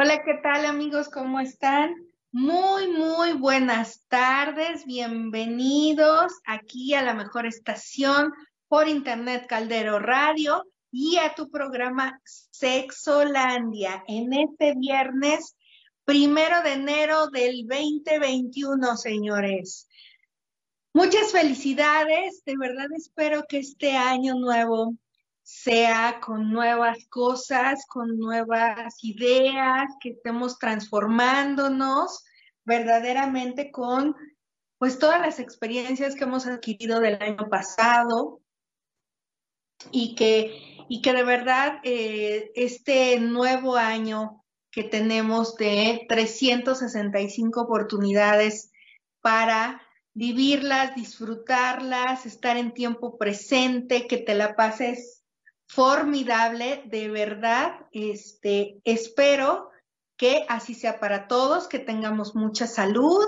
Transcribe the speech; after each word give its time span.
Hola, 0.00 0.22
¿qué 0.22 0.34
tal 0.40 0.64
amigos? 0.64 1.08
¿Cómo 1.08 1.40
están? 1.40 1.92
Muy, 2.30 2.86
muy 2.86 3.32
buenas 3.32 4.04
tardes. 4.06 4.86
Bienvenidos 4.86 6.34
aquí 6.46 6.94
a 6.94 7.02
la 7.02 7.14
mejor 7.14 7.46
estación 7.46 8.32
por 8.68 8.86
Internet 8.86 9.46
Caldero 9.48 9.98
Radio 9.98 10.62
y 10.92 11.16
a 11.16 11.34
tu 11.34 11.50
programa 11.50 12.20
Sexolandia 12.22 14.04
en 14.06 14.32
este 14.34 14.76
viernes 14.76 15.56
primero 16.04 16.62
de 16.62 16.74
enero 16.74 17.26
del 17.30 17.66
2021, 17.66 18.96
señores. 18.96 19.88
Muchas 20.94 21.32
felicidades. 21.32 22.44
De 22.44 22.56
verdad 22.56 22.86
espero 22.96 23.46
que 23.48 23.58
este 23.58 23.96
año 23.96 24.36
nuevo 24.36 24.94
sea 25.48 26.20
con 26.20 26.52
nuevas 26.52 27.06
cosas, 27.08 27.86
con 27.86 28.18
nuevas 28.18 29.02
ideas, 29.02 29.94
que 29.98 30.10
estemos 30.10 30.58
transformándonos 30.58 32.22
verdaderamente 32.66 33.70
con 33.70 34.14
pues 34.76 34.98
todas 34.98 35.22
las 35.22 35.40
experiencias 35.40 36.14
que 36.14 36.24
hemos 36.24 36.46
adquirido 36.46 37.00
del 37.00 37.14
año 37.22 37.48
pasado 37.48 38.42
y 39.90 40.14
que, 40.16 40.84
y 40.90 41.00
que 41.00 41.14
de 41.14 41.24
verdad 41.24 41.80
eh, 41.82 42.50
este 42.54 43.18
nuevo 43.18 43.76
año 43.76 44.44
que 44.70 44.84
tenemos 44.84 45.56
de 45.56 46.04
365 46.10 47.62
oportunidades 47.62 48.70
para 49.22 49.80
vivirlas, 50.12 50.94
disfrutarlas, 50.94 52.26
estar 52.26 52.58
en 52.58 52.74
tiempo 52.74 53.16
presente, 53.16 54.06
que 54.06 54.18
te 54.18 54.34
la 54.34 54.54
pases 54.54 55.17
formidable, 55.68 56.82
de 56.86 57.08
verdad. 57.08 57.86
Este, 57.92 58.80
espero 58.84 59.70
que 60.16 60.44
así 60.48 60.74
sea 60.74 60.98
para 60.98 61.28
todos, 61.28 61.68
que 61.68 61.78
tengamos 61.78 62.34
mucha 62.34 62.66
salud, 62.66 63.24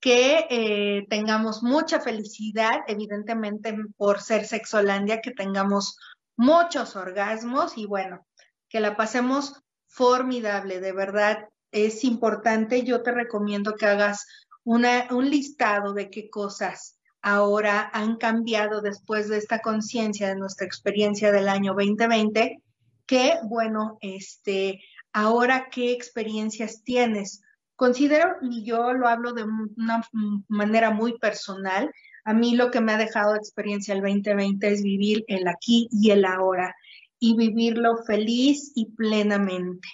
que 0.00 0.46
eh, 0.48 1.06
tengamos 1.10 1.62
mucha 1.62 2.00
felicidad, 2.00 2.80
evidentemente 2.86 3.76
por 3.96 4.20
ser 4.20 4.46
Sexolandia, 4.46 5.20
que 5.20 5.32
tengamos 5.32 5.98
muchos 6.36 6.96
orgasmos 6.96 7.76
y 7.76 7.86
bueno, 7.86 8.26
que 8.68 8.80
la 8.80 8.96
pasemos 8.96 9.60
formidable, 9.88 10.80
de 10.80 10.92
verdad 10.92 11.48
es 11.72 12.04
importante. 12.04 12.84
Yo 12.84 13.02
te 13.02 13.12
recomiendo 13.12 13.74
que 13.74 13.86
hagas 13.86 14.26
una, 14.64 15.08
un 15.10 15.28
listado 15.28 15.92
de 15.92 16.10
qué 16.10 16.30
cosas 16.30 16.99
ahora 17.22 17.90
han 17.92 18.16
cambiado 18.16 18.80
después 18.80 19.28
de 19.28 19.38
esta 19.38 19.60
conciencia 19.60 20.28
de 20.28 20.36
nuestra 20.36 20.66
experiencia 20.66 21.32
del 21.32 21.48
año 21.48 21.74
2020, 21.74 22.62
que 23.06 23.34
bueno, 23.44 23.98
este, 24.00 24.80
ahora 25.12 25.68
qué 25.70 25.92
experiencias 25.92 26.82
tienes. 26.82 27.42
Considero, 27.76 28.36
y 28.42 28.64
yo 28.64 28.92
lo 28.92 29.08
hablo 29.08 29.32
de 29.32 29.44
una 29.44 30.06
manera 30.48 30.90
muy 30.90 31.18
personal, 31.18 31.90
a 32.24 32.34
mí 32.34 32.54
lo 32.54 32.70
que 32.70 32.80
me 32.80 32.92
ha 32.92 32.98
dejado 32.98 33.34
experiencia 33.34 33.94
el 33.94 34.02
2020 34.02 34.68
es 34.68 34.82
vivir 34.82 35.24
el 35.26 35.48
aquí 35.48 35.88
y 35.90 36.10
el 36.10 36.24
ahora 36.24 36.74
y 37.18 37.36
vivirlo 37.36 37.96
feliz 38.04 38.72
y 38.74 38.92
plenamente. 38.92 39.88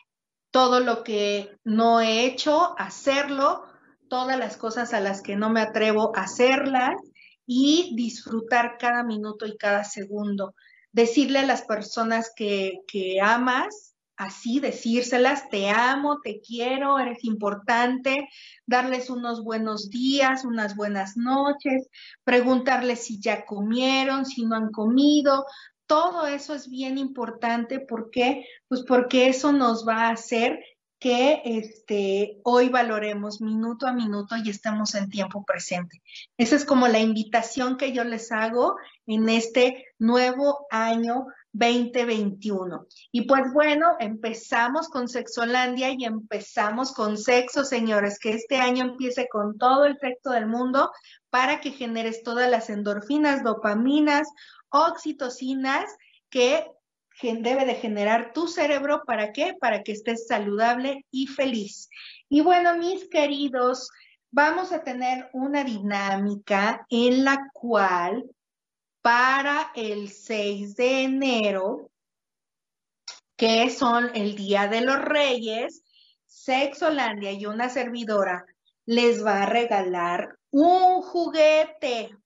Todo 0.50 0.81
lo 0.81 1.05
que 1.05 1.56
no 1.65 2.00
he 2.00 2.25
hecho, 2.25 2.75
hacerlo, 2.79 3.65
todas 4.09 4.39
las 4.39 4.56
cosas 4.56 4.95
a 4.95 5.00
las 5.00 5.23
que 5.23 5.37
no 5.37 5.50
me 5.50 5.61
atrevo 5.61 6.17
a 6.17 6.23
hacerlas 6.23 6.95
y 7.47 7.95
disfrutar 7.95 8.77
cada 8.79 9.03
minuto 9.03 9.47
y 9.47 9.57
cada 9.57 9.84
segundo. 9.84 10.55
Decirle 10.93 11.41
a 11.41 11.47
las 11.47 11.62
personas 11.62 12.33
que, 12.34 12.81
que 12.87 13.21
amas, 13.21 13.97
así 14.17 14.61
decírselas, 14.61 15.49
te 15.51 15.69
amo, 15.69 16.21
te 16.21 16.41
quiero, 16.41 16.99
eres 16.99 17.23
importante, 17.25 18.29
darles 18.67 19.11
unos 19.11 19.45
buenos 19.45 19.91
días, 19.91 20.45
unas 20.45 20.75
buenas 20.75 21.17
noches, 21.17 21.89
preguntarles 22.25 23.05
si 23.05 23.21
ya 23.21 23.45
comieron, 23.45 24.25
si 24.25 24.45
no 24.45 24.56
han 24.56 24.71
comido. 24.71 25.45
Todo 25.87 26.27
eso 26.27 26.55
es 26.55 26.69
bien 26.69 26.99
importante. 26.99 27.79
¿Por 27.79 28.11
qué? 28.11 28.47
Pues 28.69 28.83
porque 28.83 29.29
eso 29.29 29.53
nos 29.53 29.87
va 29.87 30.09
a 30.09 30.11
hacer 30.11 30.59
que 30.99 31.43
este, 31.45 32.41
hoy 32.43 32.69
valoremos 32.69 33.41
minuto 33.41 33.87
a 33.87 33.93
minuto 33.93 34.37
y 34.37 34.51
estemos 34.51 34.95
en 34.95 35.11
tiempo 35.11 35.45
presente. 35.45 36.03
Esa 36.39 36.57
es 36.57 36.65
como 36.65 36.89
la 36.89 36.99
invitación 36.99 37.77
que 37.77 37.93
yo 37.93 38.03
les 38.05 38.33
hago 38.33 38.77
en 39.06 39.29
este 39.29 39.85
nuevo 39.99 40.67
año 40.71 41.27
2021. 41.53 42.87
Y 43.12 43.23
pues 43.23 43.53
bueno, 43.53 43.97
empezamos 43.99 44.89
con 44.89 45.09
Sexolandia 45.09 45.91
y 45.91 46.05
empezamos 46.05 46.93
con 46.93 47.17
sexo, 47.17 47.65
señores, 47.65 48.19
que 48.19 48.33
este 48.33 48.56
año 48.56 48.85
empiece 48.85 49.29
con 49.31 49.59
todo 49.59 49.85
el 49.85 49.99
sexo 49.99 50.31
del 50.31 50.47
mundo 50.47 50.91
para 51.31 51.61
que 51.61 51.71
generes 51.71 52.23
todas 52.23 52.51
las 52.51 52.69
endorfinas, 52.71 53.43
dopaminas, 53.43 54.29
oxitocinas 54.69 55.85
que 56.29 56.67
debe 57.22 57.65
de 57.65 57.75
generar 57.75 58.32
tu 58.32 58.47
cerebro. 58.49 59.03
¿Para 59.06 59.32
qué? 59.32 59.54
Para 59.59 59.82
que 59.82 59.93
estés 59.93 60.27
saludable 60.27 61.04
y 61.10 61.27
feliz. 61.27 61.88
Y 62.28 62.41
bueno, 62.41 62.77
mis 62.77 63.09
queridos, 63.09 63.88
vamos 64.31 64.72
a 64.72 64.82
tener 64.82 65.31
una 65.32 65.65
dinámica 65.65 66.87
en 66.91 67.25
la 67.25 67.49
cual 67.53 68.25
para 69.03 69.71
el 69.75 70.10
6 70.10 70.76
de 70.76 71.03
enero, 71.05 71.91
que 73.37 73.71
son 73.71 74.10
el 74.15 74.34
Día 74.34 74.66
de 74.66 74.81
los 74.81 75.00
Reyes, 75.00 75.82
Sexolandia 76.26 77.32
y 77.32 77.47
una 77.47 77.69
servidora 77.69 78.44
les 78.84 79.25
va 79.25 79.43
a 79.43 79.47
regalar 79.47 80.38
un 80.50 81.03
juguete. 81.03 82.16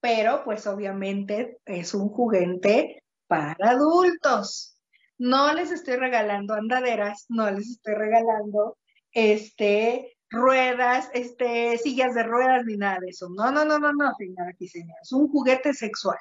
Pero 0.00 0.44
pues 0.44 0.66
obviamente 0.66 1.58
es 1.66 1.94
un 1.94 2.08
juguete 2.08 3.02
para 3.28 3.70
adultos. 3.70 4.76
No 5.18 5.52
les 5.52 5.70
estoy 5.70 5.96
regalando 5.96 6.54
andaderas, 6.54 7.26
no 7.28 7.50
les 7.50 7.68
estoy 7.68 7.94
regalando 7.94 8.78
este 9.12 10.16
ruedas, 10.30 11.08
este 11.14 11.78
sillas 11.78 12.14
de 12.14 12.22
ruedas 12.22 12.64
ni 12.66 12.76
nada 12.76 12.98
de 13.00 13.08
eso. 13.10 13.28
No, 13.30 13.50
no, 13.50 13.64
no, 13.64 13.78
no, 13.78 13.92
no, 13.92 14.12
señora 14.16 14.50
aquí, 14.50 14.68
señora. 14.68 15.00
Es 15.02 15.12
un 15.12 15.28
juguete 15.28 15.72
sexual. 15.72 16.18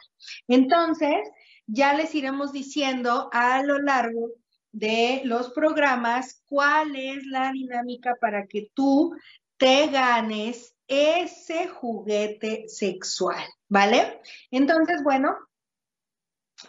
Entonces, 0.48 1.18
ya 1.66 1.94
les 1.94 2.16
iremos 2.16 2.52
diciendo 2.54 3.30
a 3.32 3.62
lo 3.64 3.80
largo 3.80 4.30
de 4.72 5.22
los 5.26 5.52
programas 5.52 6.44
cuál 6.46 6.96
es 6.96 7.26
la 7.26 7.52
dinámica 7.52 8.16
para 8.20 8.46
que 8.48 8.70
tú 8.74 9.16
te 9.58 9.88
ganes 9.88 10.76
ese 10.88 11.68
juguete 11.68 12.66
sexual, 12.70 13.44
¿vale? 13.68 14.22
Entonces, 14.52 15.04
bueno, 15.04 15.36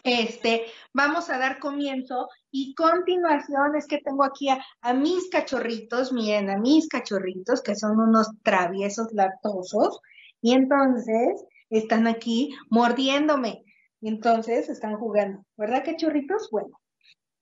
este, 0.05 0.67
vamos 0.93 1.31
a 1.31 1.39
dar 1.39 1.59
comienzo 1.59 2.29
y 2.51 2.75
continuación 2.75 3.77
es 3.77 3.87
que 3.87 3.99
tengo 3.99 4.25
aquí 4.25 4.49
a, 4.49 4.93
mis 4.93 5.29
cachorritos, 5.31 6.13
miren, 6.13 6.51
a 6.51 6.59
mis 6.59 6.89
cachorritos 6.89 7.63
que 7.63 7.75
son 7.75 7.99
unos 7.99 8.29
traviesos 8.43 9.09
lactosos 9.13 10.01
y 10.41 10.53
entonces 10.53 11.45
están 11.71 12.07
aquí 12.07 12.55
mordiéndome. 12.71 13.65
Entonces 14.01 14.69
están 14.69 14.97
jugando, 14.97 15.45
¿verdad 15.57 15.85
cachorritos? 15.85 16.49
Bueno, 16.53 16.79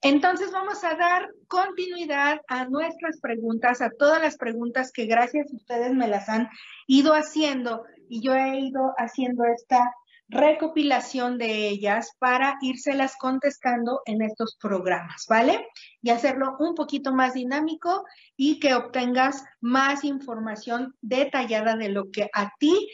entonces 0.01 0.51
vamos 0.51 0.83
a 0.83 0.95
dar 0.95 1.29
continuidad 1.47 2.39
a 2.47 2.65
nuestras 2.65 3.19
preguntas, 3.19 3.81
a 3.81 3.91
todas 3.91 4.21
las 4.21 4.37
preguntas 4.37 4.91
que 4.91 5.05
gracias 5.05 5.51
a 5.51 5.55
ustedes 5.55 5.93
me 5.93 6.07
las 6.07 6.29
han 6.29 6.49
ido 6.87 7.13
haciendo 7.13 7.83
y 8.09 8.21
yo 8.21 8.33
he 8.33 8.59
ido 8.59 8.93
haciendo 8.97 9.43
esta 9.45 9.93
recopilación 10.29 11.37
de 11.37 11.69
ellas 11.69 12.11
para 12.19 12.57
írselas 12.61 13.15
contestando 13.17 14.01
en 14.05 14.21
estos 14.21 14.57
programas, 14.59 15.25
¿vale? 15.29 15.67
Y 16.01 16.09
hacerlo 16.09 16.55
un 16.59 16.75
poquito 16.75 17.13
más 17.13 17.33
dinámico 17.33 18.05
y 18.35 18.59
que 18.59 18.75
obtengas 18.75 19.43
más 19.61 20.03
información 20.03 20.95
detallada 21.01 21.75
de 21.75 21.89
lo 21.89 22.11
que 22.11 22.29
a 22.33 22.51
ti 22.59 22.89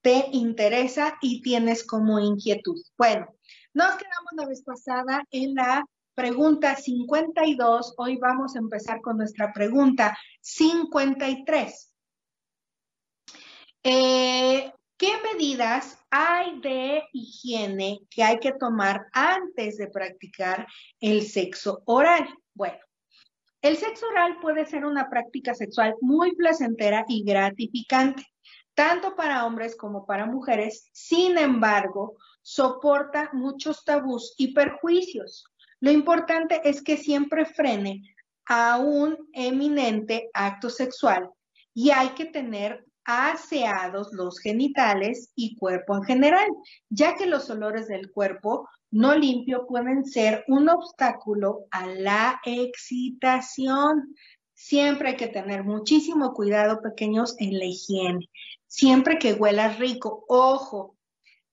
te 0.00 0.28
interesa 0.32 1.16
y 1.20 1.42
tienes 1.42 1.84
como 1.84 2.20
inquietud. 2.20 2.80
Bueno, 2.96 3.26
nos 3.74 3.96
quedamos 3.96 4.32
la 4.36 4.46
vez 4.46 4.62
pasada 4.62 5.24
en 5.32 5.54
la 5.54 5.84
pregunta 6.14 6.76
52. 6.76 7.94
Hoy 7.98 8.16
vamos 8.16 8.54
a 8.54 8.60
empezar 8.60 9.00
con 9.00 9.18
nuestra 9.18 9.52
pregunta 9.52 10.16
53. 10.40 11.92
Eh, 13.82 14.72
¿Qué 14.98 15.12
medidas 15.30 15.98
hay 16.10 16.58
de 16.60 17.02
higiene 17.12 18.00
que 18.08 18.22
hay 18.22 18.38
que 18.38 18.52
tomar 18.52 19.06
antes 19.12 19.76
de 19.76 19.88
practicar 19.88 20.66
el 21.00 21.20
sexo 21.26 21.82
oral? 21.84 22.26
Bueno, 22.54 22.78
el 23.60 23.76
sexo 23.76 24.08
oral 24.08 24.38
puede 24.40 24.64
ser 24.64 24.86
una 24.86 25.10
práctica 25.10 25.54
sexual 25.54 25.96
muy 26.00 26.34
placentera 26.34 27.04
y 27.08 27.24
gratificante, 27.24 28.24
tanto 28.74 29.14
para 29.14 29.44
hombres 29.44 29.76
como 29.76 30.06
para 30.06 30.24
mujeres. 30.24 30.88
Sin 30.94 31.36
embargo, 31.36 32.16
soporta 32.40 33.28
muchos 33.34 33.84
tabús 33.84 34.34
y 34.38 34.54
perjuicios. 34.54 35.44
Lo 35.80 35.90
importante 35.90 36.62
es 36.64 36.80
que 36.80 36.96
siempre 36.96 37.44
frene 37.44 38.00
a 38.46 38.78
un 38.78 39.28
eminente 39.34 40.30
acto 40.32 40.70
sexual 40.70 41.28
y 41.74 41.90
hay 41.90 42.10
que 42.10 42.24
tener 42.24 42.85
aseados 43.06 44.12
los 44.12 44.40
genitales 44.40 45.30
y 45.36 45.56
cuerpo 45.56 45.96
en 45.96 46.02
general, 46.02 46.48
ya 46.90 47.14
que 47.14 47.26
los 47.26 47.48
olores 47.48 47.86
del 47.86 48.10
cuerpo 48.10 48.68
no 48.90 49.14
limpio 49.14 49.66
pueden 49.66 50.04
ser 50.04 50.44
un 50.48 50.68
obstáculo 50.68 51.66
a 51.70 51.86
la 51.86 52.40
excitación. 52.44 54.14
Siempre 54.54 55.10
hay 55.10 55.16
que 55.16 55.28
tener 55.28 55.64
muchísimo 55.64 56.32
cuidado, 56.32 56.80
pequeños, 56.82 57.36
en 57.38 57.58
la 57.58 57.66
higiene. 57.66 58.28
Siempre 58.66 59.18
que 59.18 59.34
huela 59.34 59.68
rico, 59.68 60.24
ojo, 60.28 60.96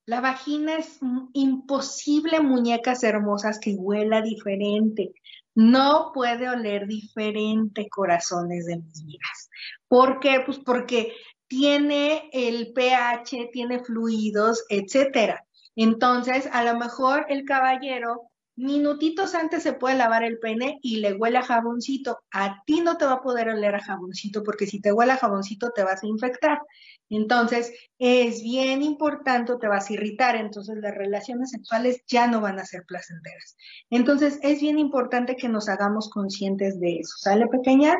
la 0.05 0.19
vagina 0.19 0.77
es 0.77 1.00
imposible, 1.33 2.41
muñecas 2.41 3.03
hermosas, 3.03 3.59
que 3.59 3.75
huela 3.75 4.21
diferente. 4.21 5.13
No 5.55 6.11
puede 6.13 6.50
oler 6.50 6.88
diferente, 6.88 7.88
corazones 7.89 8.65
de 8.65 8.77
mis 8.77 9.05
vidas. 9.05 9.50
¿Por 9.88 10.19
qué? 10.19 10.41
Pues 10.45 10.59
porque 10.59 11.13
tiene 11.53 12.29
el 12.33 12.73
pH, 12.73 13.50
tiene 13.51 13.83
fluidos, 13.83 14.65
etcétera. 14.69 15.45
Entonces, 15.75 16.50
a 16.51 16.63
lo 16.63 16.79
mejor 16.79 17.27
el 17.29 17.45
caballero 17.45 18.31
minutitos 18.55 19.35
antes 19.35 19.61
se 19.61 19.73
puede 19.73 19.95
lavar 19.95 20.23
el 20.23 20.39
pene 20.39 20.79
y 20.81 20.97
le 20.97 21.13
huele 21.13 21.38
a 21.38 21.44
jaboncito. 21.44 22.19
A 22.31 22.63
ti 22.65 22.81
no 22.81 22.97
te 22.97 23.05
va 23.05 23.13
a 23.13 23.21
poder 23.21 23.50
oler 23.50 23.75
a 23.75 23.83
jaboncito 23.83 24.41
porque 24.41 24.65
si 24.65 24.81
te 24.81 24.91
huele 24.91 25.11
a 25.11 25.17
jaboncito 25.17 25.69
te 25.75 25.83
vas 25.83 26.03
a 26.03 26.07
infectar. 26.07 26.59
Entonces, 27.09 27.71
es 28.00 28.41
bien 28.41 28.81
importante, 28.81 29.53
te 29.61 29.67
vas 29.67 29.89
a 29.89 29.94
irritar, 29.94 30.35
entonces 30.35 30.77
las 30.77 30.95
relaciones 30.95 31.51
sexuales 31.51 32.01
ya 32.07 32.25
no 32.25 32.41
van 32.41 32.57
a 32.57 32.65
ser 32.65 32.83
placenteras. 32.88 33.55
Entonces, 33.91 34.39
es 34.41 34.59
bien 34.59 34.79
importante 34.79 35.35
que 35.35 35.50
nos 35.50 35.69
hagamos 35.69 36.09
conscientes 36.09 36.79
de 36.79 36.97
eso. 36.97 37.13
¿Sale, 37.17 37.45
pequeñas? 37.45 37.97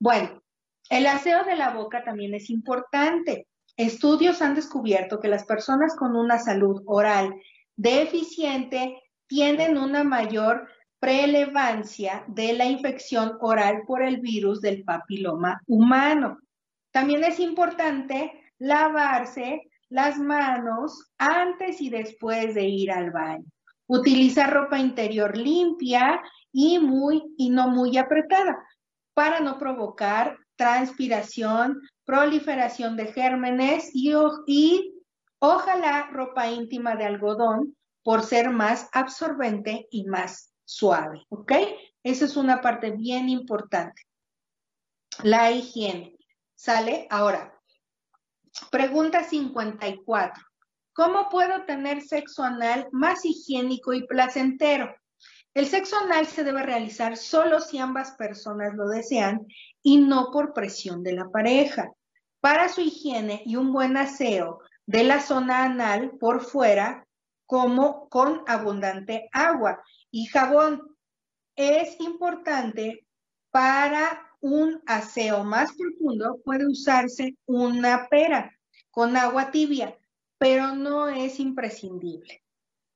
Bueno, 0.00 0.42
el 0.90 1.06
aseo 1.06 1.44
de 1.44 1.56
la 1.56 1.70
boca 1.70 2.02
también 2.02 2.34
es 2.34 2.50
importante. 2.50 3.46
Estudios 3.76 4.42
han 4.42 4.54
descubierto 4.54 5.20
que 5.20 5.28
las 5.28 5.44
personas 5.44 5.94
con 5.96 6.16
una 6.16 6.38
salud 6.38 6.82
oral 6.86 7.34
deficiente 7.76 9.00
tienen 9.26 9.78
una 9.78 10.02
mayor 10.02 10.68
prelevancia 10.98 12.24
de 12.26 12.54
la 12.54 12.64
infección 12.64 13.36
oral 13.40 13.82
por 13.86 14.02
el 14.02 14.20
virus 14.20 14.60
del 14.60 14.82
papiloma 14.82 15.60
humano. 15.66 16.38
También 16.90 17.22
es 17.22 17.38
importante 17.38 18.32
lavarse 18.58 19.62
las 19.88 20.18
manos 20.18 21.12
antes 21.18 21.80
y 21.80 21.90
después 21.90 22.54
de 22.54 22.64
ir 22.64 22.90
al 22.90 23.10
baño. 23.10 23.44
Utilizar 23.86 24.52
ropa 24.52 24.78
interior 24.78 25.36
limpia 25.36 26.20
y 26.52 26.78
muy 26.78 27.22
y 27.36 27.50
no 27.50 27.68
muy 27.68 27.96
apretada 27.96 28.58
para 29.14 29.40
no 29.40 29.58
provocar 29.58 30.36
transpiración, 30.58 31.80
proliferación 32.04 32.96
de 32.96 33.06
gérmenes 33.12 33.90
y, 33.94 34.12
ojalá 35.38 36.08
ropa 36.10 36.50
íntima 36.50 36.96
de 36.96 37.06
algodón 37.06 37.76
por 38.02 38.24
ser 38.24 38.50
más 38.50 38.88
absorbente 38.92 39.86
y 39.90 40.04
más 40.04 40.52
suave, 40.64 41.24
¿ok? 41.30 41.52
Esa 42.02 42.24
es 42.24 42.36
una 42.36 42.60
parte 42.60 42.90
bien 42.90 43.28
importante. 43.28 44.02
La 45.22 45.50
higiene. 45.52 46.16
¿Sale? 46.54 47.06
Ahora, 47.08 47.54
pregunta 48.70 49.22
54. 49.22 50.44
¿Cómo 50.92 51.28
puedo 51.28 51.64
tener 51.66 52.02
sexo 52.02 52.42
anal 52.42 52.88
más 52.90 53.24
higiénico 53.24 53.92
y 53.92 54.04
placentero? 54.08 54.92
El 55.54 55.66
sexo 55.66 55.96
anal 55.96 56.26
se 56.26 56.44
debe 56.44 56.62
realizar 56.62 57.16
solo 57.16 57.60
si 57.60 57.78
ambas 57.78 58.12
personas 58.12 58.74
lo 58.74 58.88
desean 58.88 59.46
y 59.82 59.98
no 59.98 60.30
por 60.30 60.52
presión 60.52 61.02
de 61.02 61.12
la 61.12 61.28
pareja. 61.30 61.92
Para 62.40 62.68
su 62.68 62.80
higiene 62.80 63.42
y 63.44 63.56
un 63.56 63.72
buen 63.72 63.96
aseo 63.96 64.60
de 64.86 65.04
la 65.04 65.20
zona 65.20 65.64
anal 65.64 66.12
por 66.18 66.42
fuera, 66.42 67.06
como 67.46 68.08
con 68.08 68.42
abundante 68.46 69.28
agua 69.32 69.82
y 70.10 70.26
jabón. 70.26 70.96
Es 71.56 71.98
importante 72.00 73.06
para 73.50 74.28
un 74.40 74.82
aseo 74.86 75.44
más 75.44 75.74
profundo, 75.74 76.40
puede 76.44 76.66
usarse 76.66 77.36
una 77.46 78.08
pera 78.08 78.52
con 78.90 79.16
agua 79.16 79.50
tibia, 79.50 79.98
pero 80.38 80.74
no 80.74 81.08
es 81.08 81.40
imprescindible. 81.40 82.42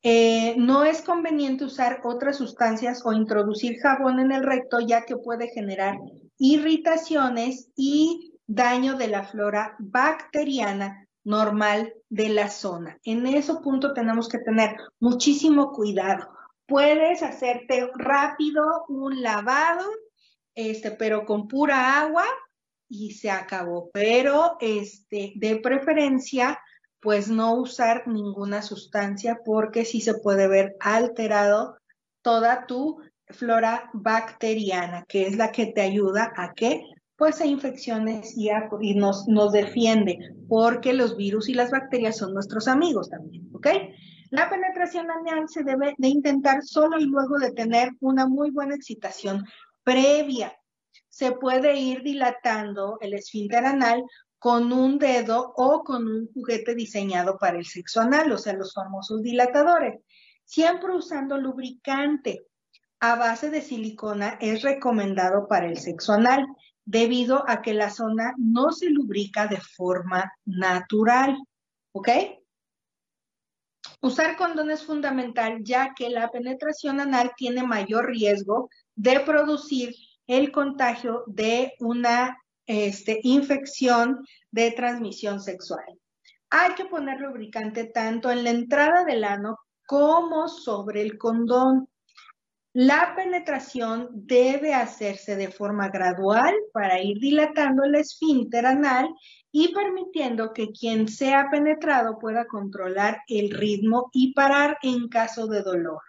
Eh, 0.05 0.55
no 0.59 0.85
es 0.85 1.01
conveniente 1.03 1.65
usar 1.65 2.01
otras 2.05 2.37
sustancias 2.37 3.03
o 3.05 3.13
introducir 3.13 3.79
jabón 3.81 4.19
en 4.19 4.33
el 4.33 4.43
recto, 4.43 4.81
ya 4.81 5.05
que 5.05 5.17
puede 5.17 5.49
generar 5.49 5.97
irritaciones 6.39 7.71
y 7.77 8.35
daño 8.47 8.97
de 8.97 9.09
la 9.09 9.25
flora 9.25 9.77
bacteriana 9.79 11.07
normal 11.25 11.95
de 12.09 12.29
la 12.29 12.49
zona. 12.49 12.99
En 13.05 13.27
ese 13.27 13.55
punto 13.57 13.93
tenemos 13.95 14.29
que 14.29 14.39
tener 14.39 14.77
muchísimo 14.99 15.73
cuidado. 15.73 16.29
Puedes 16.67 17.23
hacerte 17.23 17.91
rápido 17.95 18.85
un 18.89 19.23
lavado, 19.23 19.85
este, 20.55 20.91
pero 20.91 21.25
con 21.25 21.49
pura 21.49 22.01
agua 22.01 22.25
y 22.89 23.13
se 23.13 23.31
acabó. 23.31 23.91
Pero 23.93 24.57
este, 24.61 25.33
de 25.37 25.57
preferencia, 25.57 26.59
pues 27.01 27.29
no 27.29 27.55
usar 27.55 28.07
ninguna 28.07 28.63
sustancia 28.63 29.41
porque 29.45 29.85
sí 29.85 30.01
se 30.01 30.15
puede 30.15 30.49
ver 30.49 30.77
alterado 30.81 31.77
toda 32.23 32.67
tu 32.67 33.01
flora 33.33 33.91
bacteriana, 33.93 35.05
que 35.09 35.27
es 35.27 35.37
la 35.37 35.53
que 35.53 35.67
te 35.67 35.81
ayuda 35.81 36.33
a 36.37 36.53
que 36.55 36.83
pues 37.17 37.41
a 37.41 37.47
infecciones 37.47 38.35
y, 38.37 38.95
nos, 38.95 39.29
nos 39.29 39.53
defiende, 39.53 40.19
porque 40.49 40.93
los 40.93 41.17
virus 41.17 41.49
y 41.49 41.55
las 41.55 41.71
bacterias 41.71 42.17
son 42.17 42.35
nuestros 42.35 42.67
amigos 42.67 43.11
también, 43.11 43.49
¿ok? 43.53 43.69
La 44.31 44.51
penetración 44.51 45.09
anal 45.11 45.49
se 45.49 45.63
debe 45.63 45.95
de 45.99 46.09
intentar 46.09 46.65
solo 46.65 46.99
y 46.99 47.05
luego 47.05 47.39
de 47.39 47.53
tener 47.53 47.91
una 48.01 48.27
muy 48.27 48.51
buena 48.51 48.75
excitación 48.75 49.45
previa. 49.85 50.57
Se 51.09 51.33
puede 51.33 51.79
ir 51.79 52.03
dilatando 52.03 52.99
el 53.01 53.15
esfínter 53.15 53.67
anal 53.67 54.03
con 54.39 54.73
un 54.73 54.99
dedo 54.99 55.53
o 55.57 55.85
con 55.85 56.09
un 56.09 56.29
juguete 56.33 56.75
diseñado 56.75 57.39
para 57.39 57.59
el 57.59 57.67
sexo 57.67 58.01
anal, 58.01 58.33
o 58.33 58.39
sea, 58.39 58.55
los 58.55 58.75
famosos 58.75 59.23
dilatadores. 59.23 60.01
Siempre 60.45 60.97
usando 60.97 61.39
lubricante 61.39 62.47
a 63.03 63.17
base 63.17 63.51
de 63.51 63.63
silicona 63.63 64.39
es 64.41 64.63
recomendado 64.63 65.49
para 65.49 65.67
el 65.67 65.77
sexo 65.77 66.13
anal 66.13 66.47
debido 66.85 67.45
a 67.49 67.61
que 67.61 67.75
la 67.75 67.91
zona 67.91 68.33
no 68.39 68.71
se 68.71 68.91
lubrica 68.91 69.49
de 69.49 69.61
forma 69.61 70.33
natural. 70.45 71.37
¿Ok? 71.91 72.09
Usar 74.01 74.37
condón 74.37 74.71
es 74.71 74.85
fundamental 74.85 75.59
ya 75.65 75.95
que 75.97 76.11
la 76.11 76.31
penetración 76.31 77.01
anal 77.01 77.33
tiene 77.37 77.65
mayor 77.65 78.07
riesgo 78.07 78.71
de 78.95 79.19
producir 79.19 79.93
el 80.29 80.53
contagio 80.53 81.25
de 81.27 81.73
una 81.81 82.39
este, 82.67 83.19
infección 83.25 84.25
de 84.53 84.71
transmisión 84.71 85.41
sexual. 85.41 85.85
Hay 86.51 86.75
que 86.75 86.85
poner 86.85 87.21
lubricante 87.21 87.85
tanto 87.85 88.31
en 88.31 88.45
la 88.45 88.51
entrada 88.51 89.05
del 89.05 89.25
ano 89.25 89.59
como 89.87 90.47
sobre 90.47 91.03
el 91.03 91.19
condón. 91.19 91.89
La 92.75 93.15
penetración 93.15 94.09
debe 94.13 94.73
hacerse 94.73 95.37
de 95.37 95.51
forma 95.51 95.91
gradual 95.91 96.55
para 96.73 97.03
ir 97.03 97.19
dilatando 97.19 97.85
el 97.85 97.97
esfínter 97.97 98.65
anal 98.65 99.15
y 99.51 99.75
permitiendo 99.75 100.55
que 100.55 100.73
quien 100.73 101.07
sea 101.07 101.51
penetrado 101.51 102.19
pueda 102.19 102.47
controlar 102.47 103.21
el 103.29 103.51
ritmo 103.51 104.09
y 104.15 104.33
parar 104.33 104.79
en 104.83 105.09
caso 105.09 105.47
de 105.49 105.63
dolor. 105.63 106.01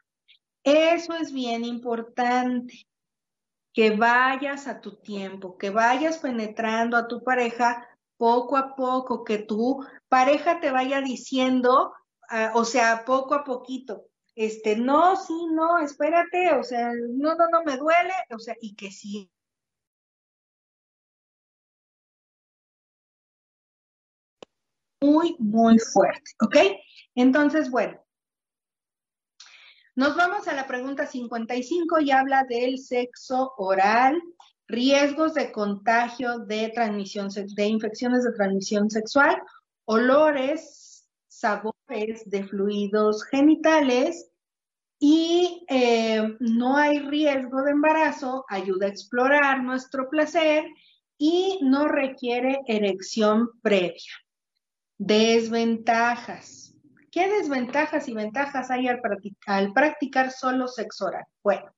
Eso 0.63 1.13
es 1.15 1.33
bien 1.33 1.65
importante, 1.65 2.87
que 3.73 3.91
vayas 3.91 4.67
a 4.67 4.79
tu 4.79 4.95
tiempo, 5.01 5.57
que 5.57 5.69
vayas 5.69 6.19
penetrando 6.19 6.95
a 6.95 7.09
tu 7.09 7.23
pareja 7.23 7.85
poco 8.15 8.55
a 8.55 8.75
poco, 8.75 9.25
que 9.25 9.39
tu 9.39 9.85
pareja 10.07 10.61
te 10.61 10.71
vaya 10.71 11.01
diciendo, 11.01 11.91
ah, 12.29 12.51
o 12.53 12.63
sea, 12.63 13.03
poco 13.03 13.33
a 13.33 13.43
poquito, 13.43 14.05
este, 14.35 14.75
no, 14.75 15.15
sí, 15.15 15.47
no, 15.51 15.79
espérate, 15.79 16.53
o 16.53 16.63
sea, 16.63 16.91
no, 16.93 17.35
no, 17.35 17.49
no 17.51 17.63
me 17.63 17.77
duele, 17.77 18.13
o 18.31 18.39
sea, 18.39 18.55
y 18.61 18.75
que 18.75 18.91
sí. 18.91 19.29
Muy, 25.01 25.35
muy 25.39 25.77
fuerte, 25.79 26.31
¿ok? 26.41 26.55
Entonces, 27.15 27.69
bueno, 27.69 27.99
nos 29.95 30.15
vamos 30.15 30.47
a 30.47 30.53
la 30.53 30.65
pregunta 30.65 31.05
55 31.05 31.99
y 31.99 32.09
habla 32.09 32.45
del 32.49 32.79
sexo 32.79 33.53
oral, 33.57 34.19
riesgos 34.67 35.35
de 35.35 35.51
contagio 35.51 36.39
de 36.39 36.69
transmisión, 36.69 37.29
de 37.29 37.65
infecciones 37.65 38.23
de 38.23 38.31
transmisión 38.31 38.89
sexual, 38.89 39.39
olores, 39.85 41.07
de 41.87 42.47
fluidos 42.47 43.23
genitales 43.25 44.29
y 44.99 45.65
eh, 45.69 46.37
no 46.39 46.77
hay 46.77 46.99
riesgo 46.99 47.61
de 47.61 47.71
embarazo, 47.71 48.45
ayuda 48.47 48.85
a 48.85 48.89
explorar 48.89 49.61
nuestro 49.63 50.09
placer 50.09 50.65
y 51.17 51.59
no 51.61 51.87
requiere 51.87 52.61
erección 52.67 53.49
previa. 53.61 54.13
Desventajas. 54.97 56.73
¿Qué 57.11 57.29
desventajas 57.29 58.07
y 58.07 58.13
ventajas 58.13 58.71
hay 58.71 58.87
al, 58.87 59.01
al 59.45 59.73
practicar 59.73 60.31
solo 60.31 60.67
sexo 60.67 61.07
oral? 61.07 61.25
Bueno, 61.43 61.69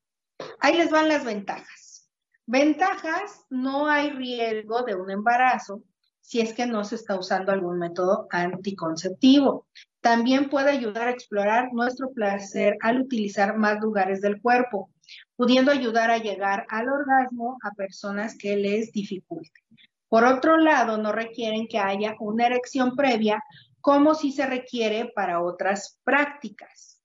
ahí 0.60 0.78
les 0.78 0.92
van 0.92 1.10
las 1.10 1.26
ventajas. 1.26 2.10
Ventajas, 2.46 3.44
no 3.50 3.88
hay 3.88 4.12
riesgo 4.12 4.84
de 4.84 4.96
un 4.96 5.10
embarazo 5.10 5.84
si 6.26 6.42
es 6.42 6.54
que 6.54 6.66
no 6.66 6.84
se 6.84 6.96
está 6.96 7.18
usando 7.20 7.52
algún 7.52 7.78
método 7.78 8.28
anticonceptivo. 8.32 9.68
También 10.06 10.52
puede 10.52 10.70
ayudar 10.70 11.08
a 11.08 11.12
explorar 11.12 11.74
nuestro 11.74 12.12
placer 12.12 12.78
al 12.82 13.02
utilizar 13.02 13.58
más 13.58 13.82
lugares 13.82 14.22
del 14.22 14.40
cuerpo, 14.40 14.92
pudiendo 15.36 15.72
ayudar 15.72 16.12
a 16.12 16.20
llegar 16.20 16.68
al 16.70 16.90
orgasmo 16.90 17.58
a 17.64 17.72
personas 17.72 18.38
que 18.38 18.56
les 18.56 18.92
dificulte. 18.92 19.62
Por 20.08 20.24
otro 20.24 20.58
lado, 20.58 21.00
no 21.00 21.12
requieren 21.12 21.68
que 21.68 21.80
haya 21.80 22.16
una 22.20 22.46
erección 22.46 22.96
previa 22.96 23.44
como 23.82 24.14
si 24.14 24.32
se 24.32 24.46
requiere 24.46 25.12
para 25.16 25.42
otras 25.42 26.00
prácticas. 26.04 27.02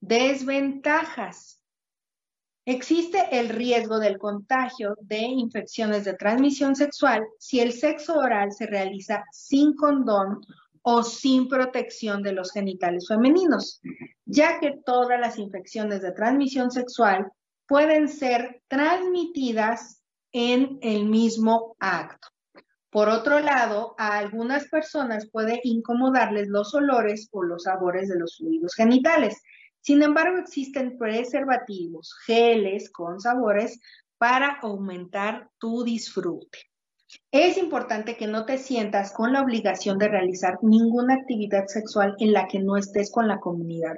Desventajas. 0.00 1.62
Existe 2.64 3.38
el 3.38 3.50
riesgo 3.50 3.98
del 3.98 4.16
contagio 4.16 4.96
de 5.02 5.18
infecciones 5.18 6.06
de 6.06 6.14
transmisión 6.14 6.74
sexual 6.74 7.22
si 7.38 7.60
el 7.60 7.74
sexo 7.74 8.14
oral 8.18 8.50
se 8.52 8.66
realiza 8.66 9.24
sin 9.30 9.74
condón 9.74 10.40
o 10.82 11.02
sin 11.02 11.48
protección 11.48 12.22
de 12.22 12.32
los 12.32 12.52
genitales 12.52 13.06
femeninos, 13.08 13.80
ya 14.24 14.58
que 14.60 14.78
todas 14.84 15.20
las 15.20 15.38
infecciones 15.38 16.02
de 16.02 16.12
transmisión 16.12 16.70
sexual 16.70 17.30
pueden 17.66 18.08
ser 18.08 18.62
transmitidas 18.68 20.02
en 20.32 20.78
el 20.82 21.06
mismo 21.06 21.76
acto. 21.78 22.28
Por 22.90 23.08
otro 23.08 23.38
lado, 23.38 23.94
a 23.98 24.18
algunas 24.18 24.66
personas 24.68 25.28
puede 25.30 25.60
incomodarles 25.62 26.48
los 26.48 26.74
olores 26.74 27.28
o 27.30 27.44
los 27.44 27.64
sabores 27.64 28.08
de 28.08 28.18
los 28.18 28.36
fluidos 28.36 28.74
genitales. 28.74 29.40
Sin 29.80 30.02
embargo, 30.02 30.38
existen 30.38 30.98
preservativos, 30.98 32.12
geles 32.26 32.90
con 32.90 33.20
sabores 33.20 33.80
para 34.18 34.58
aumentar 34.60 35.48
tu 35.58 35.84
disfrute. 35.84 36.69
Es 37.32 37.56
importante 37.58 38.16
que 38.16 38.26
no 38.26 38.44
te 38.44 38.58
sientas 38.58 39.12
con 39.12 39.32
la 39.32 39.42
obligación 39.42 39.98
de 39.98 40.08
realizar 40.08 40.58
ninguna 40.62 41.14
actividad 41.14 41.66
sexual 41.66 42.14
en 42.18 42.32
la 42.32 42.46
que 42.46 42.60
no 42.60 42.76
estés 42.76 43.10
con 43.10 43.28
la 43.28 43.38
comunidad, 43.38 43.96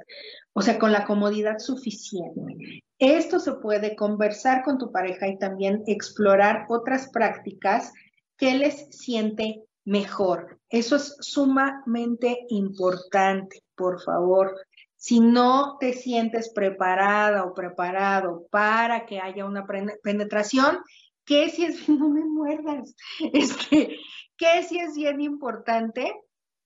o 0.53 0.61
sea, 0.61 0.79
con 0.79 0.91
la 0.91 1.05
comodidad 1.05 1.59
suficiente. 1.59 2.81
Esto 2.99 3.39
se 3.39 3.53
puede 3.53 3.95
conversar 3.95 4.63
con 4.63 4.77
tu 4.77 4.91
pareja 4.91 5.27
y 5.27 5.37
también 5.37 5.83
explorar 5.87 6.65
otras 6.69 7.09
prácticas 7.09 7.91
que 8.37 8.55
les 8.55 8.87
siente 8.91 9.63
mejor. 9.85 10.59
Eso 10.69 10.95
es 10.95 11.17
sumamente 11.19 12.45
importante, 12.49 13.63
por 13.75 14.01
favor. 14.01 14.55
Si 14.95 15.19
no 15.19 15.77
te 15.79 15.93
sientes 15.93 16.51
preparada 16.53 17.43
o 17.43 17.53
preparado 17.53 18.47
para 18.49 19.05
que 19.05 19.19
haya 19.19 19.45
una 19.45 19.65
penetración, 20.01 20.77
¿Qué 21.25 21.49
si 21.49 21.65
es, 21.65 21.87
no 21.89 22.09
me 22.09 22.25
muerdas, 22.25 22.95
es 23.33 23.55
que, 23.55 23.97
¿qué 24.37 24.63
si 24.63 24.79
es 24.79 24.95
bien 24.95 25.21
importante 25.21 26.13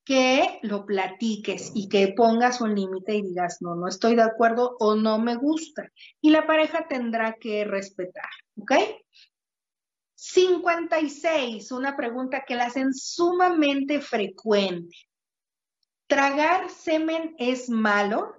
que 0.08 0.60
lo 0.62 0.86
platiques 0.86 1.72
y 1.76 1.90
que 1.90 2.14
pongas 2.16 2.62
un 2.62 2.74
límite 2.74 3.16
y 3.16 3.24
digas, 3.24 3.58
no, 3.60 3.76
no 3.76 3.90
estoy 3.90 4.16
de 4.16 4.22
acuerdo 4.22 4.78
o 4.80 4.96
no 4.96 5.20
me 5.20 5.36
gusta. 5.36 5.92
Y 6.22 6.30
la 6.30 6.48
pareja 6.48 6.88
tendrá 6.88 7.34
que 7.34 7.66
respetar, 7.66 8.30
¿ok? 8.58 8.72
56, 10.16 11.74
una 11.74 11.98
pregunta 11.98 12.46
que 12.48 12.56
la 12.56 12.68
hacen 12.68 12.94
sumamente 12.94 14.00
frecuente. 14.00 14.96
¿Tragar 16.08 16.70
semen 16.70 17.36
es 17.38 17.70
malo? 17.70 18.34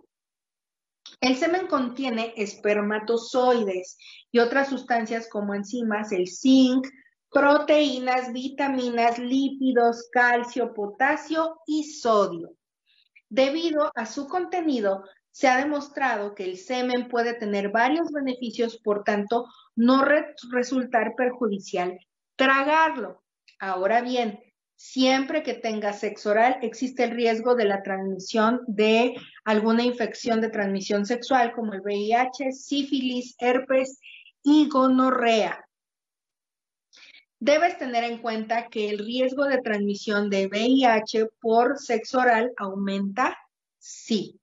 El 1.21 1.37
semen 1.37 1.67
contiene 1.67 2.33
espermatozoides 2.37 3.97
y 4.31 4.39
otras 4.39 4.69
sustancias 4.69 5.29
como 5.29 5.55
enzimas, 5.55 6.13
el 6.13 6.29
zinc, 6.29 6.87
proteínas, 7.31 8.33
vitaminas, 8.33 9.19
lípidos, 9.19 10.09
calcio, 10.13 10.73
potasio 10.75 11.59
y 11.67 11.85
sodio. 11.85 12.55
Debido 13.29 13.91
a 13.95 14.07
su 14.07 14.29
contenido, 14.29 15.05
se 15.31 15.49
ha 15.49 15.59
demostrado 15.59 16.35
que 16.35 16.45
el 16.45 16.57
semen 16.57 17.09
puede 17.09 17.35
tener 17.35 17.71
varios 17.71 18.11
beneficios, 18.11 18.79
por 18.79 19.05
tanto, 19.05 19.47
no 19.77 20.05
resultar 20.51 21.15
perjudicial 21.17 21.99
tragarlo. 22.39 23.23
Ahora 23.59 24.01
bien, 24.01 24.41
Siempre 24.81 25.43
que 25.43 25.55
tengas 25.55 25.99
sexo 25.99 26.31
oral, 26.31 26.61
existe 26.63 27.03
el 27.03 27.11
riesgo 27.11 27.57
de 27.57 27.65
la 27.65 27.83
transmisión 27.83 28.61
de 28.69 29.17
alguna 29.45 29.83
infección 29.83 30.41
de 30.41 30.51
transmisión 30.51 31.05
sexual 31.05 31.53
como 31.53 31.73
el 31.73 31.81
VIH, 31.81 32.53
sífilis, 32.53 33.35
herpes 33.41 33.99
y 34.45 34.69
gonorrea. 34.69 35.67
Debes 37.41 37.77
tener 37.77 38.05
en 38.05 38.19
cuenta 38.19 38.69
que 38.69 38.89
el 38.91 38.99
riesgo 38.99 39.47
de 39.47 39.61
transmisión 39.63 40.31
de 40.31 40.47
VIH 40.47 41.27
por 41.41 41.77
sexo 41.81 42.21
oral 42.21 42.53
aumenta 42.57 43.37
sí. 43.79 44.39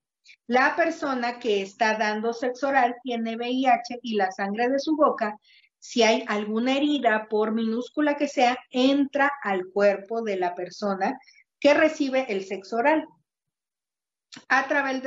La 0.48 0.75
persona 0.75 1.39
que 1.39 1.62
está 1.62 1.98
dando 1.98 2.34
sexo 2.34 2.68
oral 2.68 2.96
tiene 3.04 3.38
VIH 3.38 4.00
y 4.01 4.15
la 4.15 4.30
sangre 4.34 4.68
de 4.68 4.80
su 4.80 4.98
boca 4.98 5.39
si 5.86 6.01
hay 6.01 6.25
alguna 6.27 6.75
herida, 6.75 7.27
por 7.30 7.54
minúscula 7.54 8.18
que 8.18 8.27
sea, 8.27 8.58
entra 8.72 9.32
al 9.44 9.68
cuerpo 9.72 10.24
de 10.24 10.36
la 10.36 10.56
persona 10.56 11.20
que 11.60 11.75
recibe 11.75 12.25
el 12.27 12.44
sexo 12.44 12.77
oral 12.77 13.06
a 14.50 14.68
través, 14.68 15.04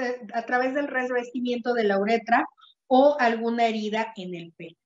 del 0.74 0.86
revestimiento 0.86 1.74
de 1.74 1.82
la 1.82 1.98
uretra 1.98 2.46
o 2.86 3.16
alguna 3.18 3.66
herida 3.66 4.12
en 4.16 4.36
el 4.36 4.52
pelo. 4.52 4.76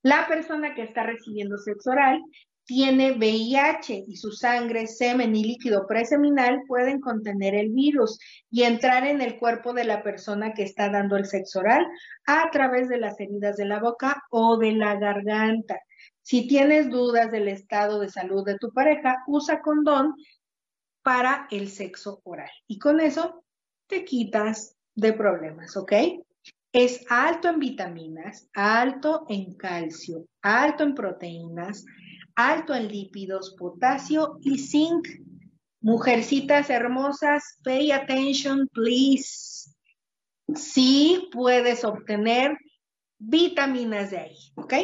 La 0.00 0.26
persona 0.26 0.74
que 0.74 0.84
está 0.84 1.02
recibiendo 1.02 1.58
sexo 1.58 1.90
oral 1.90 2.22
tiene 2.66 3.12
VIH 3.12 4.04
y 4.08 4.16
su 4.16 4.32
sangre, 4.32 4.88
semen 4.88 5.34
y 5.36 5.44
líquido 5.44 5.86
preseminal 5.86 6.62
pueden 6.66 7.00
contener 7.00 7.54
el 7.54 7.70
virus 7.70 8.18
y 8.50 8.64
entrar 8.64 9.06
en 9.06 9.20
el 9.20 9.38
cuerpo 9.38 9.72
de 9.72 9.84
la 9.84 10.02
persona 10.02 10.52
que 10.52 10.64
está 10.64 10.90
dando 10.90 11.16
el 11.16 11.26
sexo 11.26 11.60
oral 11.60 11.86
a 12.26 12.50
través 12.50 12.88
de 12.88 12.98
las 12.98 13.18
heridas 13.20 13.56
de 13.56 13.66
la 13.66 13.78
boca 13.78 14.24
o 14.30 14.58
de 14.58 14.72
la 14.72 14.96
garganta. 14.96 15.80
Si 16.22 16.48
tienes 16.48 16.90
dudas 16.90 17.30
del 17.30 17.46
estado 17.46 18.00
de 18.00 18.08
salud 18.08 18.44
de 18.44 18.58
tu 18.58 18.72
pareja, 18.72 19.22
usa 19.28 19.62
condón 19.62 20.14
para 21.02 21.46
el 21.52 21.68
sexo 21.68 22.20
oral. 22.24 22.50
Y 22.66 22.80
con 22.80 22.98
eso 22.98 23.44
te 23.86 24.04
quitas 24.04 24.76
de 24.96 25.12
problemas, 25.12 25.76
¿ok? 25.76 25.92
Es 26.72 27.06
alto 27.08 27.48
en 27.48 27.60
vitaminas, 27.60 28.50
alto 28.52 29.24
en 29.28 29.54
calcio, 29.54 30.26
alto 30.42 30.82
en 30.82 30.94
proteínas, 30.96 31.84
alto 32.36 32.74
en 32.74 32.88
lípidos, 32.88 33.56
potasio 33.58 34.38
y 34.42 34.58
zinc. 34.58 35.08
Mujercitas 35.80 36.70
hermosas, 36.70 37.58
pay 37.64 37.92
attention, 37.92 38.68
please. 38.68 39.70
Sí 40.54 41.28
puedes 41.32 41.84
obtener 41.84 42.56
vitaminas 43.18 44.10
de 44.10 44.18
ahí, 44.18 44.36
¿ok? 44.56 44.74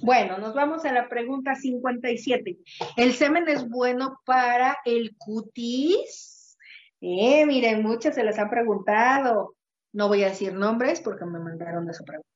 Bueno, 0.00 0.38
nos 0.38 0.54
vamos 0.54 0.84
a 0.84 0.92
la 0.92 1.08
pregunta 1.08 1.54
57. 1.54 2.58
¿El 2.96 3.12
semen 3.12 3.48
es 3.48 3.68
bueno 3.68 4.20
para 4.24 4.78
el 4.84 5.16
cutis? 5.16 6.56
Eh, 7.00 7.44
miren, 7.46 7.82
muchas 7.82 8.14
se 8.14 8.24
les 8.24 8.38
han 8.38 8.50
preguntado. 8.50 9.56
No 9.92 10.08
voy 10.08 10.24
a 10.24 10.28
decir 10.28 10.54
nombres 10.54 11.00
porque 11.00 11.24
me 11.24 11.38
mandaron 11.38 11.88
esa 11.90 12.04
pregunta. 12.04 12.31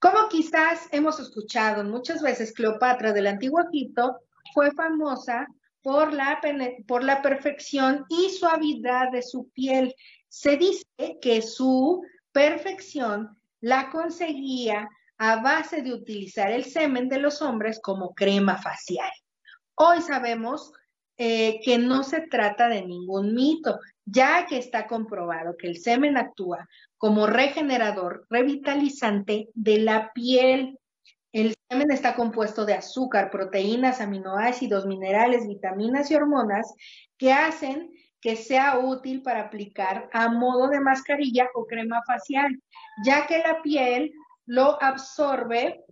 Como 0.00 0.28
quizás 0.28 0.88
hemos 0.92 1.18
escuchado 1.18 1.82
muchas 1.82 2.22
veces, 2.22 2.52
Cleopatra 2.52 3.12
del 3.12 3.26
antiguo 3.26 3.60
Egipto 3.60 4.20
fue 4.54 4.70
famosa 4.72 5.46
por 5.82 6.12
la, 6.12 6.40
por 6.86 7.02
la 7.02 7.20
perfección 7.20 8.04
y 8.08 8.30
suavidad 8.30 9.10
de 9.10 9.22
su 9.22 9.50
piel. 9.50 9.94
Se 10.28 10.56
dice 10.56 10.84
que 11.20 11.42
su 11.42 12.02
perfección 12.32 13.36
la 13.60 13.90
conseguía 13.90 14.88
a 15.18 15.42
base 15.42 15.82
de 15.82 15.92
utilizar 15.92 16.52
el 16.52 16.64
semen 16.64 17.08
de 17.08 17.18
los 17.18 17.42
hombres 17.42 17.80
como 17.82 18.14
crema 18.14 18.56
facial. 18.56 19.10
Hoy 19.74 20.00
sabemos 20.00 20.72
eh, 21.16 21.60
que 21.64 21.78
no 21.78 22.04
se 22.04 22.20
trata 22.20 22.68
de 22.68 22.82
ningún 22.82 23.34
mito, 23.34 23.80
ya 24.04 24.46
que 24.46 24.58
está 24.58 24.86
comprobado 24.86 25.56
que 25.56 25.66
el 25.66 25.78
semen 25.78 26.16
actúa 26.16 26.68
como 26.98 27.26
regenerador, 27.26 28.26
revitalizante 28.28 29.48
de 29.54 29.78
la 29.78 30.12
piel. 30.12 30.78
El 31.32 31.54
semen 31.70 31.90
está 31.90 32.14
compuesto 32.14 32.66
de 32.66 32.74
azúcar, 32.74 33.30
proteínas, 33.30 34.00
aminoácidos, 34.00 34.86
minerales, 34.86 35.46
vitaminas 35.46 36.10
y 36.10 36.16
hormonas 36.16 36.74
que 37.16 37.32
hacen 37.32 37.90
que 38.20 38.34
sea 38.34 38.78
útil 38.78 39.22
para 39.22 39.42
aplicar 39.42 40.10
a 40.12 40.28
modo 40.28 40.68
de 40.68 40.80
mascarilla 40.80 41.48
o 41.54 41.66
crema 41.66 42.02
facial, 42.04 42.60
ya 43.04 43.26
que 43.26 43.38
la 43.38 43.62
piel 43.62 44.12
lo 44.44 44.82
absorbe 44.82 45.84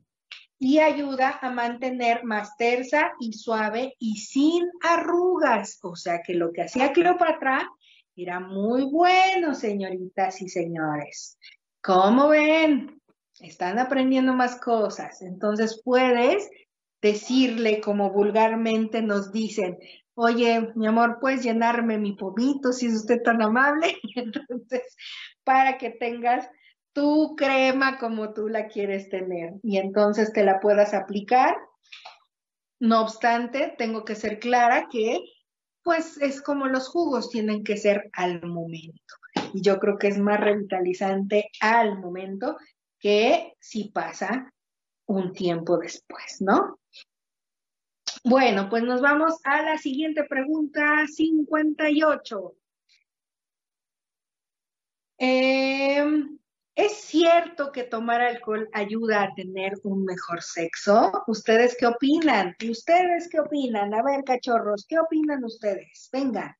y 0.59 0.79
ayuda 0.79 1.39
a 1.41 1.51
mantener 1.51 2.25
más 2.25 2.57
tersa 2.57 3.13
y 3.21 3.33
suave 3.33 3.95
y 3.99 4.17
sin 4.17 4.69
arrugas. 4.83 5.79
O 5.83 5.95
sea 5.95 6.23
que 6.23 6.35
lo 6.35 6.53
que 6.53 6.63
hacía 6.63 6.93
Cleopatra 6.93 7.71
era 8.17 8.41
muy 8.41 8.85
bueno, 8.91 9.55
señoritas 9.55 10.41
y 10.41 10.49
señores. 10.49 11.39
¿Cómo 11.83 12.29
ven? 12.29 13.01
Están 13.41 13.79
aprendiendo 13.79 14.33
más 14.33 14.57
cosas. 14.57 15.21
Entonces 15.21 15.83
puedes 15.85 16.49
decirle 17.03 17.81
como 17.81 18.11
vulgarmente 18.11 19.03
nos 19.03 19.31
dicen, 19.33 19.79
oye, 20.15 20.73
mi 20.75 20.87
amor, 20.87 21.19
¿puedes 21.21 21.43
llenarme 21.43 21.99
mi 21.99 22.15
pomito 22.15 22.73
si 22.73 22.87
es 22.87 22.95
usted 22.95 23.23
tan 23.23 23.43
amable? 23.43 23.97
Entonces, 24.17 24.97
para 25.45 25.77
que 25.77 25.91
tengas 25.91 26.49
tu 26.95 27.37
crema 27.37 27.99
como 27.99 28.33
tú 28.33 28.49
la 28.49 28.69
quieres 28.69 29.11
tener 29.11 29.53
y 29.63 29.77
entonces 29.77 30.33
te 30.33 30.43
la 30.43 30.61
puedas 30.61 30.95
aplicar. 30.95 31.55
No 32.81 33.03
obstante, 33.03 33.75
tengo 33.77 34.05
que 34.07 34.15
ser 34.15 34.39
clara 34.39 34.89
que 34.91 35.21
pues 35.87 36.19
es 36.21 36.43
como 36.43 36.67
los 36.67 36.89
jugos 36.89 37.31
tienen 37.31 37.63
que 37.63 37.77
ser 37.77 38.11
al 38.13 38.45
momento. 38.45 39.15
Y 39.55 39.63
yo 39.63 39.79
creo 39.79 39.97
que 39.99 40.09
es 40.09 40.19
más 40.19 40.41
revitalizante 40.41 41.49
al 41.61 42.01
momento 42.01 42.57
que 42.99 43.55
si 43.61 43.91
pasa 43.91 44.53
un 45.07 45.33
tiempo 45.33 45.79
después, 45.79 46.39
¿no? 46.41 46.81
Bueno, 48.25 48.69
pues 48.69 48.83
nos 48.83 49.01
vamos 49.01 49.39
a 49.45 49.63
la 49.63 49.79
siguiente 49.79 50.25
pregunta, 50.25 51.07
58. 51.07 52.57
Eh, 55.19 56.05
¿Es 56.77 56.93
cierto 56.93 57.73
que 57.73 57.85
tomar 57.85 58.21
alcohol 58.21 58.69
ayuda 58.75 59.23
a 59.23 59.35
tener 59.35 59.73
un 59.83 60.05
mejor 60.05 60.43
sexo? 60.43 61.11
¿Ustedes 61.27 61.75
qué 61.81 61.87
opinan? 61.87 62.55
¿Ustedes 62.69 63.31
qué 63.31 63.41
opinan? 63.41 63.95
A 63.95 64.03
ver, 64.03 64.23
cachorros, 64.25 64.85
¿qué 64.87 64.99
opinan 64.99 65.43
ustedes? 65.43 66.11
Venga. 66.13 66.59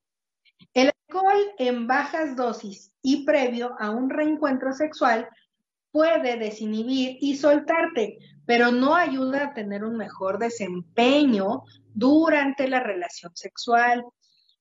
El 0.73 0.91
alcohol 1.07 1.53
en 1.59 1.87
bajas 1.87 2.35
dosis 2.35 2.95
y 3.03 3.27
previo 3.27 3.77
a 3.79 3.91
un 3.91 4.09
reencuentro 4.09 4.73
sexual 4.73 5.29
puede 5.91 6.39
desinhibir 6.39 7.19
y 7.21 7.37
soltarte, 7.37 8.19
pero 8.47 8.73
no 8.73 8.95
ayuda 8.95 9.45
a 9.45 9.53
tener 9.53 9.85
un 9.85 9.99
mejor 9.99 10.39
desempeño 10.39 11.65
durante 11.93 12.69
la 12.69 12.81
relación 12.81 13.37
sexual. 13.37 14.03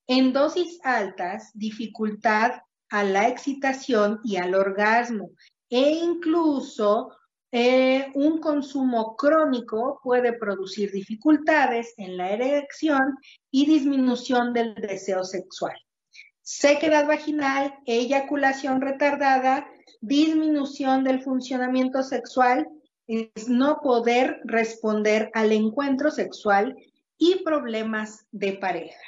En 0.06 0.34
dosis 0.34 0.78
altas, 0.84 1.50
dificultad 1.54 2.60
a 2.90 3.04
la 3.04 3.28
excitación 3.28 4.20
y 4.24 4.36
al 4.36 4.54
orgasmo 4.54 5.30
e 5.68 5.90
incluso 5.90 7.10
eh, 7.52 8.10
un 8.14 8.38
consumo 8.38 9.16
crónico 9.16 10.00
puede 10.02 10.32
producir 10.32 10.92
dificultades 10.92 11.94
en 11.96 12.16
la 12.16 12.30
erección 12.30 13.16
y 13.50 13.66
disminución 13.66 14.52
del 14.52 14.74
deseo 14.74 15.24
sexual. 15.24 15.76
Sequedad 16.42 17.06
vaginal, 17.06 17.74
eyaculación 17.86 18.80
retardada, 18.80 19.66
disminución 20.00 21.02
del 21.02 21.22
funcionamiento 21.22 22.02
sexual, 22.02 22.68
es 23.06 23.48
no 23.48 23.80
poder 23.80 24.40
responder 24.44 25.30
al 25.34 25.52
encuentro 25.52 26.10
sexual 26.10 26.76
y 27.18 27.42
problemas 27.44 28.26
de 28.32 28.52
pareja. 28.54 29.00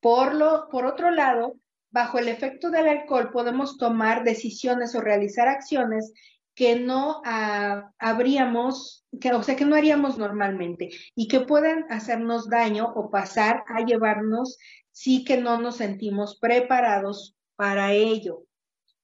Por, 0.00 0.34
lo, 0.34 0.68
por 0.68 0.86
otro 0.86 1.10
lado, 1.10 1.56
bajo 1.94 2.18
el 2.18 2.26
efecto 2.26 2.70
del 2.70 2.88
alcohol 2.88 3.30
podemos 3.30 3.78
tomar 3.78 4.24
decisiones 4.24 4.96
o 4.96 5.00
realizar 5.00 5.46
acciones 5.46 6.12
que 6.56 6.74
no 6.74 7.22
ah, 7.24 7.92
habríamos, 8.00 9.06
que, 9.20 9.32
o 9.32 9.44
sea, 9.44 9.54
que 9.54 9.64
no 9.64 9.76
haríamos 9.76 10.18
normalmente 10.18 10.90
y 11.14 11.28
que 11.28 11.40
pueden 11.40 11.84
hacernos 11.90 12.50
daño 12.50 12.92
o 12.96 13.10
pasar 13.10 13.62
a 13.68 13.84
llevarnos 13.84 14.58
si 14.90 15.24
que 15.24 15.36
no 15.36 15.60
nos 15.60 15.76
sentimos 15.76 16.36
preparados 16.40 17.36
para 17.54 17.92
ello. 17.92 18.42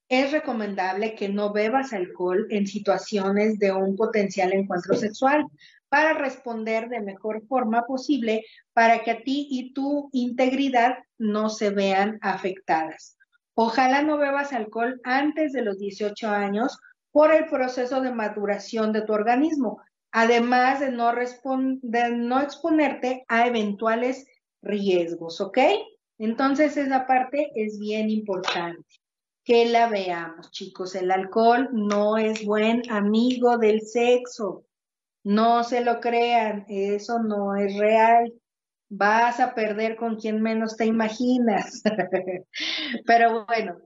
Es 0.09 0.33
recomendable 0.33 1.15
que 1.15 1.29
no 1.29 1.53
bebas 1.53 1.93
alcohol 1.93 2.49
en 2.51 2.67
situaciones 2.67 3.61
de 3.61 3.73
un 3.73 3.95
potencial 3.95 4.53
encuentro 4.53 4.97
sexual 4.97 5.45
para 5.91 6.15
responder 6.15 6.89
de 6.89 7.01
mejor 7.01 7.47
forma 7.47 7.85
posible 7.85 8.47
para 8.73 9.03
que 9.03 9.11
a 9.11 9.23
ti 9.23 9.49
y 9.51 9.75
tu 9.75 10.09
integridad 10.13 10.99
no 11.19 11.51
se 11.51 11.71
vean 11.71 12.19
afectadas. 12.23 13.19
Ojalá 13.55 14.03
no 14.03 14.17
bebas 14.17 14.55
alcohol 14.55 15.01
antes 15.05 15.53
de 15.53 15.63
los 15.63 15.79
18 15.79 16.29
años 16.31 16.79
por 17.13 17.35
el 17.35 17.47
proceso 17.47 18.01
de 18.01 18.13
maduración 18.13 18.93
de 18.93 19.03
tu 19.03 19.13
organismo, 19.13 19.83
además 20.13 20.81
de 20.81 20.93
no, 20.93 21.13
no 21.13 22.41
exponerte 22.41 23.25
a 23.29 23.47
eventuales 23.47 24.27
riesgos, 24.63 25.41
¿ok? 25.41 25.59
Entonces 26.19 26.77
esa 26.77 27.07
parte 27.07 27.51
es 27.55 27.79
bien 27.79 28.11
importante. 28.11 28.85
Que 29.43 29.65
la 29.65 29.89
veamos, 29.89 30.51
chicos. 30.51 30.95
El 30.95 31.11
alcohol 31.11 31.71
no 31.73 32.19
es 32.19 32.45
buen 32.45 32.83
amigo 32.91 33.59
del 33.59 33.81
sexo. 33.81 34.65
No 35.23 35.65
se 35.65 35.85
lo 35.85 36.01
crean, 36.01 36.65
eso 36.69 37.19
no 37.19 37.55
es 37.57 37.77
real. 37.77 38.33
Vas 38.89 39.39
a 39.39 39.55
perder 39.55 39.97
con 39.97 40.17
quien 40.17 40.43
menos 40.43 40.77
te 40.77 40.87
imaginas. 40.87 41.83
Pero 43.07 43.47
bueno, 43.47 43.77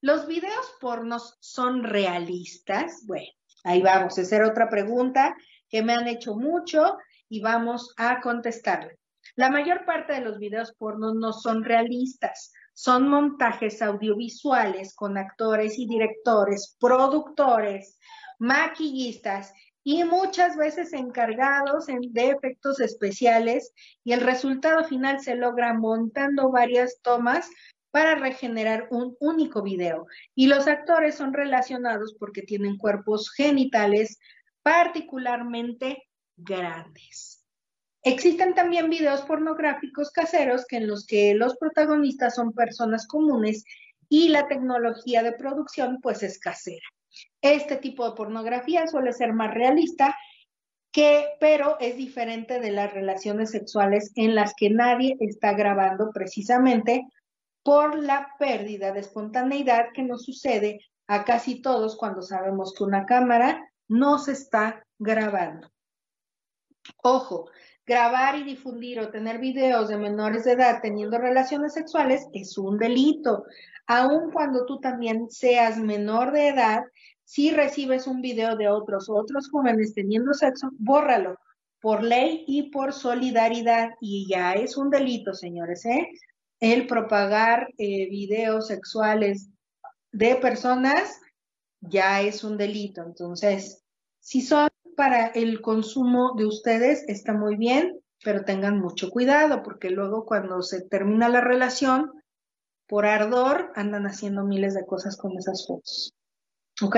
¿los 0.00 0.26
videos 0.26 0.74
pornos 0.80 1.36
son 1.40 1.84
realistas? 1.84 3.04
Bueno, 3.06 3.30
ahí 3.64 3.82
vamos. 3.82 4.16
Esa 4.18 4.36
era 4.36 4.48
otra 4.48 4.68
pregunta 4.68 5.36
que 5.68 5.82
me 5.82 5.92
han 5.92 6.08
hecho 6.08 6.34
mucho 6.34 6.96
y 7.28 7.40
vamos 7.40 7.94
a 7.96 8.20
contestarla. 8.20 8.92
La 9.36 9.50
mayor 9.50 9.84
parte 9.84 10.14
de 10.14 10.20
los 10.22 10.38
videos 10.38 10.72
pornos 10.72 11.14
no 11.14 11.32
son 11.32 11.62
realistas, 11.62 12.52
son 12.74 13.08
montajes 13.08 13.82
audiovisuales 13.82 14.94
con 14.94 15.18
actores 15.18 15.78
y 15.78 15.86
directores, 15.86 16.76
productores, 16.80 17.98
maquillistas 18.38 19.52
y 19.82 20.04
muchas 20.04 20.56
veces 20.56 20.92
encargados 20.92 21.86
de 21.86 22.30
efectos 22.30 22.80
especiales 22.80 23.72
y 24.04 24.12
el 24.12 24.20
resultado 24.20 24.84
final 24.84 25.20
se 25.20 25.36
logra 25.36 25.74
montando 25.74 26.50
varias 26.50 27.00
tomas 27.02 27.48
para 27.90 28.14
regenerar 28.14 28.88
un 28.90 29.16
único 29.20 29.62
video. 29.62 30.06
Y 30.34 30.46
los 30.46 30.68
actores 30.68 31.16
son 31.16 31.32
relacionados 31.32 32.14
porque 32.18 32.42
tienen 32.42 32.76
cuerpos 32.76 33.30
genitales 33.30 34.18
particularmente 34.62 36.04
grandes. 36.36 37.44
Existen 38.02 38.54
también 38.54 38.88
videos 38.88 39.22
pornográficos 39.22 40.10
caseros 40.10 40.64
que 40.66 40.76
en 40.76 40.86
los 40.86 41.06
que 41.06 41.34
los 41.34 41.56
protagonistas 41.56 42.34
son 42.34 42.52
personas 42.52 43.06
comunes 43.06 43.64
y 44.08 44.28
la 44.28 44.48
tecnología 44.48 45.22
de 45.22 45.32
producción 45.32 45.98
pues 46.00 46.22
es 46.22 46.38
casera. 46.38 46.86
Este 47.40 47.76
tipo 47.76 48.08
de 48.08 48.16
pornografía 48.16 48.86
suele 48.86 49.12
ser 49.12 49.32
más 49.32 49.52
realista, 49.52 50.16
que, 50.92 51.28
pero 51.38 51.78
es 51.80 51.96
diferente 51.96 52.60
de 52.60 52.72
las 52.72 52.92
relaciones 52.92 53.50
sexuales 53.50 54.12
en 54.16 54.34
las 54.34 54.54
que 54.54 54.70
nadie 54.70 55.16
está 55.20 55.52
grabando 55.52 56.10
precisamente 56.12 57.06
por 57.62 57.98
la 57.98 58.34
pérdida 58.38 58.92
de 58.92 59.00
espontaneidad 59.00 59.86
que 59.94 60.02
nos 60.02 60.24
sucede 60.24 60.80
a 61.06 61.24
casi 61.24 61.60
todos 61.60 61.96
cuando 61.96 62.22
sabemos 62.22 62.74
que 62.74 62.84
una 62.84 63.06
cámara 63.06 63.70
no 63.88 64.18
se 64.18 64.32
está 64.32 64.84
grabando. 64.98 65.70
Ojo, 67.02 67.50
grabar 67.86 68.36
y 68.36 68.44
difundir 68.44 69.00
o 69.00 69.10
tener 69.10 69.38
videos 69.38 69.88
de 69.88 69.96
menores 69.96 70.44
de 70.44 70.52
edad 70.52 70.80
teniendo 70.80 71.18
relaciones 71.18 71.74
sexuales 71.74 72.26
es 72.32 72.56
un 72.56 72.78
delito, 72.78 73.44
aun 73.86 74.30
cuando 74.30 74.64
tú 74.66 74.80
también 74.80 75.30
seas 75.30 75.76
menor 75.78 76.32
de 76.32 76.48
edad 76.48 76.84
si 77.30 77.52
recibes 77.52 78.08
un 78.08 78.22
video 78.22 78.56
de 78.56 78.68
otros 78.68 79.08
otros 79.08 79.50
jóvenes 79.50 79.94
teniendo 79.94 80.34
sexo, 80.34 80.70
bórralo 80.80 81.36
por 81.80 82.02
ley 82.02 82.42
y 82.48 82.72
por 82.72 82.92
solidaridad 82.92 83.90
y 84.00 84.26
ya 84.28 84.54
es 84.54 84.76
un 84.76 84.90
delito, 84.90 85.32
señores, 85.32 85.86
¿eh? 85.86 86.08
El 86.58 86.88
propagar 86.88 87.68
eh, 87.78 88.10
videos 88.10 88.66
sexuales 88.66 89.48
de 90.10 90.34
personas 90.34 91.20
ya 91.80 92.20
es 92.20 92.42
un 92.42 92.58
delito. 92.58 93.00
Entonces, 93.02 93.84
si 94.18 94.40
son 94.40 94.68
para 94.96 95.26
el 95.26 95.60
consumo 95.60 96.34
de 96.36 96.46
ustedes, 96.46 97.04
está 97.06 97.32
muy 97.32 97.54
bien, 97.54 98.00
pero 98.24 98.44
tengan 98.44 98.80
mucho 98.80 99.08
cuidado 99.08 99.62
porque 99.62 99.90
luego 99.90 100.26
cuando 100.26 100.62
se 100.62 100.80
termina 100.80 101.28
la 101.28 101.40
relación, 101.40 102.10
por 102.88 103.06
ardor, 103.06 103.70
andan 103.76 104.06
haciendo 104.06 104.42
miles 104.42 104.74
de 104.74 104.84
cosas 104.84 105.16
con 105.16 105.38
esas 105.38 105.64
fotos. 105.64 106.12
¿Ok? 106.82 106.96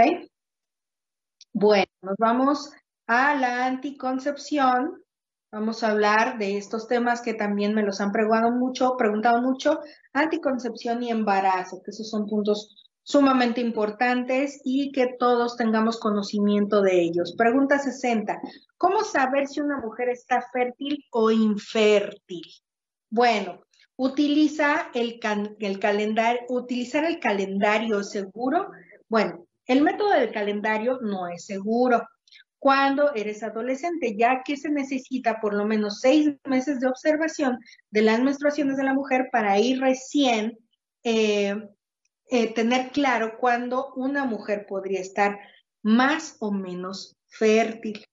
Bueno, 1.52 1.86
nos 2.02 2.16
vamos 2.18 2.72
a 3.06 3.34
la 3.34 3.66
anticoncepción. 3.66 5.02
Vamos 5.50 5.82
a 5.82 5.90
hablar 5.90 6.38
de 6.38 6.56
estos 6.56 6.88
temas 6.88 7.20
que 7.20 7.34
también 7.34 7.74
me 7.74 7.82
los 7.82 8.00
han 8.00 8.12
preguntado 8.12 8.52
mucho, 8.52 8.96
preguntado 8.96 9.42
mucho, 9.42 9.80
anticoncepción 10.12 11.02
y 11.02 11.10
embarazo, 11.10 11.82
que 11.84 11.90
esos 11.90 12.08
son 12.08 12.26
puntos 12.26 12.74
sumamente 13.02 13.60
importantes 13.60 14.60
y 14.64 14.92
que 14.92 15.14
todos 15.18 15.56
tengamos 15.56 15.98
conocimiento 15.98 16.80
de 16.80 17.02
ellos. 17.02 17.34
Pregunta 17.36 17.78
60. 17.78 18.40
¿Cómo 18.78 19.04
saber 19.04 19.46
si 19.48 19.60
una 19.60 19.78
mujer 19.78 20.08
está 20.08 20.46
fértil 20.52 21.04
o 21.10 21.30
infértil? 21.30 22.44
Bueno, 23.10 23.60
utiliza 23.96 24.90
el, 24.94 25.20
el 25.58 25.78
calendario, 25.78 26.42
utilizar 26.48 27.04
el 27.04 27.18
calendario 27.18 28.02
seguro. 28.04 28.70
Bueno, 29.08 29.44
el 29.66 29.82
método 29.82 30.10
del 30.10 30.32
calendario 30.32 30.98
no 31.00 31.28
es 31.28 31.46
seguro 31.46 32.02
cuando 32.62 33.12
eres 33.14 33.42
adolescente, 33.42 34.16
ya 34.16 34.42
que 34.44 34.56
se 34.56 34.70
necesita 34.70 35.40
por 35.40 35.52
lo 35.52 35.64
menos 35.64 35.98
seis 35.98 36.30
meses 36.44 36.78
de 36.78 36.86
observación 36.86 37.58
de 37.90 38.02
las 38.02 38.20
menstruaciones 38.20 38.76
de 38.76 38.84
la 38.84 38.94
mujer 38.94 39.30
para 39.32 39.58
ir 39.58 39.80
recién 39.80 40.56
eh, 41.02 41.56
eh, 42.30 42.54
tener 42.54 42.90
claro 42.92 43.36
cuándo 43.36 43.92
una 43.96 44.26
mujer 44.26 44.66
podría 44.68 45.00
estar 45.00 45.40
más 45.82 46.36
o 46.38 46.52
menos 46.52 47.16
fértil. 47.26 48.04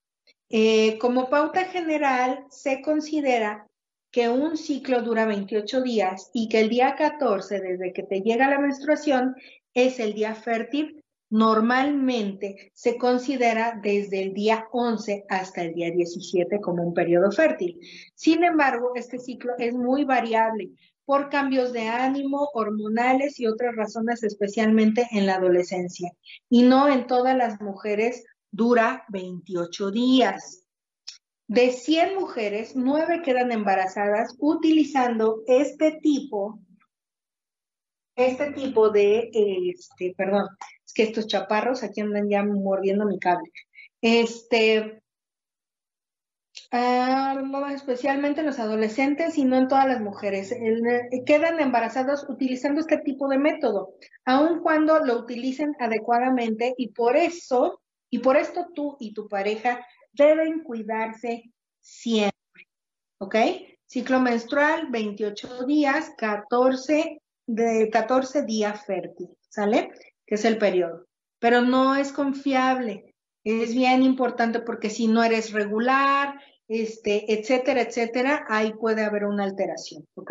Eh, 0.48 0.98
como 0.98 1.30
pauta 1.30 1.66
general, 1.66 2.44
se 2.50 2.82
considera 2.82 3.68
que 4.10 4.28
un 4.28 4.56
ciclo 4.56 5.02
dura 5.02 5.26
28 5.26 5.80
días 5.82 6.28
y 6.34 6.48
que 6.48 6.58
el 6.58 6.70
día 6.70 6.96
14, 6.96 7.60
desde 7.60 7.92
que 7.92 8.02
te 8.02 8.20
llega 8.22 8.50
la 8.50 8.58
menstruación, 8.58 9.36
es 9.74 10.00
el 10.00 10.14
día 10.14 10.34
fértil 10.34 10.99
normalmente 11.30 12.72
se 12.74 12.98
considera 12.98 13.78
desde 13.82 14.22
el 14.22 14.34
día 14.34 14.68
11 14.72 15.24
hasta 15.28 15.62
el 15.62 15.74
día 15.74 15.90
17 15.90 16.60
como 16.60 16.82
un 16.82 16.92
periodo 16.92 17.30
fértil. 17.30 17.78
Sin 18.14 18.42
embargo, 18.42 18.92
este 18.96 19.18
ciclo 19.18 19.52
es 19.58 19.74
muy 19.74 20.04
variable 20.04 20.70
por 21.04 21.30
cambios 21.30 21.72
de 21.72 21.88
ánimo, 21.88 22.50
hormonales 22.52 23.40
y 23.40 23.46
otras 23.46 23.74
razones, 23.74 24.22
especialmente 24.22 25.08
en 25.12 25.26
la 25.26 25.36
adolescencia. 25.36 26.10
Y 26.48 26.62
no 26.62 26.88
en 26.88 27.06
todas 27.06 27.36
las 27.36 27.60
mujeres 27.60 28.24
dura 28.50 29.04
28 29.08 29.90
días. 29.90 30.66
De 31.46 31.72
100 31.72 32.14
mujeres, 32.16 32.76
9 32.76 33.22
quedan 33.24 33.50
embarazadas 33.50 34.36
utilizando 34.38 35.42
este 35.46 35.98
tipo 36.00 36.60
este 38.16 38.52
tipo 38.52 38.90
de, 38.90 39.30
este, 39.32 40.14
perdón, 40.16 40.46
es 40.90 40.94
que 40.94 41.02
estos 41.04 41.26
chaparros 41.26 41.82
aquí 41.82 42.00
andan 42.00 42.28
ya 42.28 42.42
mordiendo 42.42 43.06
mi 43.06 43.18
cable. 43.18 43.50
Este, 44.02 45.00
ah, 46.72 47.40
especialmente 47.72 48.40
en 48.40 48.46
los 48.46 48.58
adolescentes 48.58 49.38
y 49.38 49.44
no 49.44 49.56
en 49.56 49.68
todas 49.68 49.86
las 49.86 50.00
mujeres. 50.00 50.52
quedan 51.26 51.60
embarazados 51.60 52.26
utilizando 52.28 52.80
este 52.80 52.98
tipo 52.98 53.28
de 53.28 53.38
método, 53.38 53.94
aun 54.24 54.60
cuando 54.60 54.98
lo 55.00 55.18
utilicen 55.18 55.76
adecuadamente 55.78 56.74
y 56.76 56.88
por 56.88 57.16
eso, 57.16 57.80
y 58.10 58.18
por 58.18 58.36
esto 58.36 58.66
tú 58.74 58.96
y 58.98 59.14
tu 59.14 59.28
pareja 59.28 59.86
deben 60.12 60.64
cuidarse 60.64 61.52
siempre. 61.80 62.66
¿Ok? 63.18 63.36
Ciclo 63.86 64.20
menstrual, 64.20 64.88
28 64.90 65.66
días, 65.66 66.12
14 66.16 67.22
de 67.46 67.90
14 67.90 68.42
días 68.44 68.84
fértil, 68.84 69.28
¿sale? 69.48 69.90
Que 70.30 70.36
es 70.36 70.44
el 70.46 70.56
periodo. 70.56 71.06
Pero 71.40 71.60
no 71.60 71.96
es 71.96 72.12
confiable. 72.12 73.14
Es 73.44 73.74
bien 73.74 74.02
importante 74.02 74.60
porque 74.60 74.88
si 74.88 75.08
no 75.08 75.22
eres 75.22 75.52
regular, 75.52 76.40
este, 76.68 77.32
etcétera, 77.32 77.82
etcétera, 77.82 78.46
ahí 78.48 78.72
puede 78.74 79.04
haber 79.04 79.24
una 79.24 79.42
alteración, 79.42 80.06
¿ok? 80.14 80.30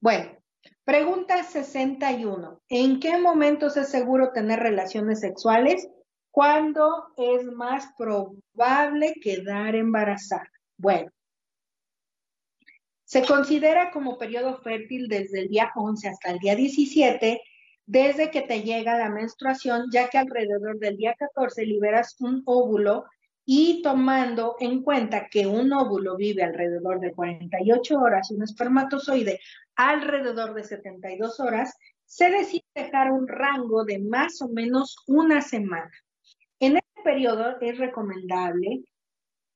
Bueno, 0.00 0.30
pregunta 0.84 1.42
61. 1.42 2.60
¿En 2.68 3.00
qué 3.00 3.18
momentos 3.18 3.76
es 3.76 3.88
seguro 3.88 4.30
tener 4.32 4.60
relaciones 4.60 5.18
sexuales? 5.20 5.88
¿Cuándo 6.30 7.08
es 7.16 7.44
más 7.46 7.88
probable 7.98 9.14
quedar 9.20 9.74
embarazada? 9.74 10.48
Bueno, 10.76 11.10
se 13.04 13.24
considera 13.24 13.90
como 13.90 14.18
periodo 14.18 14.58
fértil 14.62 15.08
desde 15.08 15.40
el 15.40 15.48
día 15.48 15.72
11 15.74 16.08
hasta 16.08 16.30
el 16.30 16.38
día 16.38 16.54
17, 16.54 17.40
desde 17.86 18.30
que 18.30 18.42
te 18.42 18.62
llega 18.62 18.98
la 18.98 19.08
menstruación, 19.08 19.86
ya 19.90 20.08
que 20.08 20.18
alrededor 20.18 20.78
del 20.78 20.96
día 20.96 21.14
14 21.18 21.64
liberas 21.64 22.16
un 22.20 22.42
óvulo 22.44 23.04
y 23.44 23.80
tomando 23.82 24.56
en 24.58 24.82
cuenta 24.82 25.28
que 25.30 25.46
un 25.46 25.72
óvulo 25.72 26.16
vive 26.16 26.42
alrededor 26.42 27.00
de 27.00 27.12
48 27.12 27.98
horas 27.98 28.30
y 28.30 28.34
un 28.34 28.42
espermatozoide 28.42 29.40
alrededor 29.76 30.54
de 30.54 30.64
72 30.64 31.38
horas, 31.38 31.74
se 32.04 32.30
decide 32.30 32.64
dejar 32.74 33.12
un 33.12 33.28
rango 33.28 33.84
de 33.84 34.00
más 34.00 34.42
o 34.42 34.48
menos 34.48 34.96
una 35.06 35.40
semana. 35.40 35.92
En 36.58 36.76
este 36.76 37.02
periodo 37.02 37.60
es 37.60 37.78
recomendable 37.78 38.84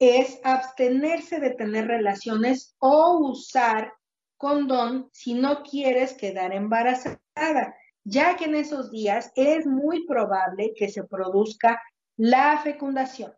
es 0.00 0.40
abstenerse 0.44 1.40
de 1.40 1.50
tener 1.50 1.86
relaciones 1.86 2.74
o 2.78 3.18
usar 3.18 3.92
condón 4.38 5.10
si 5.12 5.34
no 5.34 5.62
quieres 5.62 6.14
quedar 6.14 6.54
embarazada, 6.54 7.76
ya 8.04 8.36
que 8.36 8.44
en 8.44 8.54
esos 8.54 8.90
días 8.90 9.32
es 9.36 9.66
muy 9.66 10.06
probable 10.06 10.72
que 10.76 10.88
se 10.88 11.04
produzca 11.04 11.80
la 12.16 12.58
fecundación. 12.58 13.32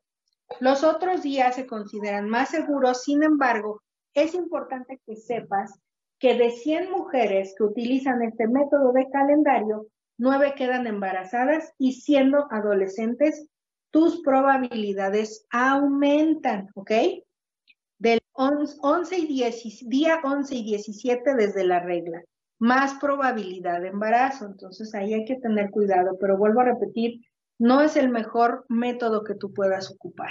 Los 0.61 0.85
otros 0.85 1.22
días 1.22 1.55
se 1.55 1.66
consideran 1.66 2.29
más 2.29 2.51
seguros, 2.51 3.03
sin 3.05 3.22
embargo, 3.22 3.81
es 4.14 4.35
importante 4.35 5.01
que 5.07 5.16
sepas 5.16 5.79
que 6.18 6.35
de 6.35 6.51
100 6.51 6.90
mujeres 6.90 7.55
que 7.57 7.64
utilizan 7.64 8.22
este 8.22 8.46
método 8.46 8.92
de 8.92 9.09
calendario, 9.11 9.87
9 10.18 10.55
quedan 10.57 10.87
embarazadas 10.87 11.72
y 11.79 11.94
siendo 11.94 12.46
adolescentes 12.51 13.48
tus 13.90 14.22
probabilidades 14.22 15.46
aumentan, 15.51 16.68
¿ok? 16.75 16.92
Del 17.98 18.20
11 18.35 19.18
y 19.18 19.27
10, 19.27 19.88
día 19.88 20.20
11 20.22 20.55
y 20.55 20.64
17 20.64 21.35
desde 21.35 21.64
la 21.64 21.81
regla, 21.81 22.22
más 22.62 22.94
probabilidad 22.94 23.81
de 23.81 23.88
embarazo. 23.88 24.46
Entonces 24.46 24.94
ahí 24.94 25.12
hay 25.14 25.25
que 25.25 25.35
tener 25.35 25.72
cuidado, 25.72 26.16
pero 26.20 26.38
vuelvo 26.38 26.61
a 26.61 26.66
repetir, 26.66 27.20
no 27.59 27.81
es 27.81 27.96
el 27.96 28.09
mejor 28.09 28.64
método 28.68 29.25
que 29.25 29.35
tú 29.35 29.53
puedas 29.53 29.90
ocupar. 29.90 30.31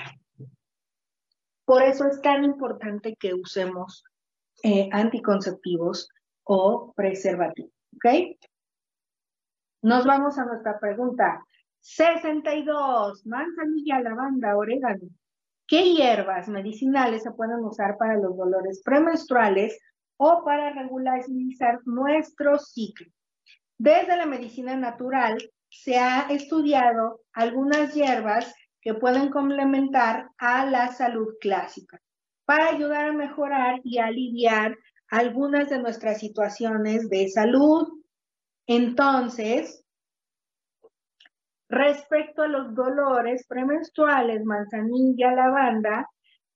Por 1.65 1.83
eso 1.83 2.07
es 2.07 2.21
tan 2.21 2.45
importante 2.45 3.17
que 3.19 3.33
usemos 3.33 4.05
eh, 4.63 4.87
anticonceptivos 4.93 6.07
o 6.43 6.93
preservativos, 6.95 7.73
¿ok? 7.97 8.37
Nos 9.81 10.05
vamos 10.05 10.37
a 10.37 10.45
nuestra 10.45 10.79
pregunta. 10.79 11.43
62. 11.81 13.25
Manzanilla, 13.25 13.99
lavanda, 13.99 14.55
orégano. 14.55 15.09
¿Qué 15.67 15.93
hierbas 15.93 16.47
medicinales 16.47 17.23
se 17.23 17.31
pueden 17.31 17.59
usar 17.59 17.97
para 17.97 18.15
los 18.15 18.37
dolores 18.37 18.81
premenstruales 18.85 19.77
o 20.23 20.43
para 20.45 20.71
regularizar 20.71 21.79
nuestro 21.85 22.59
ciclo? 22.59 23.07
Desde 23.79 24.15
la 24.15 24.27
medicina 24.27 24.75
natural 24.75 25.39
se 25.67 25.97
ha 25.97 26.27
estudiado 26.29 27.21
algunas 27.33 27.95
hierbas 27.95 28.53
que 28.81 28.93
pueden 28.93 29.31
complementar 29.31 30.29
a 30.37 30.65
la 30.65 30.91
salud 30.91 31.29
clásica 31.41 31.99
para 32.45 32.69
ayudar 32.69 33.05
a 33.05 33.13
mejorar 33.13 33.79
y 33.83 33.97
aliviar 33.97 34.77
algunas 35.09 35.69
de 35.69 35.79
nuestras 35.79 36.19
situaciones 36.19 37.09
de 37.09 37.27
salud. 37.27 37.87
Entonces, 38.67 39.83
Respecto 41.71 42.41
a 42.41 42.49
los 42.49 42.75
dolores 42.75 43.47
premenstruales, 43.47 44.43
manzanilla, 44.43 45.31
lavanda, 45.31 46.05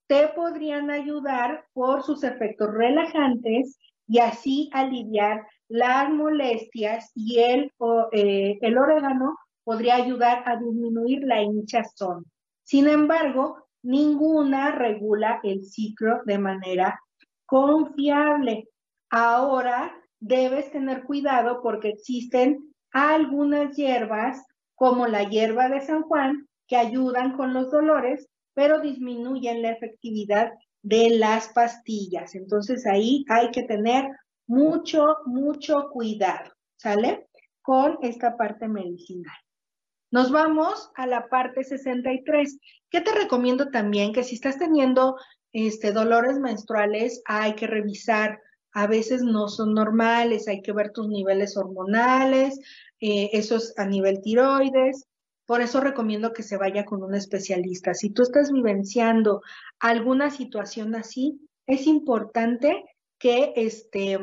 te 0.07 0.27
podrían 0.29 0.91
ayudar 0.91 1.65
por 1.73 2.03
sus 2.03 2.23
efectos 2.23 2.73
relajantes 2.73 3.79
y 4.07 4.19
así 4.19 4.69
aliviar 4.73 5.47
las 5.67 6.09
molestias 6.09 7.11
y 7.15 7.39
el, 7.39 7.71
eh, 8.11 8.57
el 8.61 8.77
orégano 8.77 9.37
podría 9.63 9.95
ayudar 9.95 10.43
a 10.45 10.57
disminuir 10.57 11.23
la 11.23 11.41
hinchazón. 11.41 12.25
Sin 12.63 12.87
embargo, 12.87 13.67
ninguna 13.83 14.71
regula 14.71 15.39
el 15.43 15.63
ciclo 15.63 16.21
de 16.25 16.37
manera 16.37 16.99
confiable. 17.45 18.69
Ahora 19.09 19.95
debes 20.19 20.71
tener 20.71 21.03
cuidado 21.03 21.61
porque 21.61 21.89
existen 21.89 22.73
algunas 22.91 23.75
hierbas 23.75 24.45
como 24.75 25.07
la 25.07 25.23
hierba 25.23 25.69
de 25.69 25.81
San 25.81 26.03
Juan, 26.03 26.47
que 26.67 26.77
ayudan 26.77 27.37
con 27.37 27.53
los 27.53 27.71
dolores, 27.71 28.27
pero 28.55 28.81
disminuyen 28.81 29.61
la 29.61 29.71
efectividad 29.71 30.53
de 30.81 31.11
las 31.11 31.49
pastillas. 31.49 32.33
Entonces 32.33 32.87
ahí 32.87 33.25
hay 33.29 33.51
que 33.51 33.63
tener 33.63 34.05
mucho, 34.47 35.17
mucho 35.25 35.89
cuidado, 35.91 36.51
¿sale? 36.77 37.27
Con 37.61 37.99
esta 38.01 38.37
parte 38.37 38.67
medicinal. 38.67 39.35
Nos 40.11 40.31
vamos 40.31 40.91
a 40.95 41.07
la 41.07 41.27
parte 41.27 41.63
63. 41.63 42.59
¿Qué 42.89 43.01
te 43.01 43.11
recomiendo 43.13 43.69
también? 43.69 44.13
Que 44.13 44.23
si 44.23 44.35
estás 44.35 44.57
teniendo 44.57 45.17
este, 45.51 45.91
dolores 45.91 46.39
menstruales, 46.39 47.21
hay 47.25 47.55
que 47.55 47.67
revisar. 47.67 48.39
A 48.71 48.87
veces 48.87 49.23
no 49.23 49.47
son 49.47 49.73
normales, 49.73 50.47
hay 50.47 50.61
que 50.61 50.73
ver 50.73 50.91
tus 50.91 51.07
niveles 51.07 51.57
hormonales, 51.57 52.59
eh, 52.99 53.29
eso 53.33 53.55
es 53.55 53.73
a 53.77 53.85
nivel 53.85 54.21
tiroides. 54.21 55.07
Por 55.45 55.61
eso 55.61 55.79
recomiendo 55.79 56.33
que 56.33 56.43
se 56.43 56.57
vaya 56.57 56.85
con 56.85 57.03
un 57.03 57.13
especialista. 57.13 57.93
Si 57.93 58.09
tú 58.09 58.23
estás 58.23 58.51
vivenciando 58.51 59.41
alguna 59.79 60.31
situación 60.31 60.95
así, 60.95 61.39
es 61.67 61.85
importante 61.87 62.83
que 63.19 63.53
este, 63.55 64.19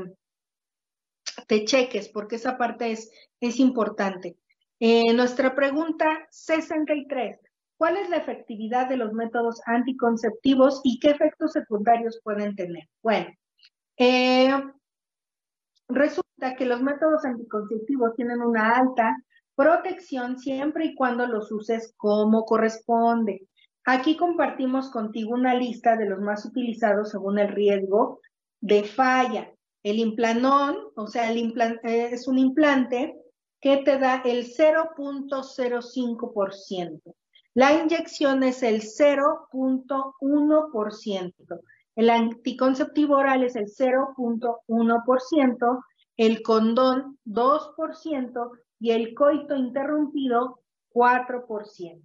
te 1.47 1.65
cheques, 1.65 2.09
porque 2.09 2.37
esa 2.37 2.59
parte 2.59 2.91
es, 2.91 3.11
es 3.41 3.61
importante. 3.61 4.37
Eh, 4.81 5.13
nuestra 5.15 5.55
pregunta 5.55 6.27
63. 6.31 7.39
¿Cuál 7.77 7.97
es 7.97 8.11
la 8.11 8.17
efectividad 8.17 8.89
de 8.89 8.97
los 8.97 9.13
métodos 9.13 9.61
anticonceptivos 9.67 10.81
y 10.85 10.99
qué 11.01 11.11
efectos 11.11 11.53
secundarios 11.53 12.21
pueden 12.23 12.55
tener? 12.55 12.89
Bueno, 13.03 13.29
eh, 13.97 14.53
resulta 15.89 16.57
que 16.57 16.65
los 16.65 16.83
métodos 16.83 17.25
anticonceptivos 17.25 18.15
tienen 18.15 18.41
una 18.41 18.77
alta 18.77 19.17
protección 19.63 20.39
siempre 20.39 20.87
y 20.87 20.97
cuando 20.97 21.27
los 21.27 21.53
uses 21.53 21.95
como 21.97 22.45
corresponde. 22.45 23.47
Aquí 23.85 24.17
compartimos 24.17 24.91
contigo 24.91 25.35
una 25.35 25.55
lista 25.55 25.97
de 25.97 26.07
los 26.07 26.19
más 26.21 26.45
utilizados 26.45 27.11
según 27.11 27.39
el 27.39 27.47
riesgo 27.49 28.19
de 28.61 28.83
falla. 28.83 29.53
El 29.85 30.01
implanón, 30.01 30.77
o 30.97 31.07
sea, 31.07 31.31
el 31.31 31.55
eh, 31.85 32.09
es 32.13 32.27
un 32.27 32.39
implante 32.39 33.15
que 33.61 33.77
te 33.79 33.99
da 33.99 34.21
el 34.25 34.47
0.05%. 34.47 37.15
La 37.55 37.73
inyección 37.73 38.43
es 38.43 38.65
el 38.65 38.83
0.1%. 38.83 41.61
El 41.95 42.11
anticonceptivo 42.11 43.17
oral 43.17 43.45
es 43.45 43.55
el 43.55 43.67
0.1%, 43.67 45.85
el 46.17 46.43
condón 46.43 47.19
2% 47.27 48.51
y 48.83 48.91
el 48.91 49.15
coito 49.15 49.55
interrumpido 49.55 50.59
4%. 50.93 52.03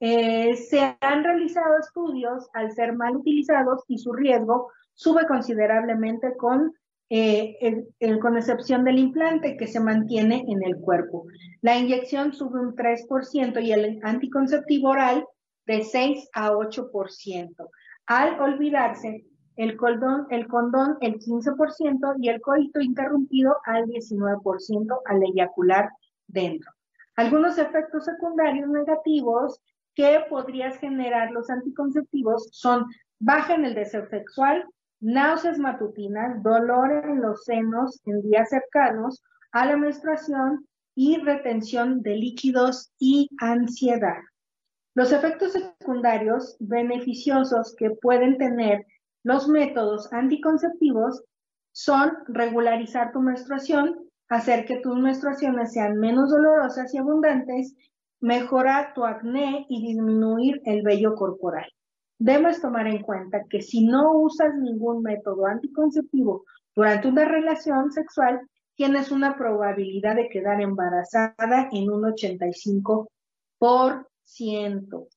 Eh, 0.00 0.56
se 0.56 0.96
han 1.00 1.22
realizado 1.22 1.78
estudios 1.78 2.48
al 2.52 2.72
ser 2.72 2.96
mal 2.96 3.16
utilizados 3.16 3.84
y 3.86 3.98
su 3.98 4.12
riesgo 4.12 4.72
sube 4.92 5.24
considerablemente 5.28 6.36
con, 6.36 6.72
eh, 7.10 7.86
con 8.20 8.36
excepción 8.36 8.82
del 8.82 8.98
implante 8.98 9.56
que 9.56 9.68
se 9.68 9.78
mantiene 9.78 10.44
en 10.48 10.64
el 10.64 10.80
cuerpo. 10.80 11.26
La 11.62 11.78
inyección 11.78 12.32
sube 12.32 12.58
un 12.58 12.74
3% 12.74 13.60
y 13.60 13.70
el 13.70 14.00
anticonceptivo 14.02 14.88
oral 14.90 15.24
de 15.64 15.84
6 15.84 16.28
a 16.34 16.50
8%. 16.50 17.70
Al 18.06 18.40
olvidarse, 18.40 19.24
el, 19.56 19.76
condón, 19.76 20.26
el 20.30 20.46
condón 20.48 20.96
el 21.00 21.18
15% 21.18 22.16
y 22.20 22.28
el 22.28 22.40
coito 22.40 22.80
interrumpido 22.80 23.56
al 23.64 23.86
19% 23.86 25.00
al 25.04 25.22
eyacular 25.22 25.90
dentro. 26.26 26.70
Algunos 27.16 27.58
efectos 27.58 28.04
secundarios 28.04 28.68
negativos 28.68 29.60
que 29.94 30.20
podrías 30.28 30.76
generar 30.78 31.30
los 31.30 31.48
anticonceptivos 31.50 32.48
son 32.50 32.86
baja 33.20 33.54
en 33.54 33.64
el 33.64 33.74
deseo 33.74 34.06
sexual, 34.08 34.66
náuseas 35.00 35.58
matutinas, 35.58 36.42
dolor 36.42 36.90
en 37.04 37.20
los 37.20 37.44
senos 37.44 38.00
en 38.06 38.22
días 38.22 38.50
cercanos 38.50 39.22
a 39.52 39.66
la 39.66 39.76
menstruación 39.76 40.66
y 40.96 41.18
retención 41.18 42.02
de 42.02 42.16
líquidos 42.16 42.92
y 42.98 43.28
ansiedad. 43.38 44.18
Los 44.94 45.12
efectos 45.12 45.52
secundarios 45.52 46.56
beneficiosos 46.60 47.74
que 47.76 47.90
pueden 47.90 48.38
tener 48.38 48.86
los 49.24 49.48
métodos 49.48 50.12
anticonceptivos 50.12 51.24
son 51.72 52.12
regularizar 52.28 53.10
tu 53.10 53.20
menstruación, 53.20 54.08
hacer 54.28 54.64
que 54.64 54.78
tus 54.78 54.96
menstruaciones 54.96 55.72
sean 55.72 55.98
menos 55.98 56.30
dolorosas 56.30 56.94
y 56.94 56.98
abundantes, 56.98 57.74
mejorar 58.20 58.94
tu 58.94 59.04
acné 59.04 59.66
y 59.68 59.84
disminuir 59.84 60.62
el 60.64 60.82
vello 60.82 61.16
corporal 61.16 61.66
debes 62.18 62.60
tomar 62.60 62.86
en 62.86 63.02
cuenta 63.02 63.44
que 63.48 63.60
si 63.60 63.84
no 63.86 64.12
usas 64.12 64.54
ningún 64.54 65.02
método 65.02 65.46
anticonceptivo 65.46 66.44
durante 66.74 67.08
una 67.08 67.24
relación 67.24 67.92
sexual, 67.92 68.40
tienes 68.76 69.10
una 69.10 69.36
probabilidad 69.36 70.16
de 70.16 70.28
quedar 70.28 70.60
embarazada 70.60 71.68
en 71.72 71.90
un 71.90 72.02
85%, 72.02 73.06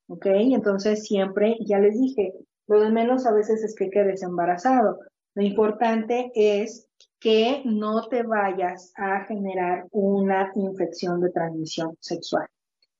¿ok? 0.07 0.25
Entonces 0.25 1.03
siempre, 1.07 1.57
ya 1.61 1.79
les 1.79 1.99
dije, 1.99 2.33
lo 2.67 2.81
de 2.81 2.89
menos 2.91 3.25
a 3.25 3.33
veces 3.33 3.63
es 3.63 3.75
que 3.75 3.89
quedes 3.89 4.23
embarazado. 4.23 4.99
Lo 5.33 5.43
importante 5.43 6.31
es 6.35 6.87
que 7.19 7.61
no 7.65 8.07
te 8.07 8.23
vayas 8.23 8.93
a 8.95 9.25
generar 9.25 9.87
una 9.91 10.51
infección 10.55 11.21
de 11.21 11.31
transmisión 11.31 11.95
sexual. 11.99 12.47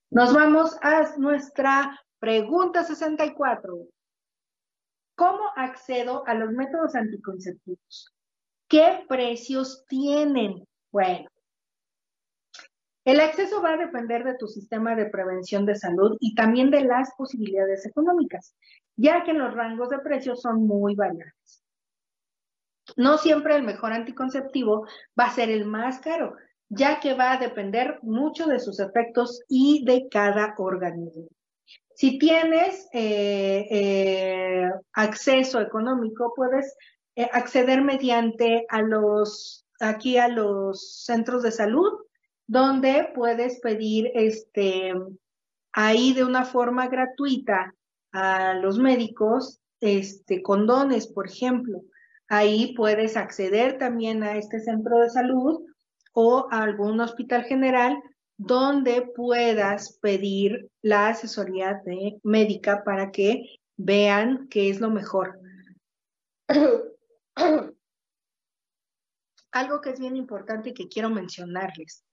Nos 0.10 0.34
vamos 0.34 0.78
a 0.82 1.18
nuestra 1.18 2.00
Pregunta 2.20 2.84
64. 2.84 3.78
¿Cómo 5.16 5.52
accedo 5.56 6.26
a 6.26 6.34
los 6.34 6.52
métodos 6.52 6.96
anticonceptivos? 6.96 8.14
¿Qué 8.68 9.06
precios 9.08 9.86
tienen? 9.88 10.68
Bueno, 10.92 11.30
el 13.08 13.22
acceso 13.22 13.62
va 13.62 13.76
a 13.76 13.78
depender 13.78 14.26
de 14.26 14.36
tu 14.36 14.48
sistema 14.48 14.94
de 14.94 15.06
prevención 15.06 15.66
de 15.66 15.78
salud 15.78 16.18
y 16.20 16.36
también 16.36 16.70
de 16.72 16.82
las 16.82 17.14
posibilidades 17.18 17.86
económicas, 17.86 18.54
ya 18.98 19.24
que 19.24 19.32
los 19.32 19.54
rangos 19.54 19.88
de 19.88 20.00
precios 20.00 20.42
son 20.42 20.68
muy 20.68 20.94
variables. 20.94 21.64
No 22.98 23.18
siempre 23.18 23.56
el 23.56 23.64
mejor 23.64 23.94
anticonceptivo 23.94 24.88
va 25.18 25.28
a 25.28 25.34
ser 25.34 25.50
el 25.50 25.64
más 25.64 26.00
caro, 26.00 26.36
ya 26.68 27.00
que 27.00 27.14
va 27.14 27.32
a 27.32 27.38
depender 27.38 27.98
mucho 28.02 28.46
de 28.46 28.60
sus 28.60 28.78
efectos 28.82 29.42
y 29.48 29.86
de 29.86 30.10
cada 30.12 30.54
organismo. 30.58 31.30
Si 31.96 32.20
tienes 32.20 32.90
eh, 32.92 33.68
eh, 33.72 34.70
acceso 34.92 35.62
económico, 35.62 36.34
puedes 36.36 36.76
eh, 37.16 37.30
acceder 37.32 37.82
mediante 37.84 38.66
a 38.68 38.82
los, 38.82 39.66
aquí 39.80 40.18
a 40.18 40.28
los 40.28 41.06
centros 41.06 41.44
de 41.44 41.54
salud, 41.54 42.07
donde 42.48 43.10
puedes 43.14 43.60
pedir 43.60 44.10
este, 44.14 44.94
ahí 45.74 46.14
de 46.14 46.24
una 46.24 46.46
forma 46.46 46.88
gratuita 46.88 47.76
a 48.12 48.54
los 48.56 48.80
médicos, 48.80 49.60
este, 49.82 50.42
condones, 50.42 51.08
por 51.08 51.28
ejemplo. 51.28 51.82
Ahí 52.30 52.74
puedes 52.76 53.16
acceder 53.16 53.78
también 53.78 54.24
a 54.24 54.38
este 54.38 54.60
centro 54.60 55.00
de 55.00 55.10
salud 55.10 55.66
o 56.14 56.48
a 56.52 56.64
algún 56.64 57.00
hospital 57.00 57.44
general 57.44 58.02
donde 58.38 59.02
puedas 59.16 59.98
pedir 60.00 60.70
la 60.82 61.10
asesoría 61.10 61.82
de 61.86 62.20
médica 62.24 62.84
para 62.84 63.12
que 63.12 63.58
vean 63.78 64.48
qué 64.50 64.70
es 64.70 64.80
lo 64.80 64.90
mejor. 64.90 65.40
Algo 69.52 69.82
que 69.82 69.90
es 69.90 70.00
bien 70.00 70.16
importante 70.16 70.70
y 70.70 70.74
que 70.74 70.88
quiero 70.88 71.10
mencionarles. 71.10 72.04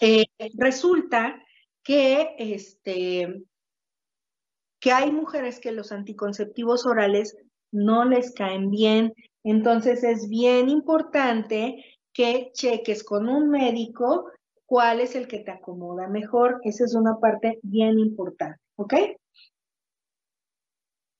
Eh, 0.00 0.26
resulta 0.54 1.42
que, 1.82 2.34
este, 2.38 3.42
que 4.80 4.92
hay 4.92 5.10
mujeres 5.10 5.60
que 5.60 5.72
los 5.72 5.92
anticonceptivos 5.92 6.86
orales 6.86 7.36
no 7.72 8.04
les 8.04 8.32
caen 8.32 8.70
bien. 8.70 9.14
Entonces 9.44 10.02
es 10.04 10.28
bien 10.28 10.68
importante 10.68 11.84
que 12.12 12.50
cheques 12.52 13.04
con 13.04 13.28
un 13.28 13.50
médico 13.50 14.30
cuál 14.64 15.00
es 15.00 15.14
el 15.14 15.28
que 15.28 15.40
te 15.40 15.52
acomoda 15.52 16.08
mejor. 16.08 16.60
Esa 16.64 16.84
es 16.84 16.94
una 16.94 17.18
parte 17.20 17.60
bien 17.62 17.98
importante, 17.98 18.60
¿ok? 18.76 18.94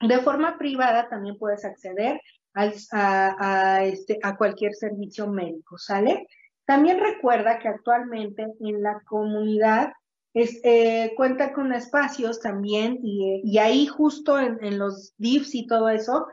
De 0.01 0.19
forma 0.19 0.59
privada 0.59 1.09
también 1.09 1.39
puedes 1.39 1.65
acceder 1.65 2.21
a, 2.55 3.85
este, 3.85 4.19
a 4.23 4.37
cualquier 4.37 4.75
servicio 4.75 5.27
médico, 5.27 5.79
¿sale? 5.79 6.27
También 6.67 6.99
recuerda 7.01 7.59
que 7.59 7.69
actualmente 7.69 8.45
en 8.61 8.83
la 8.83 9.01
comunidad 9.07 9.93
eh, 10.35 11.15
cuenta 11.17 11.55
con 11.55 11.73
espacios 11.73 12.41
también 12.41 12.99
y, 13.03 13.57
ahí 13.57 13.87
justo 13.87 14.39
en, 14.39 14.79
los 14.79 15.15
DIFs 15.17 15.55
y 15.55 15.67
todo 15.67 15.89
eso, 15.89 16.27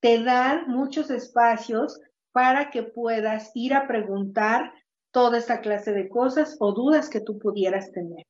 te 0.00 0.22
dan 0.22 0.66
muchos 0.68 1.10
espacios 1.10 2.00
para 2.32 2.70
que 2.70 2.84
puedas 2.84 3.50
ir 3.54 3.74
a 3.74 3.86
preguntar 3.86 4.72
toda 5.10 5.36
esta 5.36 5.60
clase 5.60 5.92
de 5.92 6.08
cosas 6.08 6.56
o 6.60 6.72
dudas 6.72 7.10
que 7.10 7.20
tú 7.20 7.38
pudieras 7.38 7.92
tener. 7.92 8.24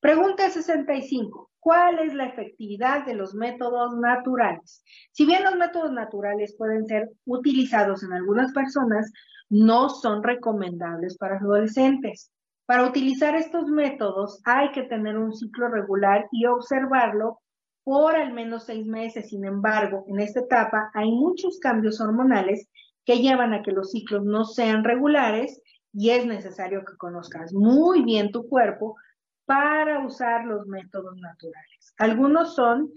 Pregunta 0.00 0.50
65. 0.50 1.50
¿Cuál 1.66 1.98
es 1.98 2.14
la 2.14 2.26
efectividad 2.26 3.04
de 3.06 3.14
los 3.14 3.34
métodos 3.34 3.96
naturales? 3.96 4.84
Si 5.10 5.26
bien 5.26 5.42
los 5.42 5.56
métodos 5.56 5.90
naturales 5.90 6.54
pueden 6.56 6.86
ser 6.86 7.10
utilizados 7.24 8.04
en 8.04 8.12
algunas 8.12 8.52
personas, 8.52 9.12
no 9.48 9.88
son 9.88 10.22
recomendables 10.22 11.18
para 11.18 11.38
adolescentes. 11.38 12.30
Para 12.66 12.86
utilizar 12.86 13.34
estos 13.34 13.66
métodos 13.66 14.40
hay 14.44 14.70
que 14.70 14.84
tener 14.84 15.18
un 15.18 15.32
ciclo 15.32 15.66
regular 15.66 16.28
y 16.30 16.46
observarlo 16.46 17.40
por 17.82 18.14
al 18.14 18.32
menos 18.32 18.66
seis 18.66 18.86
meses. 18.86 19.30
Sin 19.30 19.44
embargo, 19.44 20.04
en 20.06 20.20
esta 20.20 20.42
etapa 20.42 20.92
hay 20.94 21.10
muchos 21.10 21.58
cambios 21.58 22.00
hormonales 22.00 22.68
que 23.04 23.18
llevan 23.18 23.54
a 23.54 23.62
que 23.64 23.72
los 23.72 23.90
ciclos 23.90 24.24
no 24.24 24.44
sean 24.44 24.84
regulares 24.84 25.60
y 25.92 26.10
es 26.10 26.26
necesario 26.26 26.84
que 26.84 26.96
conozcas 26.96 27.52
muy 27.52 28.04
bien 28.04 28.30
tu 28.30 28.48
cuerpo 28.48 28.94
para 29.46 30.04
usar 30.04 30.44
los 30.44 30.66
métodos 30.66 31.16
naturales. 31.16 31.94
Algunos 31.98 32.54
son 32.54 32.92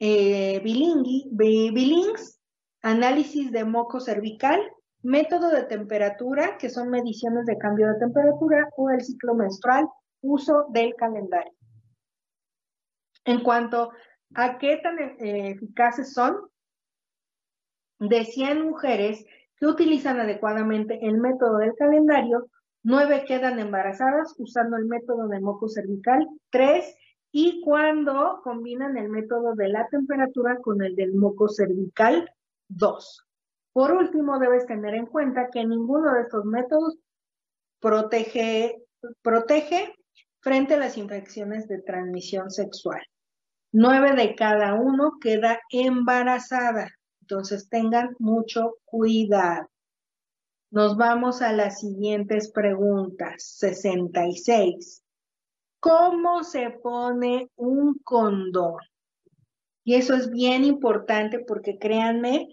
eh, 0.00 0.60
bilings, 0.64 2.40
análisis 2.82 3.52
de 3.52 3.64
moco 3.64 4.00
cervical, 4.00 4.60
método 5.02 5.50
de 5.50 5.64
temperatura, 5.64 6.56
que 6.58 6.70
son 6.70 6.88
mediciones 6.88 7.46
de 7.46 7.58
cambio 7.58 7.86
de 7.88 7.98
temperatura, 7.98 8.68
o 8.76 8.90
el 8.90 9.02
ciclo 9.02 9.34
menstrual, 9.34 9.86
uso 10.22 10.66
del 10.70 10.94
calendario. 10.96 11.52
En 13.24 13.42
cuanto 13.42 13.90
a 14.34 14.58
qué 14.58 14.78
tan 14.78 14.98
eh, 14.98 15.50
eficaces 15.50 16.14
son, 16.14 16.36
de 17.98 18.24
100 18.24 18.64
mujeres 18.64 19.26
que 19.56 19.66
utilizan 19.66 20.18
adecuadamente 20.18 20.98
el 21.06 21.18
método 21.18 21.58
del 21.58 21.74
calendario, 21.74 22.48
9 22.82 23.24
quedan 23.26 23.58
embarazadas 23.58 24.34
usando 24.38 24.76
el 24.76 24.86
método 24.86 25.28
de 25.28 25.40
moco 25.40 25.68
cervical, 25.68 26.26
3 26.50 26.96
y 27.32 27.60
cuando 27.62 28.40
combinan 28.42 28.96
el 28.96 29.08
método 29.08 29.54
de 29.54 29.68
la 29.68 29.86
temperatura 29.88 30.58
con 30.60 30.82
el 30.82 30.96
del 30.96 31.14
moco 31.14 31.48
cervical, 31.48 32.28
2. 32.68 33.26
Por 33.72 33.92
último, 33.92 34.38
debes 34.38 34.66
tener 34.66 34.94
en 34.94 35.06
cuenta 35.06 35.48
que 35.52 35.64
ninguno 35.64 36.12
de 36.14 36.22
estos 36.22 36.44
métodos 36.44 36.98
protege, 37.80 38.84
frente 40.40 40.74
a 40.74 40.78
las 40.78 40.96
infecciones 40.96 41.68
de 41.68 41.82
transmisión 41.82 42.50
sexual. 42.50 43.00
9 43.72 44.14
de 44.16 44.34
cada 44.34 44.74
uno 44.74 45.18
queda 45.20 45.60
embarazada. 45.70 46.88
Entonces 47.20 47.68
tengan 47.68 48.16
mucho 48.18 48.78
cuidado. 48.84 49.68
Nos 50.70 50.96
vamos 50.96 51.42
a 51.42 51.52
las 51.52 51.80
siguientes 51.80 52.52
preguntas. 52.52 53.42
66. 53.58 55.02
¿Cómo 55.80 56.44
se 56.44 56.70
pone 56.70 57.50
un 57.56 57.98
condón? 58.04 58.78
Y 59.82 59.94
eso 59.94 60.14
es 60.14 60.30
bien 60.30 60.64
importante 60.64 61.40
porque 61.40 61.78
créanme, 61.78 62.46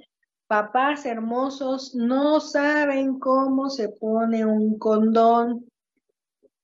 papás 0.48 1.06
hermosos 1.06 1.94
no 1.94 2.40
saben 2.40 3.20
cómo 3.20 3.70
se 3.70 3.90
pone 3.90 4.46
un 4.46 4.80
condón. 4.80 5.70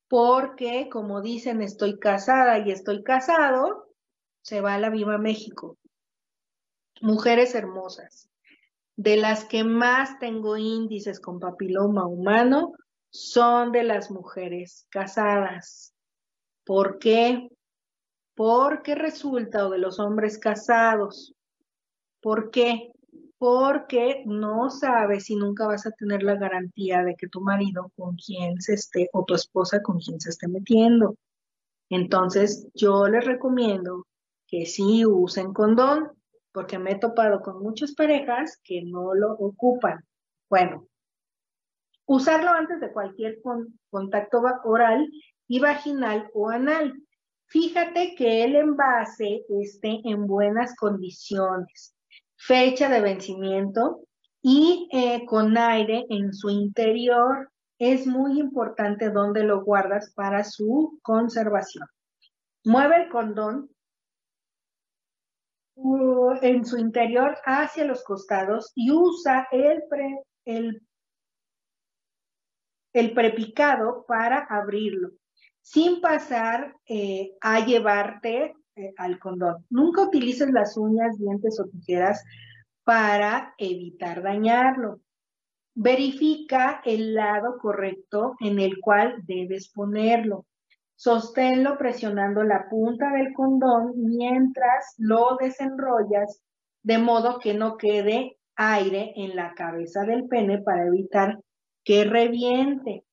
Porque, 0.08 0.90
como 0.90 1.22
dicen, 1.22 1.62
estoy 1.62 2.00
casada 2.00 2.60
y 2.60 2.72
estoy 2.72 3.04
casado, 3.04 3.90
se 4.42 4.62
va 4.62 4.76
a 4.76 4.80
la 4.80 4.90
Viva 4.90 5.18
México. 5.18 5.78
Mujeres 7.02 7.54
hermosas. 7.54 8.30
De 8.96 9.18
las 9.18 9.46
que 9.46 9.64
más 9.64 10.20
tengo 10.20 10.58
índices 10.58 11.20
con 11.20 11.40
papiloma 11.40 12.06
humano 12.06 12.74
son 13.10 13.72
de 13.72 13.84
las 13.84 14.12
mujeres 14.12 14.86
casadas. 14.90 15.94
¿Por 16.66 17.00
qué? 17.00 17.50
Porque 18.36 18.96
resulta, 18.96 19.68
o 19.68 19.72
de 19.72 19.80
los 19.80 20.00
hombres 20.00 20.38
casados. 20.38 21.34
¿Por 22.22 22.52
qué? 22.52 22.92
Porque 23.38 24.24
no 24.26 24.70
sabes 24.70 25.26
si 25.26 25.36
nunca 25.36 25.68
vas 25.68 25.86
a 25.86 25.92
tener 25.92 26.24
la 26.24 26.36
garantía 26.36 27.04
de 27.04 27.16
que 27.16 27.28
tu 27.28 27.42
marido 27.42 27.92
con 27.96 28.16
quien 28.16 28.62
se 28.62 28.76
esté, 28.76 29.10
o 29.12 29.26
tu 29.26 29.36
esposa 29.36 29.82
con 29.82 30.00
quien 30.00 30.20
se 30.22 30.30
esté 30.30 30.48
metiendo. 30.48 31.18
Entonces, 31.90 32.68
yo 32.74 33.08
les 33.08 33.26
recomiendo 33.26 34.08
que 34.48 34.66
sí 34.66 35.06
usen 35.06 35.54
condón, 35.54 36.12
porque 36.54 36.78
me 36.78 36.92
he 36.92 37.00
topado 37.00 37.42
con 37.42 37.62
muchas 37.62 37.94
parejas 37.94 38.60
que 38.64 38.84
no 38.84 39.14
lo 39.14 39.34
ocupan. 39.34 40.00
Bueno, 40.50 40.88
usarlo 42.06 42.52
antes 42.52 42.80
de 42.80 42.92
cualquier 42.92 43.40
contacto 43.90 44.42
oral 44.64 45.10
y 45.48 45.60
vaginal 45.60 46.30
o 46.34 46.50
anal. 46.50 46.94
Fíjate 47.48 48.16
que 48.16 48.44
el 48.44 48.56
envase 48.56 49.46
esté 49.62 50.02
en 50.06 50.26
buenas 50.28 50.76
condiciones, 50.76 51.96
fecha 52.36 52.90
de 52.90 53.02
vencimiento 53.02 54.02
y 54.42 54.88
eh, 54.92 55.26
con 55.26 55.58
aire 55.58 56.06
en 56.10 56.34
su 56.34 56.50
interior. 56.50 57.50
Es 57.80 58.08
muy 58.08 58.40
importante 58.40 59.10
dónde 59.10 59.44
lo 59.44 59.64
guardas 59.64 60.14
para 60.16 60.44
su 60.44 61.00
conservación. 61.02 61.88
Mueve 62.64 63.04
el 63.04 63.10
condón 63.10 63.70
uh, 65.76 66.34
en 66.42 66.66
su 66.66 66.78
interior 66.78 67.38
hacia 67.46 67.86
los 67.86 68.04
costados 68.04 68.72
y 68.76 68.92
usa 68.92 69.48
el, 69.52 69.84
el, 70.46 70.82
el 72.94 73.14
prepicado 73.14 74.06
para 74.08 74.40
abrirlo 74.50 75.12
sin 75.64 76.02
pasar 76.02 76.76
eh, 76.86 77.32
a 77.42 77.66
llevarte 77.66 78.54
eh, 78.76 78.94
al 78.98 79.18
condón. 79.18 79.66
Nunca 79.70 80.04
utilices 80.04 80.52
las 80.52 80.78
uñas, 80.78 81.18
dientes 81.18 81.60
o 81.60 81.66
tijeras 81.66 82.24
para 82.84 83.56
evitar 83.58 84.22
dañarlo. 84.22 85.00
Verifica 85.74 86.82
el 86.86 87.16
lado 87.16 87.58
correcto 87.60 88.36
en 88.42 88.60
el 88.60 88.80
cual 88.80 89.24
debes 89.26 89.70
ponerlo. 89.70 90.46
Sosténlo 90.96 91.78
presionando 91.78 92.44
la 92.44 92.68
punta 92.70 93.12
del 93.12 93.34
condón 93.34 93.94
mientras 93.96 94.96
lo 94.98 95.38
desenrollas 95.40 96.42
de 96.84 96.98
modo 96.98 97.40
que 97.40 97.54
no 97.54 97.78
quede 97.78 98.38
aire 98.56 99.14
en 99.16 99.36
la 99.36 99.54
cabeza 99.54 100.04
del 100.04 100.28
pene 100.28 100.62
para 100.62 100.86
evitar 100.86 101.40
que 101.84 102.04
reviente 102.04 103.04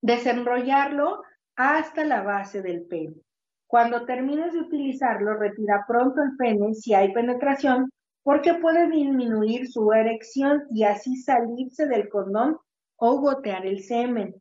desenrollarlo 0.00 1.22
hasta 1.56 2.04
la 2.04 2.22
base 2.22 2.62
del 2.62 2.84
pene. 2.86 3.14
Cuando 3.66 4.04
termines 4.04 4.52
de 4.52 4.60
utilizarlo, 4.60 5.34
retira 5.34 5.84
pronto 5.88 6.20
el 6.22 6.36
pene 6.36 6.74
si 6.74 6.94
hay 6.94 7.12
penetración, 7.12 7.90
porque 8.22 8.54
puede 8.54 8.88
disminuir 8.88 9.66
su 9.68 9.92
erección 9.92 10.64
y 10.70 10.84
así 10.84 11.16
salirse 11.16 11.86
del 11.86 12.08
condón 12.08 12.58
o 12.96 13.20
gotear 13.20 13.66
el 13.66 13.82
semen. 13.82 14.34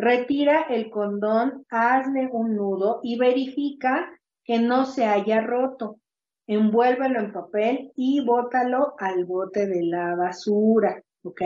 Retira 0.00 0.62
el 0.70 0.88
condón, 0.88 1.66
hazle 1.68 2.30
un 2.32 2.56
nudo 2.56 3.00
y 3.02 3.18
verifica 3.18 4.10
que 4.42 4.58
no 4.58 4.86
se 4.86 5.04
haya 5.04 5.42
roto. 5.42 5.98
Envuélvelo 6.46 7.20
en 7.20 7.32
papel 7.32 7.92
y 7.96 8.24
bótalo 8.24 8.94
al 8.98 9.26
bote 9.26 9.66
de 9.66 9.82
la 9.82 10.16
basura, 10.16 11.02
¿ok? 11.22 11.42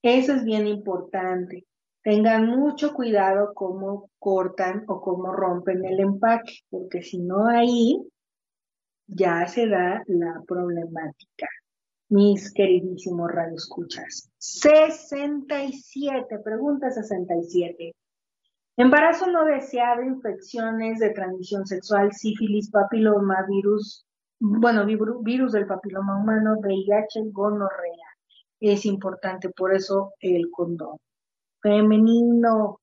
Eso 0.00 0.34
es 0.34 0.44
bien 0.44 0.68
importante. 0.68 1.66
Tengan 2.04 2.46
mucho 2.46 2.94
cuidado 2.94 3.52
cómo 3.52 4.10
cortan 4.20 4.84
o 4.86 5.00
cómo 5.00 5.32
rompen 5.32 5.84
el 5.84 5.98
empaque, 5.98 6.60
porque 6.70 7.02
si 7.02 7.18
no 7.18 7.48
ahí 7.48 8.00
ya 9.08 9.44
se 9.48 9.66
da 9.66 10.04
la 10.06 10.40
problemática. 10.46 11.48
Mis 12.08 12.52
queridísimos 12.52 13.30
radioescuchas. 13.30 14.30
67, 14.38 16.38
pregunta 16.44 16.90
67. 16.90 17.92
Embarazo 18.76 19.26
no 19.26 19.44
deseado, 19.44 20.02
infecciones 20.02 20.98
de 20.98 21.10
transmisión 21.10 21.66
sexual, 21.66 22.12
sífilis, 22.12 22.70
papiloma, 22.70 23.44
virus, 23.48 24.06
bueno, 24.38 24.84
virus 25.22 25.52
del 25.52 25.66
papiloma 25.66 26.20
humano, 26.20 26.56
VIH, 26.60 27.30
gonorrea. 27.32 28.06
Es 28.60 28.86
importante, 28.86 29.50
por 29.50 29.74
eso 29.74 30.12
el 30.20 30.50
condón 30.50 30.98
femenino. 31.66 32.80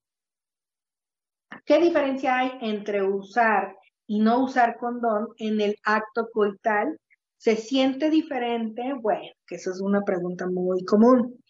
¿Qué 1.64 1.80
diferencia 1.80 2.38
hay 2.38 2.58
entre 2.60 3.02
usar 3.02 3.76
y 4.06 4.20
no 4.20 4.44
usar 4.44 4.76
condón 4.76 5.28
en 5.38 5.60
el 5.60 5.76
acto 5.84 6.28
coital? 6.32 6.98
¿Se 7.44 7.56
siente 7.56 8.08
diferente? 8.08 8.94
Bueno, 9.02 9.28
que 9.46 9.56
eso 9.56 9.70
es 9.70 9.82
una 9.82 10.00
pregunta 10.00 10.46
muy 10.46 10.82
común. 10.86 11.44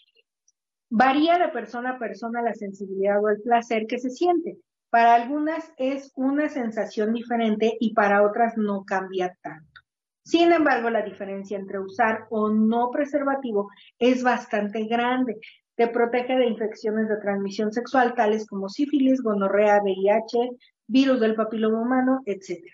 Varía 0.91 1.39
de 1.39 1.51
persona 1.51 1.91
a 1.91 1.99
persona 2.01 2.43
la 2.43 2.53
sensibilidad 2.53 3.23
o 3.23 3.29
el 3.29 3.41
placer 3.41 3.87
que 3.87 4.01
se 4.01 4.11
siente. 4.11 4.59
Para 4.91 5.15
algunas 5.15 5.73
es 5.77 6.11
una 6.17 6.49
sensación 6.49 7.13
diferente 7.13 7.77
y 7.79 7.95
para 7.95 8.27
otras 8.27 8.57
no 8.57 8.83
cambia 8.85 9.39
tanto. 9.41 9.83
Sin 10.25 10.51
embargo, 10.51 10.91
la 10.91 11.03
diferencia 11.03 11.57
entre 11.57 11.79
usar 11.79 12.27
o 12.29 12.49
no 12.49 12.91
preservativo 12.91 13.69
es 14.01 14.25
bastante 14.25 14.87
grande. 14.87 15.39
Te 15.77 15.87
protege 15.87 16.37
de 16.37 16.49
infecciones 16.49 17.09
de 17.09 17.19
transmisión 17.19 17.73
sexual 17.73 18.15
tales 18.17 18.49
como 18.49 18.69
sífilis, 18.69 19.23
gonorrea, 19.23 19.81
VIH, 19.81 20.57
virus 20.89 21.21
del 21.21 21.37
papiloma 21.37 21.83
humano, 21.83 22.21
etc. 22.27 22.65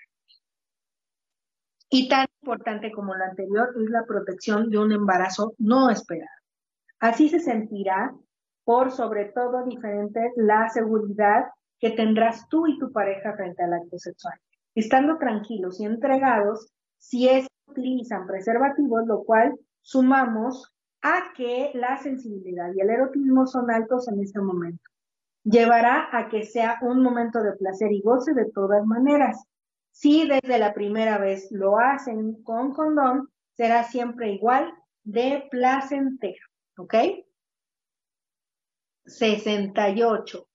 Y 1.90 2.08
tan 2.08 2.26
importante 2.40 2.92
como 2.92 3.14
lo 3.14 3.24
anterior 3.24 3.74
es 3.76 3.90
la 3.90 4.04
protección 4.06 4.70
de 4.70 4.78
un 4.78 4.92
embarazo 4.92 5.54
no 5.58 5.90
esperado. 5.90 6.30
Así 7.00 7.28
se 7.28 7.40
sentirá, 7.40 8.14
por 8.64 8.92
sobre 8.92 9.26
todo 9.26 9.64
diferente, 9.64 10.32
la 10.36 10.68
seguridad 10.68 11.46
que 11.80 11.90
tendrás 11.90 12.48
tú 12.48 12.66
y 12.66 12.78
tu 12.78 12.92
pareja 12.92 13.34
frente 13.34 13.64
al 13.64 13.72
acto 13.72 13.98
sexual. 13.98 14.34
estando 14.72 15.18
tranquilos 15.18 15.80
y 15.80 15.84
entregados 15.84 16.70
si 16.98 17.28
es 17.28 17.46
que 17.48 17.72
utilizan 17.72 18.26
preservativos, 18.26 19.04
lo 19.06 19.24
cual 19.24 19.58
sumamos 19.82 20.72
a 21.02 21.32
que 21.36 21.72
la 21.74 21.96
sensibilidad 21.96 22.70
y 22.72 22.80
el 22.80 22.90
erotismo 22.90 23.46
son 23.46 23.70
altos 23.70 24.06
en 24.08 24.20
este 24.20 24.40
momento. 24.40 24.82
Llevará 25.42 26.08
a 26.12 26.28
que 26.28 26.44
sea 26.44 26.78
un 26.82 27.02
momento 27.02 27.42
de 27.42 27.52
placer 27.52 27.90
y 27.90 28.00
goce 28.02 28.32
de 28.34 28.50
todas 28.52 28.84
maneras. 28.86 29.44
Si 29.90 30.26
desde 30.26 30.58
la 30.58 30.72
primera 30.72 31.18
vez 31.18 31.50
lo 31.50 31.78
hacen 31.78 32.42
con 32.42 32.72
condón, 32.72 33.28
será 33.52 33.84
siempre 33.84 34.32
igual 34.32 34.72
de 35.02 35.46
placentero. 35.50 36.46
¿Ok? 36.76 36.94
68. 39.04 40.48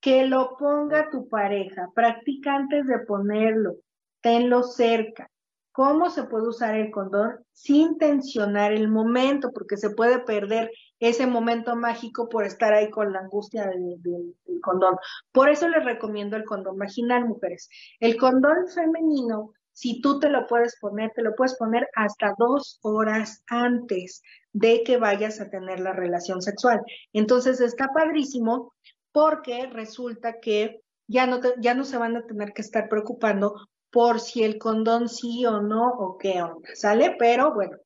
Que 0.00 0.26
lo 0.26 0.56
ponga 0.56 1.10
tu 1.10 1.28
pareja. 1.28 1.90
Practica 1.94 2.54
antes 2.54 2.86
de 2.86 2.98
ponerlo. 3.00 3.76
Tenlo 4.20 4.62
cerca 4.62 5.30
cómo 5.72 6.10
se 6.10 6.24
puede 6.24 6.48
usar 6.48 6.74
el 6.74 6.90
condón 6.90 7.44
sin 7.52 7.96
tensionar 7.98 8.72
el 8.72 8.88
momento, 8.88 9.50
porque 9.52 9.76
se 9.76 9.90
puede 9.90 10.18
perder 10.18 10.70
ese 11.00 11.26
momento 11.26 11.74
mágico 11.74 12.28
por 12.28 12.44
estar 12.44 12.72
ahí 12.74 12.90
con 12.90 13.12
la 13.12 13.20
angustia 13.20 13.66
del, 13.66 14.36
condón. 14.62 14.96
Por 15.32 15.48
eso 15.48 15.68
les 15.68 15.84
recomiendo 15.84 16.36
el 16.36 16.44
condón 16.44 16.78
vaginal, 16.78 17.26
mujeres. 17.26 17.68
El 17.98 18.16
condón 18.16 18.68
femenino, 18.72 19.52
si 19.72 20.02
tú 20.02 20.20
te 20.20 20.28
lo 20.28 20.46
puedes 20.46 20.78
poner, 20.78 21.10
te 21.14 21.22
lo 21.22 21.34
puedes 21.34 21.56
poner 21.56 21.88
hasta 21.94 22.34
dos 22.38 22.78
horas 22.82 23.42
antes 23.48 24.22
de 24.52 24.82
que 24.84 24.98
vayas 24.98 25.40
a 25.40 25.48
tener 25.48 25.80
la 25.80 25.94
relación 25.94 26.42
sexual. 26.42 26.82
Entonces 27.14 27.60
está 27.60 27.88
padrísimo 27.94 28.74
porque 29.12 29.66
resulta 29.66 30.40
que 30.40 30.82
ya 31.08 31.26
no, 31.26 31.40
ya 31.60 31.74
no 31.74 31.84
se 31.84 31.96
van 31.96 32.16
a 32.16 32.26
tener 32.26 32.52
que 32.52 32.62
estar 32.62 32.88
preocupando 32.88 33.54
por 33.90 34.20
si 34.20 34.44
el 34.44 34.58
condón 34.58 35.08
sí 35.08 35.44
o 35.46 35.60
no 35.60 35.88
o 35.88 36.16
qué 36.18 36.42
onda, 36.42 36.68
¿sale? 36.74 37.16
Pero 37.18 37.52
bueno, 37.54 37.76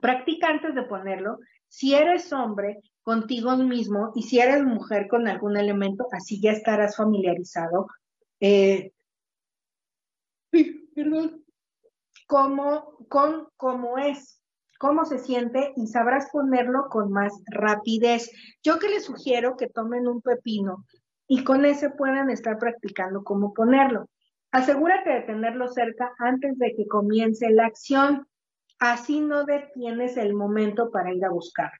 practica 0.00 0.48
antes 0.48 0.74
de 0.74 0.82
ponerlo. 0.82 1.38
Si 1.68 1.94
eres 1.94 2.32
hombre, 2.32 2.80
contigo 3.06 3.56
mismo 3.56 4.10
y 4.16 4.24
si 4.24 4.40
eres 4.40 4.64
mujer 4.64 5.06
con 5.06 5.28
algún 5.28 5.56
elemento, 5.56 6.08
así 6.10 6.40
ya 6.40 6.50
estarás 6.50 6.96
familiarizado. 6.96 7.86
Eh, 8.40 8.92
perdón. 10.94 11.44
Cómo, 12.26 13.06
con 13.08 13.46
cómo 13.56 13.98
es, 13.98 14.42
cómo 14.80 15.04
se 15.04 15.18
siente 15.18 15.72
y 15.76 15.86
sabrás 15.86 16.28
ponerlo 16.32 16.88
con 16.90 17.12
más 17.12 17.32
rapidez. 17.46 18.32
Yo 18.64 18.80
que 18.80 18.88
les 18.88 19.04
sugiero 19.04 19.56
que 19.56 19.68
tomen 19.68 20.08
un 20.08 20.20
pepino 20.20 20.84
y 21.28 21.44
con 21.44 21.64
ese 21.64 21.90
puedan 21.90 22.30
estar 22.30 22.58
practicando 22.58 23.22
cómo 23.22 23.54
ponerlo. 23.54 24.08
Asegúrate 24.50 25.10
de 25.10 25.20
tenerlo 25.20 25.68
cerca 25.68 26.12
antes 26.18 26.58
de 26.58 26.74
que 26.74 26.88
comience 26.88 27.48
la 27.50 27.66
acción. 27.66 28.26
Así 28.78 29.20
no 29.20 29.44
detienes 29.44 30.16
el 30.16 30.34
momento 30.34 30.90
para 30.90 31.12
ir 31.12 31.24
a 31.24 31.30
buscar. 31.30 31.70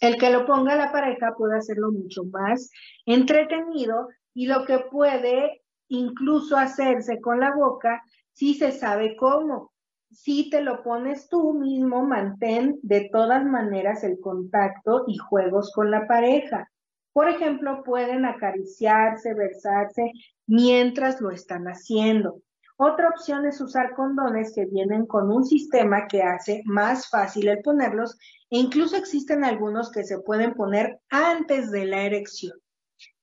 El 0.00 0.16
que 0.16 0.30
lo 0.30 0.46
ponga 0.46 0.76
la 0.76 0.92
pareja 0.92 1.34
puede 1.36 1.58
hacerlo 1.58 1.90
mucho 1.90 2.24
más 2.24 2.70
entretenido 3.04 4.08
y 4.32 4.46
lo 4.46 4.64
que 4.64 4.78
puede 4.78 5.62
incluso 5.88 6.56
hacerse 6.56 7.20
con 7.20 7.40
la 7.40 7.54
boca 7.54 8.02
si 8.32 8.54
se 8.54 8.70
sabe 8.70 9.16
cómo. 9.16 9.72
Si 10.10 10.48
te 10.48 10.62
lo 10.62 10.82
pones 10.82 11.28
tú 11.28 11.52
mismo, 11.52 12.02
mantén 12.02 12.78
de 12.82 13.10
todas 13.12 13.44
maneras 13.44 14.04
el 14.04 14.20
contacto 14.20 15.04
y 15.06 15.18
juegos 15.18 15.72
con 15.74 15.90
la 15.90 16.06
pareja. 16.06 16.70
Por 17.12 17.28
ejemplo, 17.28 17.82
pueden 17.82 18.24
acariciarse, 18.24 19.34
versarse 19.34 20.12
mientras 20.46 21.20
lo 21.20 21.30
están 21.30 21.64
haciendo. 21.64 22.40
Otra 22.80 23.08
opción 23.08 23.44
es 23.44 23.60
usar 23.60 23.92
condones 23.96 24.52
que 24.54 24.64
vienen 24.64 25.04
con 25.04 25.32
un 25.32 25.44
sistema 25.44 26.06
que 26.06 26.22
hace 26.22 26.62
más 26.64 27.08
fácil 27.08 27.48
el 27.48 27.60
ponerlos 27.60 28.16
e 28.50 28.58
incluso 28.58 28.96
existen 28.96 29.42
algunos 29.42 29.90
que 29.90 30.04
se 30.04 30.20
pueden 30.20 30.54
poner 30.54 31.00
antes 31.10 31.72
de 31.72 31.86
la 31.86 32.02
erección. 32.02 32.56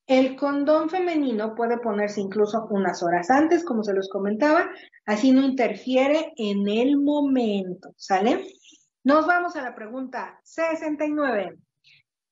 El 0.08 0.36
condón 0.36 0.90
femenino 0.90 1.56
puede 1.56 1.78
ponerse 1.78 2.20
incluso 2.20 2.68
unas 2.70 3.02
horas 3.02 3.30
antes, 3.30 3.64
como 3.64 3.82
se 3.86 3.94
los 3.94 4.10
comentaba, 4.10 4.70
así 5.06 5.32
no 5.32 5.42
interfiere 5.42 6.34
en 6.36 6.68
el 6.68 6.98
momento, 6.98 7.94
¿sale? 7.96 8.46
Nos 9.06 9.26
vamos 9.26 9.56
a 9.56 9.62
la 9.62 9.74
pregunta 9.74 10.38
69. 10.44 11.58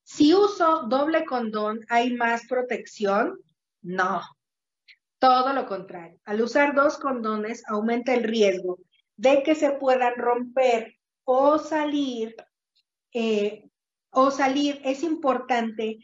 Si 0.03 0.33
uso 0.33 0.87
doble 0.89 1.23
condón, 1.23 1.79
¿hay 1.87 2.13
más 2.15 2.41
protección? 2.49 3.39
No, 3.81 4.21
todo 5.23 5.53
lo 5.53 5.65
contrario. 5.67 6.19
Al 6.25 6.41
usar 6.41 6.75
dos 6.75 6.97
condones 6.97 7.63
aumenta 7.69 8.13
el 8.13 8.25
riesgo 8.25 8.79
de 9.15 9.41
que 9.41 9.55
se 9.55 9.71
puedan 9.71 10.15
romper 10.17 10.97
o 11.23 11.57
salir. 11.59 12.35
Eh, 13.13 13.69
o 14.09 14.31
salir, 14.31 14.81
es 14.83 15.01
importante 15.01 15.99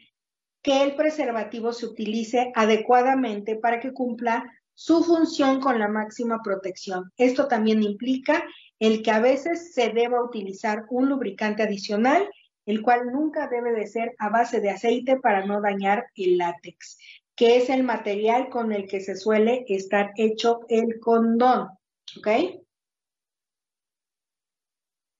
que 0.62 0.82
el 0.82 0.96
preservativo 0.96 1.74
se 1.74 1.84
utilice 1.84 2.50
adecuadamente 2.54 3.56
para 3.56 3.78
que 3.78 3.92
cumpla 3.92 4.50
su 4.72 5.04
función 5.04 5.60
con 5.60 5.78
la 5.78 5.88
máxima 5.88 6.40
protección. 6.42 7.12
Esto 7.18 7.46
también 7.46 7.82
implica 7.82 8.42
el 8.78 9.02
que 9.02 9.10
a 9.10 9.20
veces 9.20 9.74
se 9.74 9.90
deba 9.90 10.24
utilizar 10.24 10.86
un 10.88 11.10
lubricante 11.10 11.62
adicional 11.62 12.26
el 12.66 12.82
cual 12.82 13.12
nunca 13.12 13.48
debe 13.48 13.72
de 13.72 13.86
ser 13.86 14.14
a 14.18 14.28
base 14.28 14.60
de 14.60 14.70
aceite 14.70 15.16
para 15.18 15.44
no 15.44 15.60
dañar 15.60 16.06
el 16.14 16.38
látex, 16.38 16.98
que 17.40 17.56
es 17.56 17.70
el 17.70 17.84
material 17.84 18.50
con 18.50 18.70
el 18.70 18.86
que 18.86 19.00
se 19.00 19.16
suele 19.16 19.64
estar 19.66 20.12
hecho 20.16 20.60
el 20.68 21.00
condón. 21.00 21.70
¿Ok? 22.18 22.28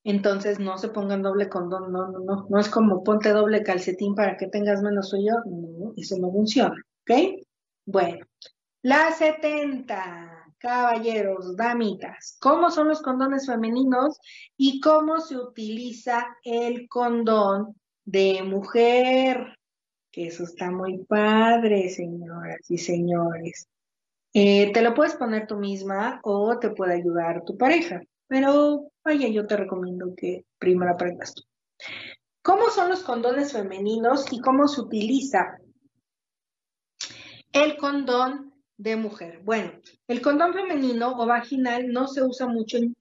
Entonces 0.04 0.60
no 0.60 0.76
se 0.76 0.90
pongan 0.90 1.22
doble 1.22 1.48
condón, 1.48 1.90
no, 1.90 2.08
no, 2.08 2.18
no, 2.18 2.46
no 2.46 2.60
es 2.60 2.68
como 2.68 3.02
ponte 3.02 3.30
doble 3.30 3.62
calcetín 3.62 4.14
para 4.14 4.36
que 4.36 4.48
tengas 4.48 4.82
menos 4.82 5.08
suyo, 5.08 5.32
no, 5.46 5.94
eso 5.96 6.18
no 6.18 6.30
funciona, 6.30 6.76
¿ok? 7.02 7.40
Bueno, 7.86 8.26
la 8.82 9.12
70 9.12 10.54
caballeros, 10.58 11.56
damitas, 11.56 12.36
cómo 12.38 12.70
son 12.70 12.88
los 12.88 13.00
condones 13.00 13.46
femeninos 13.46 14.18
y 14.58 14.80
cómo 14.80 15.20
se 15.20 15.38
utiliza 15.38 16.36
el 16.44 16.86
condón 16.86 17.76
de 18.04 18.42
mujer. 18.42 19.54
Que 20.10 20.26
eso 20.26 20.44
está 20.44 20.70
muy 20.70 21.04
padre, 21.04 21.88
señoras 21.88 22.68
y 22.68 22.78
señores. 22.78 23.68
Eh, 24.32 24.72
te 24.72 24.82
lo 24.82 24.94
puedes 24.94 25.14
poner 25.14 25.46
tú 25.46 25.56
misma 25.56 26.20
o 26.22 26.58
te 26.58 26.70
puede 26.70 26.94
ayudar 26.94 27.44
tu 27.44 27.56
pareja, 27.56 28.00
pero 28.28 28.90
vaya, 29.04 29.28
yo 29.28 29.46
te 29.46 29.56
recomiendo 29.56 30.14
que 30.16 30.44
primero 30.58 30.92
aprendas 30.92 31.34
tú. 31.34 31.42
¿Cómo 32.42 32.70
son 32.70 32.88
los 32.88 33.02
condones 33.02 33.52
femeninos 33.52 34.32
y 34.32 34.40
cómo 34.40 34.68
se 34.68 34.80
utiliza 34.80 35.58
el 37.52 37.76
condón 37.76 38.50
de 38.80 38.96
mujer. 38.96 39.40
Bueno, 39.44 39.72
el 40.08 40.22
condón 40.22 40.54
femenino 40.54 41.14
o 41.18 41.26
vaginal 41.26 41.92
no 41.92 42.08
se 42.08 42.22
usa 42.22 42.46
mucho 42.46 42.78
en, 42.78 42.94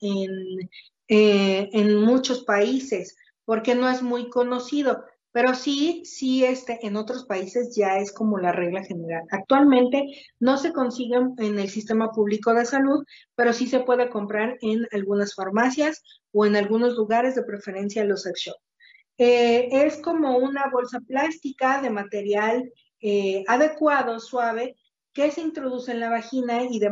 eh, 1.07 1.69
en, 1.71 1.95
muchos 2.03 2.43
países 2.43 3.15
porque 3.45 3.75
no 3.75 3.89
es 3.89 4.01
muy 4.01 4.29
conocido, 4.29 5.05
pero 5.31 5.53
sí, 5.53 6.03
sí, 6.05 6.43
este, 6.43 6.85
en 6.85 6.95
otros 6.95 7.25
países 7.25 7.75
ya 7.75 7.97
es 7.97 8.11
como 8.11 8.39
la 8.39 8.51
regla 8.51 8.83
general. 8.83 9.23
Actualmente 9.29 10.05
no 10.39 10.57
se 10.57 10.73
consigue 10.73 11.17
en 11.37 11.59
el 11.59 11.69
sistema 11.69 12.11
público 12.11 12.53
de 12.53 12.65
salud, 12.65 13.05
pero 13.35 13.53
sí 13.53 13.67
se 13.67 13.81
puede 13.81 14.09
comprar 14.09 14.57
en 14.61 14.87
algunas 14.91 15.35
farmacias 15.35 16.01
o 16.31 16.45
en 16.45 16.55
algunos 16.55 16.95
lugares 16.95 17.35
de 17.35 17.43
preferencia 17.43 18.03
los 18.05 18.23
sex 18.23 18.41
shops. 18.41 18.63
Eh, 19.19 19.67
es 19.71 19.97
como 19.97 20.37
una 20.37 20.69
bolsa 20.71 20.99
plástica 21.01 21.81
de 21.81 21.89
material 21.89 22.71
eh, 23.01 23.43
adecuado, 23.47 24.19
suave, 24.19 24.77
que 25.13 25.29
se 25.31 25.41
introduce 25.41 25.91
en 25.91 25.99
la 25.99 26.09
vagina 26.09 26.63
y, 26.63 26.79
de, 26.79 26.89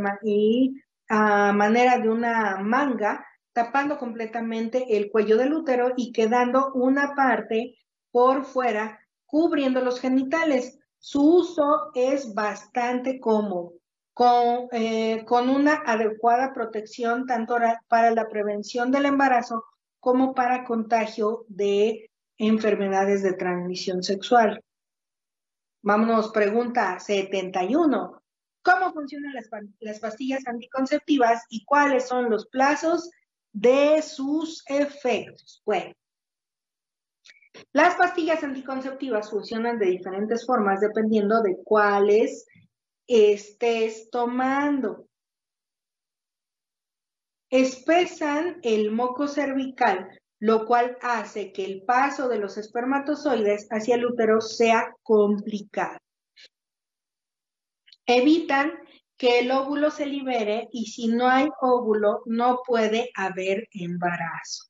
a 1.09 1.53
manera 1.53 1.97
de 1.97 2.09
una 2.09 2.57
manga, 2.57 3.25
tapando 3.53 3.97
completamente 3.97 4.97
el 4.97 5.09
cuello 5.09 5.38
del 5.38 5.53
útero 5.53 5.93
y 5.95 6.11
quedando 6.11 6.71
una 6.73 7.15
parte 7.15 7.75
por 8.18 8.45
fuera 8.45 8.99
cubriendo 9.28 9.80
los 9.80 9.99
genitales. 9.99 10.80
Su 10.97 11.22
uso 11.22 11.91
es 11.93 12.34
bastante 12.34 13.20
cómodo, 13.20 13.74
con, 14.11 14.70
eh, 14.72 15.24
con 15.28 15.49
una 15.49 15.84
adecuada 15.86 16.51
protección 16.51 17.28
tanto 17.28 17.57
para 17.88 18.09
la 18.09 18.28
prevención 18.28 18.89
del 18.91 19.05
embarazo 19.05 19.65
como 19.99 20.34
para 20.34 20.63
contagio 20.63 21.45
de 21.47 22.09
enfermedades 22.39 23.22
de 23.22 23.34
transmisión 23.34 24.01
sexual. 24.01 24.63
Vámonos, 25.84 26.32
pregunta 26.32 26.99
71. 26.99 28.20
¿Cómo 28.63 28.93
funcionan 28.93 29.36
las, 29.80 29.99
pastillas 29.99 30.47
anticonceptivas 30.47 31.43
y 31.49 31.65
cuáles 31.65 32.07
son 32.07 32.32
los 32.32 32.47
plazos 32.47 33.11
de 33.53 34.01
sus 34.01 34.63
efectos? 34.65 35.61
Bueno, 35.68 35.93
las 37.78 37.93
pastillas 37.93 38.43
anticonceptivas 38.43 39.30
funcionan 39.30 39.78
de 39.78 39.86
diferentes 39.86 40.47
formas 40.47 40.80
dependiendo 40.80 41.43
de 41.43 41.57
cuáles 41.63 42.47
estés 43.05 44.09
tomando. 44.09 45.07
Espesan 47.51 48.59
el 48.63 48.89
moco 48.89 49.28
cervical, 49.28 50.09
lo 50.39 50.65
cual 50.65 50.97
hace 51.01 51.53
que 51.53 51.65
el 51.65 51.84
paso 51.84 52.28
de 52.28 52.39
los 52.39 52.57
espermatozoides 52.57 53.67
hacia 53.69 53.93
el 53.93 54.07
útero 54.07 54.41
sea 54.41 54.95
complicado. 55.03 55.99
Evitan 58.07 58.73
que 59.17 59.38
el 59.38 59.51
óvulo 59.51 59.91
se 59.91 60.07
libere 60.07 60.67
y 60.71 60.88
si 60.88 61.09
no 61.09 61.28
hay 61.28 61.47
óvulo 61.61 62.23
no 62.25 62.61
puede 62.65 63.11
haber 63.13 63.67
embarazo. 63.71 64.63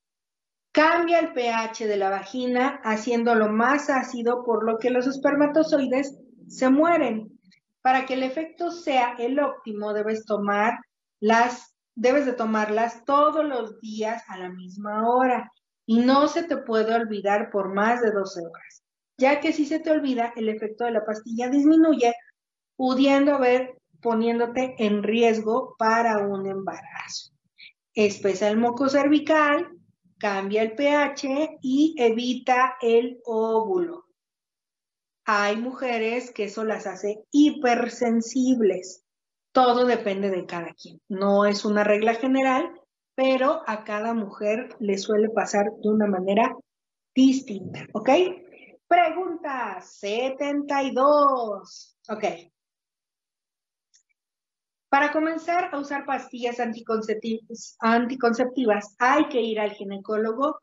Cambia 0.78 1.18
el 1.18 1.34
pH 1.34 1.88
de 1.88 1.98
la 1.98 2.12
vagina 2.12 2.80
haciéndolo 2.84 3.50
más 3.50 3.90
ácido 3.90 4.44
por 4.46 4.64
lo 4.64 4.78
que 4.78 4.92
los 4.92 5.08
espermatozoides 5.08 6.16
se 6.48 6.70
mueren. 6.70 7.40
Para 7.82 8.06
que 8.06 8.14
el 8.14 8.22
efecto 8.22 8.70
sea 8.70 9.16
el 9.18 9.40
óptimo 9.40 9.92
debes 9.94 10.24
tomar 10.26 10.78
las 11.20 11.76
debes 11.96 12.28
de 12.28 12.34
tomarlas 12.34 13.04
todos 13.06 13.44
los 13.44 13.80
días 13.80 14.22
a 14.28 14.38
la 14.38 14.50
misma 14.50 15.10
hora 15.10 15.52
y 15.88 15.98
no 16.02 16.28
se 16.28 16.44
te 16.44 16.58
puede 16.58 16.94
olvidar 16.94 17.50
por 17.50 17.74
más 17.74 18.00
de 18.04 18.12
12 18.12 18.42
horas, 18.42 18.84
ya 19.18 19.40
que 19.40 19.54
si 19.54 19.66
se 19.66 19.80
te 19.80 19.90
olvida 19.90 20.32
el 20.36 20.48
efecto 20.48 20.86
de 20.86 20.92
la 20.92 21.04
pastilla 21.04 21.50
disminuye, 21.50 22.14
pudiendo 22.76 23.34
haber 23.34 23.80
poniéndote 24.00 24.76
en 24.78 25.02
riesgo 25.02 25.76
para 25.80 26.20
un 26.20 26.46
embarazo. 26.46 27.34
Espesa 27.96 28.48
el 28.48 28.58
moco 28.58 28.90
cervical, 28.90 29.72
cambia 30.20 30.64
el 30.64 30.76
pH 30.76 31.60
y 31.62 31.96
evita 31.98 32.78
el 32.82 33.20
óvulo. 33.26 34.06
Hay 35.26 35.58
mujeres 35.58 36.32
que 36.32 36.46
eso 36.46 36.64
las 36.64 36.88
hace 36.88 37.24
hipersensibles. 37.32 39.04
Todo 39.52 39.86
depende 39.86 40.30
de 40.30 40.46
cada 40.46 40.74
quien. 40.74 41.02
No 41.10 41.46
es 41.46 41.66
una 41.66 41.84
regla 41.84 42.16
general, 42.16 42.72
pero 43.16 43.62
a 43.68 43.84
cada 43.84 44.14
mujer 44.14 44.70
le 44.80 44.98
suele 44.98 45.30
pasar 45.30 45.66
de 45.82 45.90
una 45.90 46.08
manera 46.08 46.56
distinta, 47.14 47.86
¿ok? 47.94 48.10
Pregunta 48.88 49.82
72. 49.82 51.98
Ok. 52.10 52.24
Para 54.90 55.12
comenzar 55.12 55.70
a 55.74 55.80
usar 55.80 56.06
pastillas 56.06 56.60
anticonceptivas, 56.60 58.96
¿hay 59.00 59.28
que 59.28 59.42
ir 59.42 59.60
al 59.60 59.72
ginecólogo? 59.72 60.60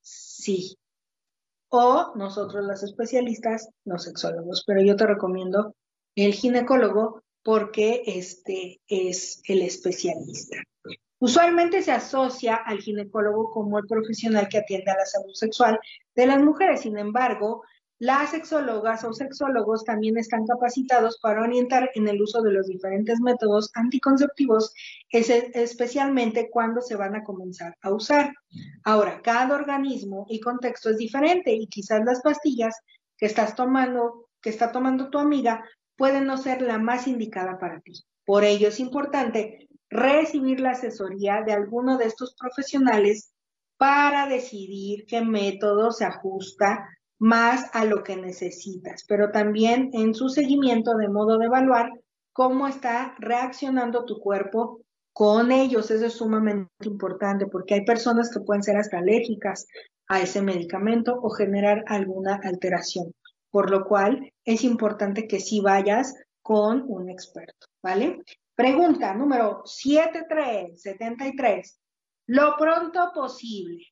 Sí. 0.00 0.76
O 1.68 2.12
nosotros 2.16 2.64
los 2.64 2.82
especialistas, 2.82 3.68
los 3.84 4.02
sexólogos, 4.02 4.64
pero 4.66 4.82
yo 4.82 4.96
te 4.96 5.06
recomiendo 5.06 5.76
el 6.16 6.34
ginecólogo 6.34 7.22
porque 7.44 8.02
este 8.06 8.80
es 8.88 9.40
el 9.46 9.62
especialista. 9.62 10.56
Usualmente 11.20 11.82
se 11.82 11.92
asocia 11.92 12.56
al 12.56 12.78
ginecólogo 12.78 13.50
como 13.50 13.78
el 13.78 13.86
profesional 13.86 14.48
que 14.48 14.58
atiende 14.58 14.90
a 14.90 14.96
la 14.96 15.04
salud 15.04 15.34
sexual 15.34 15.78
de 16.16 16.26
las 16.26 16.40
mujeres. 16.40 16.80
Sin 16.80 16.98
embargo, 16.98 17.62
las 18.00 18.30
sexólogas 18.30 19.04
o 19.04 19.12
sexólogos 19.12 19.84
también 19.84 20.16
están 20.16 20.46
capacitados 20.46 21.18
para 21.20 21.42
orientar 21.42 21.90
en 21.94 22.08
el 22.08 22.22
uso 22.22 22.40
de 22.40 22.50
los 22.50 22.66
diferentes 22.66 23.20
métodos 23.20 23.70
anticonceptivos, 23.74 24.72
especialmente 25.10 26.48
cuando 26.50 26.80
se 26.80 26.96
van 26.96 27.14
a 27.14 27.22
comenzar 27.22 27.76
a 27.82 27.90
usar. 27.90 28.32
Ahora, 28.84 29.20
cada 29.22 29.54
organismo 29.54 30.24
y 30.30 30.40
contexto 30.40 30.88
es 30.88 30.96
diferente 30.96 31.52
y 31.52 31.66
quizás 31.66 32.02
las 32.06 32.22
pastillas 32.22 32.74
que 33.18 33.26
estás 33.26 33.54
tomando, 33.54 34.30
que 34.40 34.48
está 34.48 34.72
tomando 34.72 35.10
tu 35.10 35.18
amiga, 35.18 35.62
pueden 35.94 36.24
no 36.24 36.38
ser 36.38 36.62
la 36.62 36.78
más 36.78 37.06
indicada 37.06 37.58
para 37.58 37.80
ti. 37.80 37.92
Por 38.24 38.44
ello 38.44 38.68
es 38.68 38.80
importante 38.80 39.68
recibir 39.90 40.60
la 40.60 40.70
asesoría 40.70 41.42
de 41.42 41.52
alguno 41.52 41.98
de 41.98 42.06
estos 42.06 42.34
profesionales 42.34 43.34
para 43.76 44.26
decidir 44.26 45.04
qué 45.06 45.20
método 45.20 45.92
se 45.92 46.06
ajusta 46.06 46.88
más 47.20 47.70
a 47.74 47.84
lo 47.84 48.02
que 48.02 48.16
necesitas, 48.16 49.04
pero 49.06 49.30
también 49.30 49.90
en 49.92 50.14
su 50.14 50.30
seguimiento 50.30 50.96
de 50.96 51.08
modo 51.08 51.38
de 51.38 51.46
evaluar 51.46 51.92
cómo 52.32 52.66
está 52.66 53.14
reaccionando 53.18 54.04
tu 54.06 54.18
cuerpo 54.18 54.80
con 55.12 55.52
ellos. 55.52 55.90
Eso 55.90 56.06
es 56.06 56.14
sumamente 56.14 56.70
importante 56.84 57.46
porque 57.46 57.74
hay 57.74 57.84
personas 57.84 58.30
que 58.32 58.40
pueden 58.40 58.62
ser 58.62 58.78
hasta 58.78 58.96
alérgicas 58.98 59.66
a 60.08 60.22
ese 60.22 60.40
medicamento 60.40 61.20
o 61.22 61.28
generar 61.30 61.84
alguna 61.86 62.40
alteración, 62.42 63.12
por 63.50 63.70
lo 63.70 63.84
cual 63.84 64.32
es 64.44 64.64
importante 64.64 65.28
que 65.28 65.40
sí 65.40 65.60
vayas 65.60 66.14
con 66.40 66.84
un 66.88 67.10
experto, 67.10 67.66
¿vale? 67.82 68.22
Pregunta 68.54 69.12
número 69.14 69.60
7373. 69.66 71.80
Lo 72.28 72.56
pronto 72.58 73.10
posible. 73.14 73.84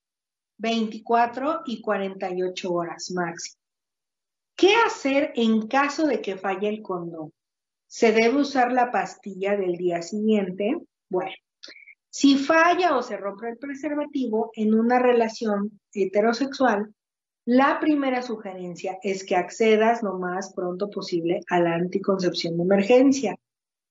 24 0.59 1.62
y 1.66 1.80
48 1.80 2.72
horas 2.72 3.11
máximo. 3.12 3.61
¿Qué 4.56 4.74
hacer 4.74 5.32
en 5.36 5.68
caso 5.68 6.06
de 6.06 6.20
que 6.20 6.36
falle 6.36 6.68
el 6.68 6.82
condón? 6.82 7.32
¿Se 7.86 8.12
debe 8.12 8.40
usar 8.40 8.72
la 8.72 8.90
pastilla 8.90 9.56
del 9.56 9.76
día 9.76 10.02
siguiente? 10.02 10.76
Bueno, 11.09 11.32
si 12.11 12.36
falla 12.36 12.96
o 12.96 13.02
se 13.02 13.16
rompe 13.16 13.50
el 13.50 13.59
preservativo 13.59 14.50
en 14.54 14.74
una 14.74 14.98
relación 14.98 15.80
heterosexual, 15.92 16.92
la 17.44 17.78
primera 17.80 18.20
sugerencia 18.20 18.98
es 19.02 19.24
que 19.24 19.36
accedas 19.36 20.02
lo 20.02 20.18
más 20.18 20.52
pronto 20.52 20.90
posible 20.90 21.40
a 21.48 21.61
la 21.61 21.74
anticoncepción 21.74 22.56
de 22.56 22.64
emergencia 22.64 23.36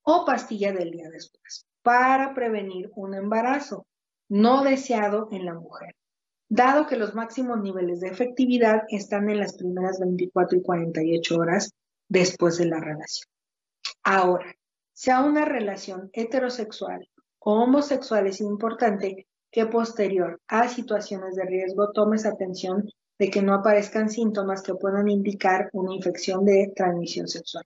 o 0.03 0.25
pastilla 0.25 0.73
del 0.73 0.91
día 0.91 1.09
después 1.09 1.65
para 1.81 2.33
prevenir 2.33 2.91
un 2.95 3.13
embarazo 3.13 3.87
no 4.29 4.63
deseado 4.63 5.29
en 5.31 5.45
la 5.45 5.53
mujer 5.53 5.95
dado 6.49 6.87
que 6.87 6.95
los 6.95 7.13
máximos 7.13 7.61
niveles 7.61 7.99
de 7.99 8.07
efectividad 8.07 8.83
están 8.89 9.29
en 9.29 9.39
las 9.39 9.55
primeras 9.55 9.99
24 9.99 10.57
y 10.57 10.61
48 10.61 11.35
horas 11.37 11.73
después 12.07 12.57
de 12.57 12.65
la 12.65 12.79
relación. 12.79 13.29
Ahora, 14.03 14.55
sea 14.93 15.23
una 15.23 15.45
relación 15.45 16.09
heterosexual 16.13 17.07
o 17.39 17.63
homosexual, 17.63 18.27
es 18.27 18.41
importante 18.41 19.27
que 19.51 19.65
posterior 19.65 20.39
a 20.47 20.67
situaciones 20.67 21.35
de 21.35 21.45
riesgo 21.45 21.91
tomes 21.91 22.25
atención 22.25 22.89
de 23.19 23.29
que 23.29 23.41
no 23.41 23.53
aparezcan 23.53 24.09
síntomas 24.09 24.61
que 24.61 24.75
puedan 24.75 25.07
indicar 25.07 25.69
una 25.73 25.93
infección 25.95 26.45
de 26.45 26.71
transmisión 26.75 27.27
sexual. 27.27 27.65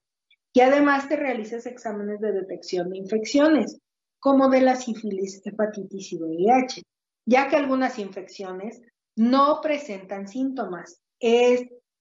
Y 0.52 0.60
además 0.60 1.08
te 1.08 1.16
realices 1.16 1.66
exámenes 1.66 2.20
de 2.20 2.32
detección 2.32 2.90
de 2.90 2.98
infecciones, 2.98 3.78
como 4.18 4.48
de 4.48 4.60
la 4.60 4.76
sífilis, 4.76 5.40
hepatitis 5.44 6.12
y 6.12 6.16
VIH 6.16 6.82
ya 7.24 7.48
que 7.48 7.56
algunas 7.56 7.98
infecciones 7.98 8.80
no 9.16 9.60
presentan 9.60 10.28
síntomas. 10.28 11.00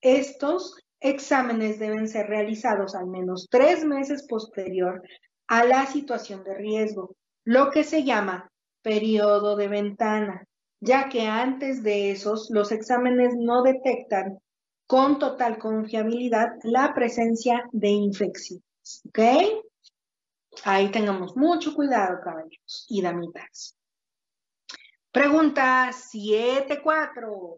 estos 0.01 0.75
exámenes 0.99 1.79
deben 1.79 2.07
ser 2.07 2.27
realizados 2.27 2.95
al 2.95 3.07
menos 3.07 3.47
tres 3.49 3.83
meses 3.83 4.25
posterior 4.27 5.01
a 5.47 5.63
la 5.63 5.85
situación 5.85 6.43
de 6.43 6.55
riesgo, 6.55 7.15
lo 7.43 7.71
que 7.71 7.83
se 7.83 8.03
llama 8.03 8.49
periodo 8.81 9.55
de 9.55 9.67
ventana, 9.67 10.47
ya 10.79 11.09
que 11.09 11.27
antes 11.27 11.83
de 11.83 12.11
esos 12.11 12.49
los 12.49 12.71
exámenes 12.71 13.35
no 13.37 13.61
detectan 13.61 14.39
con 14.87 15.19
total 15.19 15.57
confiabilidad 15.57 16.49
la 16.63 16.93
presencia 16.93 17.63
de 17.71 17.89
infecciones. 17.89 18.63
¿Ok? 19.07 19.19
Ahí 20.63 20.91
tengamos 20.91 21.35
mucho 21.35 21.73
cuidado, 21.73 22.19
caballeros 22.23 22.85
y 22.89 23.01
damitas. 23.01 23.77
Pregunta 25.11 25.89
7.4. 25.91 27.55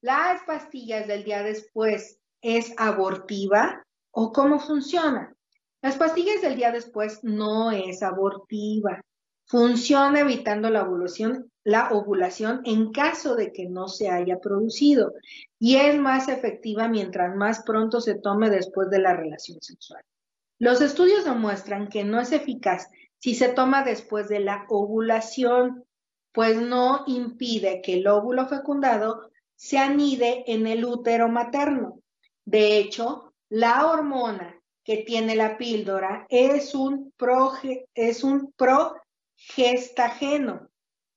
¿Las 0.00 0.42
pastillas 0.42 1.06
del 1.06 1.22
día 1.22 1.44
después 1.44 2.18
es 2.42 2.74
abortiva 2.76 3.84
o 4.10 4.32
cómo 4.32 4.58
funciona? 4.58 5.32
Las 5.80 5.96
pastillas 5.96 6.42
del 6.42 6.56
día 6.56 6.72
después 6.72 7.20
no 7.22 7.70
es 7.70 8.02
abortiva. 8.02 9.00
Funciona 9.46 10.20
evitando 10.20 10.70
la 10.70 10.82
ovulación, 10.82 11.52
la 11.62 11.90
ovulación 11.92 12.62
en 12.64 12.90
caso 12.90 13.36
de 13.36 13.52
que 13.52 13.68
no 13.68 13.86
se 13.86 14.10
haya 14.10 14.40
producido 14.40 15.12
y 15.60 15.76
es 15.76 15.96
más 16.00 16.28
efectiva 16.28 16.88
mientras 16.88 17.36
más 17.36 17.62
pronto 17.62 18.00
se 18.00 18.16
tome 18.16 18.50
después 18.50 18.90
de 18.90 18.98
la 18.98 19.14
relación 19.14 19.62
sexual. 19.62 20.02
Los 20.58 20.80
estudios 20.80 21.24
demuestran 21.24 21.90
que 21.90 22.02
no 22.02 22.20
es 22.20 22.32
eficaz 22.32 22.88
si 23.18 23.36
se 23.36 23.50
toma 23.50 23.84
después 23.84 24.28
de 24.28 24.40
la 24.40 24.66
ovulación 24.68 25.84
pues 26.38 26.62
no 26.62 27.02
impide 27.08 27.82
que 27.82 27.94
el 27.94 28.06
óvulo 28.06 28.46
fecundado 28.46 29.32
se 29.56 29.76
anide 29.76 30.44
en 30.46 30.68
el 30.68 30.84
útero 30.84 31.28
materno. 31.28 32.00
De 32.44 32.78
hecho, 32.78 33.34
la 33.48 33.88
hormona 33.88 34.54
que 34.84 34.98
tiene 34.98 35.34
la 35.34 35.58
píldora 35.58 36.28
es 36.28 36.76
un, 36.76 37.12
es 37.92 38.22
un 38.22 38.52
progestageno, 38.52 40.68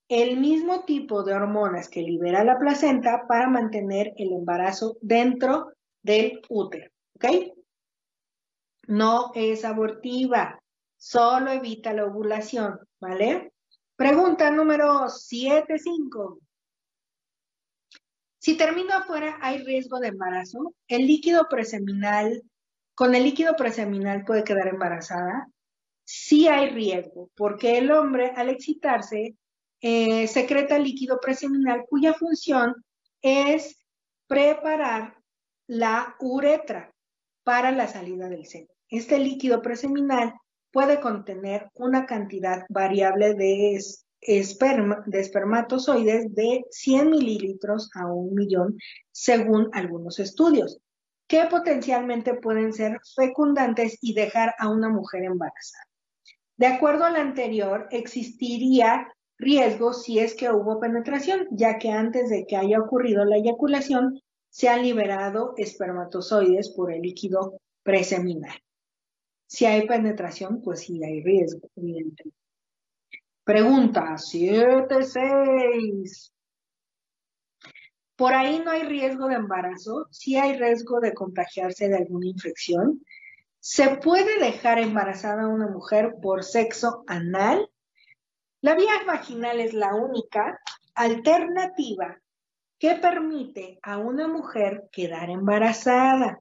el 0.10 0.40
mismo 0.40 0.86
tipo 0.86 1.22
de 1.22 1.36
hormonas 1.36 1.88
que 1.88 2.02
libera 2.02 2.44
la 2.44 2.58
placenta 2.58 3.28
para 3.28 3.48
mantener 3.48 4.14
el 4.18 4.34
embarazo 4.34 4.98
dentro 5.02 5.74
del 6.02 6.42
útero. 6.50 6.90
¿Ok? 7.14 7.26
no 8.88 9.32
es 9.36 9.66
abortiva, 9.66 10.60
solo 10.98 11.52
evita 11.52 11.94
la 11.94 12.06
ovulación, 12.06 12.80
¿vale? 13.00 13.52
Pregunta 14.02 14.50
número 14.50 15.06
7.5. 15.10 16.40
Si 18.40 18.58
termino 18.58 18.96
afuera, 18.96 19.38
¿hay 19.42 19.64
riesgo 19.64 20.00
de 20.00 20.08
embarazo? 20.08 20.74
¿El 20.88 21.06
líquido 21.06 21.48
preseminal, 21.48 22.42
con 22.96 23.14
el 23.14 23.26
líquido 23.26 23.56
preseminal 23.56 24.26
puede 24.26 24.44
quedar 24.44 24.70
embarazada? 24.70 25.48
Sí 26.04 26.48
hay 26.48 26.72
riesgo, 26.72 27.30
porque 27.36 27.78
el 27.78 27.92
hombre 27.92 28.34
al 28.36 28.50
excitarse 28.50 29.36
eh, 29.82 30.28
secreta 30.28 30.80
líquido 30.80 31.20
preseminal 31.20 31.86
cuya 31.88 32.16
función 32.16 32.74
es 33.22 33.86
preparar 34.26 35.16
la 35.68 36.16
uretra 36.20 36.92
para 37.44 37.72
la 37.72 37.88
salida 37.88 38.30
del 38.30 38.48
seno. 38.48 38.70
Este 38.90 39.20
líquido 39.20 39.62
preseminal 39.62 40.34
puede 40.72 41.00
contener 41.00 41.70
una 41.76 42.06
cantidad 42.06 42.66
variable 42.70 43.34
de, 43.34 43.80
esperma, 44.22 45.04
de 45.06 45.20
espermatozoides 45.20 46.34
de 46.34 46.66
100 46.70 47.10
mililitros 47.10 47.90
a 47.96 48.08
un 48.08 48.34
millón, 48.34 48.78
según 49.12 49.70
algunos 49.74 50.20
estudios, 50.20 50.80
que 51.28 51.46
potencialmente 51.46 52.34
pueden 52.36 52.74
ser 52.74 53.00
fecundantes 53.16 53.98
y 54.02 54.14
dejar 54.14 54.54
a 54.60 54.70
una 54.70 54.90
mujer 54.90 55.24
embarazada. 55.24 55.86
De 56.58 56.68
acuerdo 56.68 57.06
al 57.06 57.16
anterior, 57.16 57.88
existiría 57.92 59.08
riesgo 59.38 59.94
si 59.94 60.20
es 60.20 60.36
que 60.36 60.52
hubo 60.52 60.80
penetración, 60.80 61.48
ya 61.52 61.80
que 61.80 61.90
antes 61.90 62.30
de 62.30 62.46
que 62.46 62.58
haya 62.58 62.80
ocurrido 62.80 63.26
la 63.26 63.38
eyaculación, 63.38 64.20
se 64.50 64.70
han 64.70 64.84
liberado 64.84 65.54
espermatozoides 65.58 66.70
por 66.70 66.94
el 66.94 67.02
líquido 67.02 67.60
preseminal. 67.84 68.62
Si 69.52 69.66
hay 69.66 69.86
penetración, 69.86 70.62
pues 70.62 70.80
sí 70.80 71.04
hay 71.04 71.22
riesgo, 71.22 71.68
evidentemente. 71.76 72.40
Pregunta 73.44 74.14
7.6. 74.14 76.32
¿Por 78.16 78.34
ahí 78.34 78.62
no 78.64 78.72
hay 78.72 78.84
riesgo 78.84 79.28
de 79.28 79.36
embarazo? 79.36 80.08
¿Sí 80.10 80.38
hay 80.38 80.58
riesgo 80.58 81.02
de 81.02 81.14
contagiarse 81.14 81.90
de 81.90 81.98
alguna 81.98 82.28
infección? 82.28 83.06
¿Se 83.60 83.98
puede 83.98 84.40
dejar 84.40 84.80
embarazada 84.80 85.44
a 85.44 85.50
una 85.50 85.68
mujer 85.68 86.16
por 86.22 86.46
sexo 86.46 87.04
anal? 87.06 87.70
La 88.62 88.76
vía 88.76 89.04
vaginal 89.06 89.60
es 89.60 89.74
la 89.74 89.96
única 89.96 90.62
alternativa 90.96 92.22
que 92.80 92.96
permite 92.96 93.80
a 93.84 93.98
una 93.98 94.30
mujer 94.30 94.88
quedar 94.94 95.30
embarazada, 95.30 96.40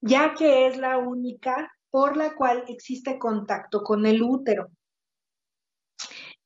ya 0.00 0.32
que 0.32 0.68
es 0.68 0.78
la 0.78 0.96
única 0.96 1.70
por 1.90 2.16
la 2.16 2.34
cual 2.34 2.64
existe 2.68 3.18
contacto 3.18 3.82
con 3.82 4.06
el 4.06 4.22
útero. 4.22 4.68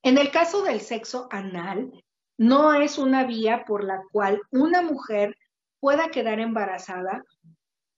En 0.02 0.18
el 0.18 0.30
caso 0.30 0.62
del 0.62 0.80
sexo 0.80 1.28
anal, 1.30 1.92
no 2.36 2.74
es 2.74 2.98
una 2.98 3.24
vía 3.24 3.64
por 3.66 3.84
la 3.84 4.02
cual 4.10 4.40
una 4.50 4.82
mujer 4.82 5.36
pueda 5.80 6.10
quedar 6.10 6.40
embarazada 6.40 7.24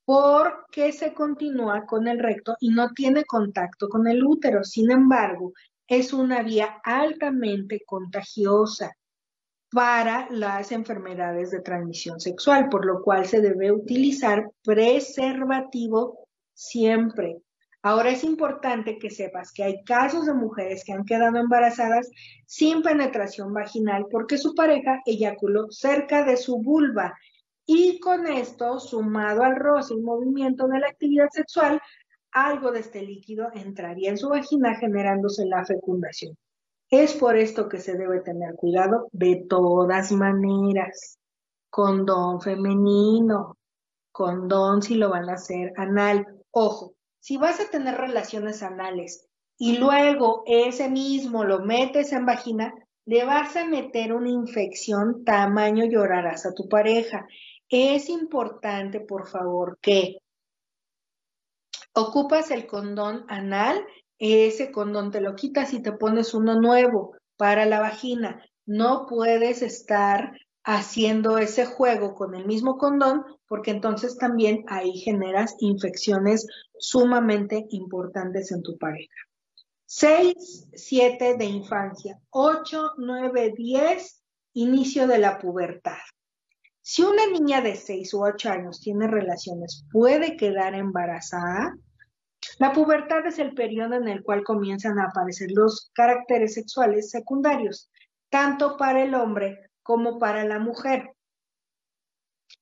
porque 0.05 0.93
se 0.93 1.15
continúa 1.15 1.85
con 1.87 2.07
el 2.07 2.19
recto 2.21 2.57
y 2.61 2.69
no 2.69 2.93
tiene 2.93 3.25
contacto 3.25 3.89
con 3.89 4.07
el 4.07 4.25
útero. 4.25 4.63
Sin 4.63 4.91
embargo, 4.91 5.53
es 5.89 6.13
una 6.13 6.43
vía 6.43 6.81
altamente 6.85 7.83
contagiosa 7.85 8.97
para 9.73 10.29
las 10.31 10.71
enfermedades 10.71 11.51
de 11.51 11.61
transmisión 11.61 12.21
sexual, 12.21 12.69
por 12.69 12.87
lo 12.87 13.03
cual 13.03 13.27
se 13.27 13.41
debe 13.41 13.73
utilizar 13.73 14.51
preservativo 14.63 16.26
siempre. 16.57 17.39
Ahora 17.83 18.11
es 18.11 18.25
importante 18.25 18.99
que 18.99 19.11
sepas 19.11 19.53
que 19.53 19.63
hay 19.63 19.85
casos 19.85 20.27
de 20.27 20.35
mujeres 20.35 20.83
que 20.85 20.93
han 20.93 21.05
quedado 21.05 21.37
embarazadas 21.39 22.11
sin 22.47 22.83
penetración 22.83 23.53
vaginal 23.53 24.07
porque 24.11 24.39
su 24.39 24.57
pareja 24.57 25.01
eyaculó 25.07 25.71
cerca 25.71 26.25
de 26.25 26.37
su 26.37 26.59
vulva 26.61 27.15
y 27.65 27.99
con 27.99 28.29
esto, 28.29 28.79
sumado 28.79 29.43
al 29.43 29.57
roce 29.57 29.95
y 29.95 30.01
movimiento 30.01 30.69
de 30.69 30.79
la 30.79 30.87
actividad 30.87 31.29
sexual, 31.31 31.81
algo 32.31 32.71
de 32.71 32.81
este 32.81 33.03
líquido 33.03 33.49
entraría 33.55 34.11
en 34.11 34.19
su 34.19 34.29
vagina 34.29 34.77
generándose 34.77 35.45
la 35.47 35.65
fecundación. 35.65 36.37
Es 36.89 37.15
por 37.15 37.37
esto 37.37 37.69
que 37.69 37.81
se 37.81 37.97
debe 37.97 38.21
tener 38.21 38.55
cuidado 38.55 39.09
de 39.11 39.45
todas 39.49 40.13
maneras. 40.13 41.19
Condón 41.69 42.41
femenino, 42.41 43.57
condón 44.13 44.83
si 44.83 44.95
lo 44.95 45.11
van 45.11 45.29
a 45.29 45.35
hacer 45.35 45.73
anal. 45.77 46.36
Ojo, 46.51 46.95
si 47.21 47.37
vas 47.37 47.61
a 47.61 47.71
tener 47.71 47.97
relaciones 47.97 48.63
anales 48.63 49.27
y 49.59 49.79
luego 49.79 50.43
ese 50.47 50.89
mismo 50.89 51.45
lo 51.45 51.61
metes 51.61 52.13
en 52.13 52.27
vagina, 52.27 52.75
le 53.07 53.25
vas 53.25 53.57
a 53.57 53.65
meter 53.65 54.13
una 54.13 54.31
infección 54.31 55.25
tamaño 55.25 55.85
llorarás 55.85 56.45
a 56.45 56.53
tu 56.53 56.69
pareja. 56.69 57.27
Es 57.69 58.09
importante, 58.09 59.01
por 59.01 59.29
favor, 59.29 59.79
que 59.81 60.19
ocupas 61.95 62.51
el 62.51 62.67
condón 62.67 63.25
anal, 63.29 63.85
ese 64.19 64.71
condón 64.71 65.11
te 65.11 65.21
lo 65.21 65.35
quitas 65.35 65.73
y 65.73 65.83
te 65.83 65.93
pones 65.93 66.35
uno 66.35 66.61
nuevo 66.61 67.17
para 67.37 67.65
la 67.65 67.81
vagina. 67.81 68.45
No 68.67 69.07
puedes 69.07 69.63
estar 69.63 70.33
haciendo 70.67 71.39
ese 71.39 71.64
juego 71.64 72.17
con 72.17 72.35
el 72.35 72.45
mismo 72.45 72.77
condón 72.77 73.25
porque 73.47 73.71
entonces 73.71 74.19
también 74.19 74.64
ahí 74.67 74.99
generas 74.99 75.55
infecciones 75.61 76.45
sumamente 76.77 77.67
importantes 77.71 78.51
en 78.51 78.62
tu 78.62 78.77
pareja. 78.77 79.14
6, 79.87 80.71
7 80.75 81.37
de 81.39 81.45
infancia, 81.45 82.19
8, 82.31 82.95
9, 82.99 83.55
10, 83.57 84.23
inicio 84.55 85.07
de 85.07 85.19
la 85.19 85.39
pubertad. 85.39 86.03
Si 86.83 87.03
una 87.03 87.27
niña 87.29 87.61
de 87.61 87.77
6 87.77 88.12
u 88.14 88.25
8 88.25 88.51
años 88.51 88.81
tiene 88.81 89.07
relaciones, 89.07 89.87
puede 89.93 90.37
quedar 90.37 90.75
embarazada. 90.75 91.77
La 92.59 92.73
pubertad 92.73 93.25
es 93.25 93.39
el 93.39 93.55
periodo 93.55 93.95
en 93.95 94.09
el 94.09 94.25
cual 94.25 94.43
comienzan 94.43 94.99
a 94.99 95.05
aparecer 95.05 95.51
los 95.55 95.93
caracteres 95.95 96.55
sexuales 96.55 97.11
secundarios, 97.11 97.89
tanto 98.31 98.77
para 98.77 99.05
el 99.05 99.14
hombre 99.14 99.66
como 99.87 100.18
para 100.18 100.45
la 100.45 100.59
mujer. 100.59 101.12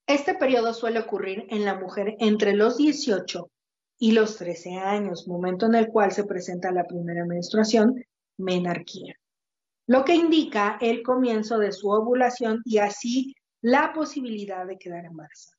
Este 0.06 0.34
periodo 0.34 0.74
suele 0.74 0.98
ocurrir 0.98 1.46
en 1.48 1.64
la 1.64 1.74
mujer 1.74 2.16
entre 2.18 2.52
los 2.54 2.76
18 2.76 3.50
y 3.98 4.12
los 4.12 4.36
13 4.36 4.76
años, 4.76 5.26
momento 5.26 5.64
en 5.66 5.74
el 5.76 5.88
cual 5.88 6.12
se 6.12 6.24
presenta 6.24 6.70
la 6.70 6.84
primera 6.84 7.24
menstruación, 7.24 8.04
menarquía, 8.36 9.14
lo 9.86 10.04
que 10.04 10.14
indica 10.14 10.76
el 10.80 11.02
comienzo 11.02 11.58
de 11.58 11.72
su 11.72 11.88
ovulación 11.88 12.60
y 12.64 12.78
así 12.78 13.34
la 13.62 13.94
posibilidad 13.94 14.66
de 14.66 14.76
quedar 14.76 15.06
embarazada. 15.06 15.56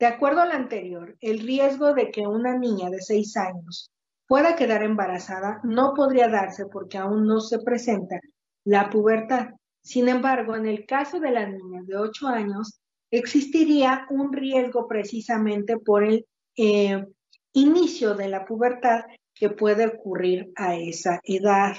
De 0.00 0.06
acuerdo 0.06 0.40
al 0.40 0.50
anterior, 0.50 1.16
el 1.20 1.38
riesgo 1.38 1.94
de 1.94 2.10
que 2.10 2.26
una 2.26 2.58
niña 2.58 2.90
de 2.90 3.00
6 3.00 3.36
años 3.36 3.92
pueda 4.26 4.56
quedar 4.56 4.82
embarazada 4.82 5.60
no 5.62 5.94
podría 5.94 6.26
darse 6.26 6.66
porque 6.66 6.98
aún 6.98 7.24
no 7.26 7.40
se 7.40 7.60
presenta 7.60 8.18
la 8.64 8.90
pubertad. 8.90 9.50
Sin 9.82 10.08
embargo, 10.08 10.54
en 10.54 10.66
el 10.66 10.86
caso 10.86 11.18
de 11.18 11.32
la 11.32 11.46
niña 11.46 11.82
de 11.82 11.96
8 11.96 12.28
años, 12.28 12.80
existiría 13.10 14.06
un 14.10 14.32
riesgo 14.32 14.86
precisamente 14.86 15.76
por 15.76 16.04
el 16.04 16.26
eh, 16.56 17.04
inicio 17.52 18.14
de 18.14 18.28
la 18.28 18.44
pubertad 18.44 19.04
que 19.34 19.50
puede 19.50 19.86
ocurrir 19.86 20.52
a 20.56 20.76
esa 20.76 21.20
edad. 21.24 21.76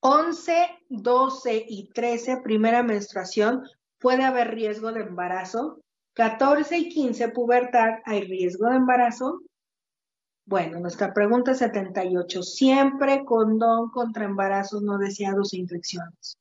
11, 0.00 0.68
12 0.88 1.64
y 1.66 1.88
13, 1.90 2.42
primera 2.42 2.82
menstruación, 2.82 3.62
puede 3.98 4.24
haber 4.24 4.54
riesgo 4.54 4.92
de 4.92 5.00
embarazo. 5.00 5.80
14 6.14 6.76
y 6.76 6.88
15, 6.90 7.28
pubertad, 7.30 8.00
¿hay 8.04 8.22
riesgo 8.22 8.68
de 8.68 8.76
embarazo? 8.76 9.40
Bueno, 10.46 10.78
nuestra 10.78 11.14
pregunta 11.14 11.54
78, 11.54 12.42
¿siempre 12.42 13.24
condón 13.24 13.90
contra 13.90 14.26
embarazos 14.26 14.82
no 14.82 14.98
deseados 14.98 15.54
e 15.54 15.56
infecciones? 15.56 16.36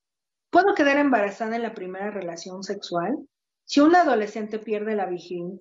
¿Puedo 0.50 0.76
quedar 0.76 0.98
embarazada 0.98 1.56
en 1.56 1.64
la 1.64 1.74
primera 1.74 2.12
relación 2.12 2.64
sexual? 2.64 3.18
Si 3.64 3.80
un 3.80 3.96
adolescente 3.96 4.60
pierde 4.60 4.96
la, 4.96 5.10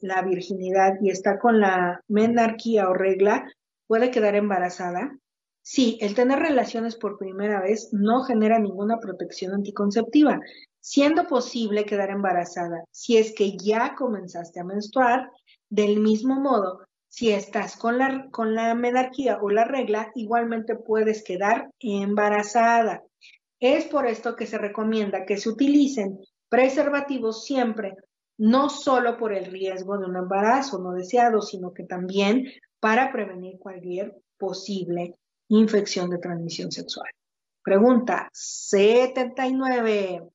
la 0.00 0.22
virginidad 0.22 0.94
y 1.00 1.10
está 1.10 1.38
con 1.38 1.60
la 1.60 2.00
menarquía 2.08 2.88
o 2.88 2.94
regla, 2.94 3.48
¿puede 3.86 4.10
quedar 4.10 4.34
embarazada? 4.34 5.16
Sí, 5.62 5.96
el 6.00 6.16
tener 6.16 6.40
relaciones 6.40 6.96
por 6.96 7.18
primera 7.18 7.60
vez 7.60 7.90
no 7.92 8.24
genera 8.24 8.58
ninguna 8.58 8.98
protección 8.98 9.54
anticonceptiva, 9.54 10.40
siendo 10.80 11.28
posible 11.28 11.84
quedar 11.84 12.10
embarazada 12.10 12.82
si 12.90 13.18
es 13.18 13.32
que 13.32 13.56
ya 13.56 13.94
comenzaste 13.94 14.58
a 14.58 14.64
menstruar. 14.64 15.30
Del 15.70 16.00
mismo 16.00 16.40
modo, 16.40 16.80
si 17.12 17.30
estás 17.30 17.76
con 17.76 17.98
la, 17.98 18.30
con 18.30 18.54
la 18.54 18.74
menarquía 18.74 19.36
o 19.42 19.50
la 19.50 19.64
regla, 19.64 20.10
igualmente 20.14 20.76
puedes 20.76 21.22
quedar 21.22 21.68
embarazada. 21.78 23.02
Es 23.60 23.84
por 23.84 24.06
esto 24.06 24.34
que 24.34 24.46
se 24.46 24.56
recomienda 24.56 25.26
que 25.26 25.36
se 25.36 25.50
utilicen 25.50 26.20
preservativos 26.48 27.44
siempre 27.44 27.92
no 28.38 28.70
solo 28.70 29.18
por 29.18 29.34
el 29.34 29.44
riesgo 29.44 29.98
de 29.98 30.06
un 30.06 30.16
embarazo 30.16 30.78
no 30.78 30.92
deseado, 30.92 31.42
sino 31.42 31.74
que 31.74 31.84
también 31.84 32.46
para 32.80 33.12
prevenir 33.12 33.58
cualquier 33.58 34.16
posible 34.38 35.14
infección 35.48 36.08
de 36.08 36.16
transmisión 36.16 36.72
sexual. 36.72 37.10
Pregunta 37.62 38.30
79. 38.32 40.30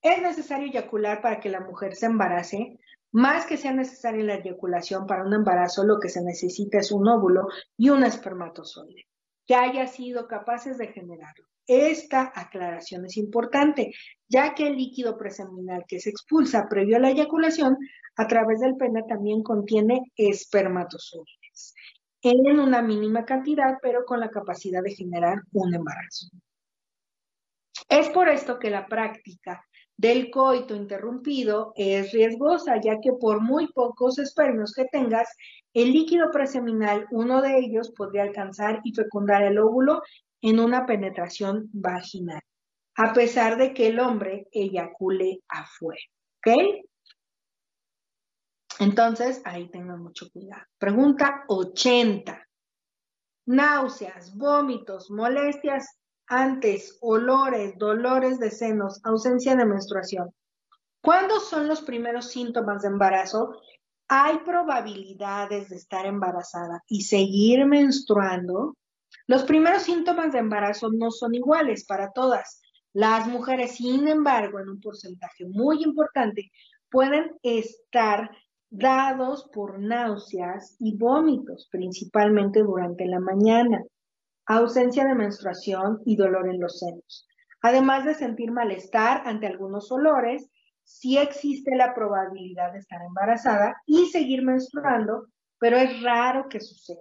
¿Es 0.00 0.22
necesario 0.22 0.68
eyacular 0.68 1.20
para 1.20 1.40
que 1.40 1.50
la 1.50 1.60
mujer 1.60 1.94
se 1.94 2.06
embarace? 2.06 2.78
Más 3.12 3.44
que 3.46 3.58
sea 3.58 3.72
necesaria 3.72 4.24
la 4.24 4.36
eyaculación 4.36 5.06
para 5.06 5.24
un 5.24 5.34
embarazo, 5.34 5.84
lo 5.84 6.00
que 6.00 6.08
se 6.08 6.22
necesita 6.22 6.78
es 6.78 6.90
un 6.90 7.06
óvulo 7.06 7.48
y 7.76 7.90
un 7.90 8.04
espermatozoide 8.04 9.06
que 9.46 9.54
haya 9.54 9.86
sido 9.86 10.26
capaces 10.26 10.78
de 10.78 10.88
generarlo. 10.88 11.46
Esta 11.66 12.32
aclaración 12.34 13.04
es 13.04 13.16
importante, 13.16 13.92
ya 14.28 14.54
que 14.54 14.66
el 14.66 14.76
líquido 14.76 15.16
preseminal 15.16 15.84
que 15.86 16.00
se 16.00 16.10
expulsa 16.10 16.68
previo 16.68 16.96
a 16.96 17.00
la 17.00 17.10
eyaculación 17.10 17.76
a 18.16 18.26
través 18.26 18.60
del 18.60 18.76
pene 18.76 19.02
también 19.08 19.42
contiene 19.42 20.00
espermatozoides 20.16 21.74
en 22.22 22.60
una 22.60 22.82
mínima 22.82 23.24
cantidad, 23.24 23.78
pero 23.82 24.04
con 24.04 24.20
la 24.20 24.30
capacidad 24.30 24.82
de 24.82 24.94
generar 24.94 25.42
un 25.52 25.74
embarazo. 25.74 26.28
Es 27.88 28.08
por 28.10 28.28
esto 28.28 28.58
que 28.58 28.70
la 28.70 28.86
práctica 28.86 29.64
del 29.96 30.30
coito 30.30 30.74
interrumpido 30.74 31.72
es 31.76 32.12
riesgosa, 32.12 32.80
ya 32.80 33.00
que 33.00 33.12
por 33.12 33.40
muy 33.40 33.72
pocos 33.72 34.18
espermios 34.18 34.72
que 34.74 34.86
tengas, 34.86 35.28
el 35.74 35.92
líquido 35.92 36.30
preseminal, 36.30 37.06
uno 37.10 37.40
de 37.40 37.58
ellos, 37.58 37.92
podría 37.92 38.22
alcanzar 38.22 38.80
y 38.84 38.94
fecundar 38.94 39.42
el 39.42 39.58
óvulo 39.58 40.02
en 40.40 40.58
una 40.58 40.86
penetración 40.86 41.70
vaginal, 41.72 42.42
a 42.96 43.12
pesar 43.12 43.56
de 43.56 43.72
que 43.72 43.88
el 43.88 44.00
hombre 44.00 44.48
eyacule 44.50 45.40
afuera. 45.48 46.02
¿Ok? 46.38 46.84
Entonces, 48.80 49.40
ahí 49.44 49.68
tengan 49.70 50.02
mucho 50.02 50.28
cuidado. 50.30 50.64
Pregunta 50.78 51.44
80. 51.46 52.48
Náuseas, 53.46 54.36
vómitos, 54.36 55.10
molestias 55.10 55.98
antes, 56.26 56.98
olores, 57.00 57.76
dolores 57.78 58.38
de 58.38 58.50
senos, 58.50 59.00
ausencia 59.04 59.54
de 59.56 59.64
menstruación. 59.64 60.32
¿Cuándo 61.02 61.40
son 61.40 61.68
los 61.68 61.82
primeros 61.82 62.30
síntomas 62.30 62.82
de 62.82 62.88
embarazo? 62.88 63.60
Hay 64.08 64.38
probabilidades 64.38 65.68
de 65.68 65.76
estar 65.76 66.06
embarazada 66.06 66.82
y 66.86 67.02
seguir 67.02 67.66
menstruando. 67.66 68.76
Los 69.26 69.42
primeros 69.44 69.82
síntomas 69.82 70.32
de 70.32 70.38
embarazo 70.38 70.90
no 70.92 71.10
son 71.10 71.34
iguales 71.34 71.84
para 71.86 72.12
todas. 72.12 72.60
Las 72.92 73.26
mujeres, 73.26 73.76
sin 73.76 74.06
embargo, 74.06 74.60
en 74.60 74.68
un 74.68 74.80
porcentaje 74.80 75.44
muy 75.46 75.82
importante, 75.82 76.52
pueden 76.90 77.32
estar 77.42 78.30
dados 78.70 79.48
por 79.52 79.78
náuseas 79.78 80.76
y 80.78 80.96
vómitos, 80.96 81.68
principalmente 81.70 82.60
durante 82.62 83.06
la 83.06 83.20
mañana 83.20 83.82
ausencia 84.46 85.04
de 85.04 85.14
menstruación 85.14 86.00
y 86.04 86.16
dolor 86.16 86.48
en 86.48 86.60
los 86.60 86.78
senos. 86.78 87.28
Además 87.62 88.04
de 88.04 88.14
sentir 88.14 88.50
malestar 88.50 89.22
ante 89.26 89.46
algunos 89.46 89.90
olores, 89.92 90.50
sí 90.82 91.18
existe 91.18 91.76
la 91.76 91.94
probabilidad 91.94 92.72
de 92.72 92.80
estar 92.80 93.00
embarazada 93.02 93.76
y 93.86 94.06
seguir 94.06 94.42
menstruando, 94.42 95.28
pero 95.58 95.76
es 95.76 96.02
raro 96.02 96.48
que 96.48 96.60
suceda. 96.60 97.00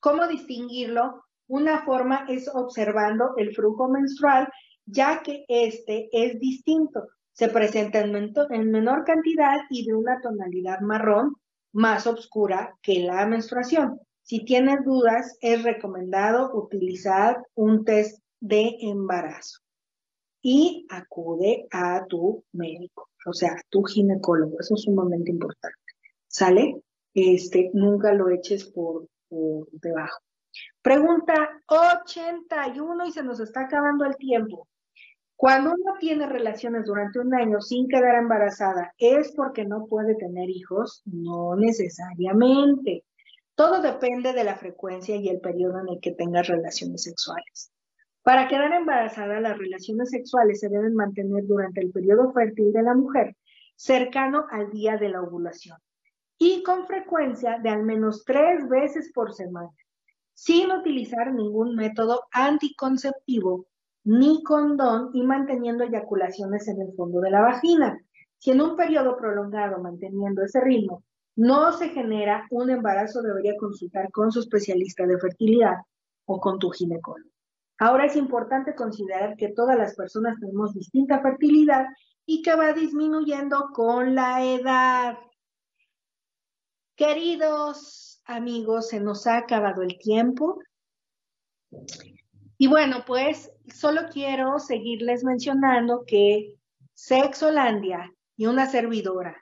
¿Cómo 0.00 0.26
distinguirlo? 0.26 1.24
Una 1.48 1.84
forma 1.84 2.26
es 2.28 2.48
observando 2.52 3.34
el 3.36 3.54
flujo 3.54 3.88
menstrual, 3.88 4.48
ya 4.86 5.22
que 5.22 5.44
este 5.48 6.08
es 6.12 6.38
distinto. 6.38 7.08
Se 7.32 7.48
presenta 7.48 8.00
en, 8.00 8.32
en 8.50 8.70
menor 8.70 9.04
cantidad 9.04 9.56
y 9.70 9.86
de 9.86 9.94
una 9.94 10.20
tonalidad 10.20 10.80
marrón 10.80 11.36
más 11.72 12.06
oscura 12.06 12.76
que 12.82 13.00
la 13.00 13.26
menstruación. 13.26 14.00
Si 14.28 14.44
tienes 14.44 14.84
dudas, 14.84 15.38
es 15.40 15.62
recomendado 15.62 16.52
utilizar 16.52 17.42
un 17.54 17.86
test 17.86 18.22
de 18.40 18.76
embarazo 18.82 19.60
y 20.42 20.86
acude 20.90 21.66
a 21.70 22.04
tu 22.04 22.44
médico, 22.52 23.08
o 23.24 23.32
sea, 23.32 23.56
tu 23.70 23.84
ginecólogo. 23.84 24.60
Eso 24.60 24.74
es 24.74 24.82
sumamente 24.82 25.30
importante. 25.30 25.78
¿Sale? 26.26 26.74
Este, 27.14 27.70
nunca 27.72 28.12
lo 28.12 28.28
eches 28.28 28.66
por 28.66 29.06
debajo. 29.30 30.20
Pregunta 30.82 31.62
81 31.66 33.06
y 33.06 33.12
se 33.12 33.22
nos 33.22 33.40
está 33.40 33.62
acabando 33.62 34.04
el 34.04 34.16
tiempo. 34.16 34.68
Cuando 35.36 35.70
uno 35.70 35.94
tiene 35.98 36.26
relaciones 36.26 36.84
durante 36.84 37.18
un 37.18 37.34
año 37.34 37.62
sin 37.62 37.88
quedar 37.88 38.16
embarazada, 38.16 38.92
¿es 38.98 39.32
porque 39.32 39.64
no 39.64 39.86
puede 39.86 40.16
tener 40.16 40.50
hijos? 40.50 41.00
No 41.06 41.56
necesariamente. 41.56 43.04
Todo 43.58 43.82
depende 43.82 44.34
de 44.34 44.44
la 44.44 44.54
frecuencia 44.54 45.16
y 45.16 45.28
el 45.28 45.40
periodo 45.40 45.80
en 45.80 45.88
el 45.88 46.00
que 46.00 46.12
tengas 46.12 46.46
relaciones 46.46 47.02
sexuales. 47.02 47.72
Para 48.22 48.46
quedar 48.46 48.72
embarazada, 48.72 49.40
las 49.40 49.58
relaciones 49.58 50.10
sexuales 50.10 50.60
se 50.60 50.68
deben 50.68 50.94
mantener 50.94 51.44
durante 51.44 51.80
el 51.80 51.90
periodo 51.90 52.32
fértil 52.32 52.72
de 52.72 52.84
la 52.84 52.94
mujer, 52.94 53.34
cercano 53.74 54.46
al 54.52 54.70
día 54.70 54.96
de 54.96 55.08
la 55.08 55.22
ovulación, 55.22 55.76
y 56.38 56.62
con 56.62 56.86
frecuencia 56.86 57.58
de 57.58 57.70
al 57.70 57.82
menos 57.82 58.22
tres 58.24 58.68
veces 58.68 59.10
por 59.12 59.34
semana, 59.34 59.70
sin 60.34 60.70
utilizar 60.70 61.34
ningún 61.34 61.74
método 61.74 62.28
anticonceptivo 62.30 63.66
ni 64.04 64.40
condón 64.44 65.10
y 65.14 65.24
manteniendo 65.24 65.82
eyaculaciones 65.82 66.68
en 66.68 66.80
el 66.80 66.92
fondo 66.94 67.20
de 67.20 67.32
la 67.32 67.40
vagina. 67.40 67.98
Si 68.38 68.52
en 68.52 68.60
un 68.60 68.76
periodo 68.76 69.16
prolongado 69.16 69.82
manteniendo 69.82 70.44
ese 70.44 70.60
ritmo 70.60 71.02
no 71.38 71.72
se 71.72 71.90
genera 71.90 72.48
un 72.50 72.68
embarazo, 72.68 73.22
debería 73.22 73.56
consultar 73.56 74.10
con 74.10 74.32
su 74.32 74.40
especialista 74.40 75.06
de 75.06 75.20
fertilidad 75.20 75.76
o 76.24 76.40
con 76.40 76.58
tu 76.58 76.68
ginecólogo. 76.70 77.30
Ahora 77.78 78.06
es 78.06 78.16
importante 78.16 78.74
considerar 78.74 79.36
que 79.36 79.50
todas 79.50 79.78
las 79.78 79.94
personas 79.94 80.36
tenemos 80.40 80.74
distinta 80.74 81.22
fertilidad 81.22 81.86
y 82.26 82.42
que 82.42 82.56
va 82.56 82.72
disminuyendo 82.72 83.70
con 83.72 84.16
la 84.16 84.44
edad. 84.44 85.16
Queridos 86.96 88.20
amigos, 88.24 88.88
se 88.88 88.98
nos 88.98 89.28
ha 89.28 89.36
acabado 89.36 89.82
el 89.82 89.96
tiempo. 89.96 90.58
Y 92.58 92.66
bueno, 92.66 93.04
pues 93.06 93.52
solo 93.72 94.08
quiero 94.12 94.58
seguirles 94.58 95.22
mencionando 95.22 96.02
que 96.04 96.56
Sexolandia 96.94 98.12
y 98.36 98.46
una 98.46 98.66
servidora 98.66 99.36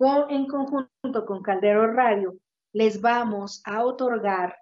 en 0.00 0.46
conjunto 0.46 1.26
con 1.26 1.42
Caldero 1.42 1.92
Radio, 1.92 2.34
les 2.72 3.02
vamos 3.02 3.60
a 3.66 3.84
otorgar 3.84 4.56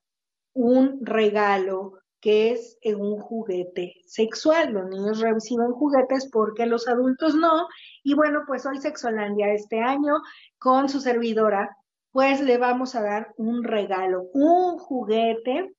un 0.53 0.99
regalo 1.03 2.01
que 2.21 2.51
es 2.51 2.77
un 2.85 3.21
juguete 3.21 3.95
sexual. 4.07 4.73
Los 4.73 4.89
niños 4.89 5.21
reciben 5.21 5.71
juguetes 5.71 6.29
porque 6.33 6.67
los 6.67 6.89
adultos 6.89 7.37
no. 7.37 7.69
Y 8.03 8.15
bueno, 8.15 8.43
pues 8.49 8.67
hoy 8.67 8.79
Sexolandia 8.79 9.53
este 9.53 9.81
año 9.81 10.15
con 10.59 10.89
su 10.89 10.99
servidora, 10.99 11.77
pues 12.11 12.41
le 12.41 12.59
vamos 12.59 12.97
a 12.97 13.03
dar 13.03 13.33
un 13.37 13.63
regalo, 13.63 14.23
un 14.33 14.79
juguete 14.79 15.73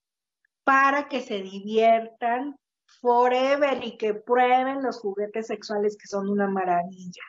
para 0.64 1.10
que 1.10 1.20
se 1.20 1.42
diviertan 1.42 2.58
forever 3.02 3.84
y 3.84 3.98
que 3.98 4.14
prueben 4.14 4.84
los 4.84 5.00
juguetes 5.00 5.48
sexuales 5.48 5.98
que 5.98 6.08
son 6.08 6.30
una 6.30 6.48
maravilla. 6.48 7.24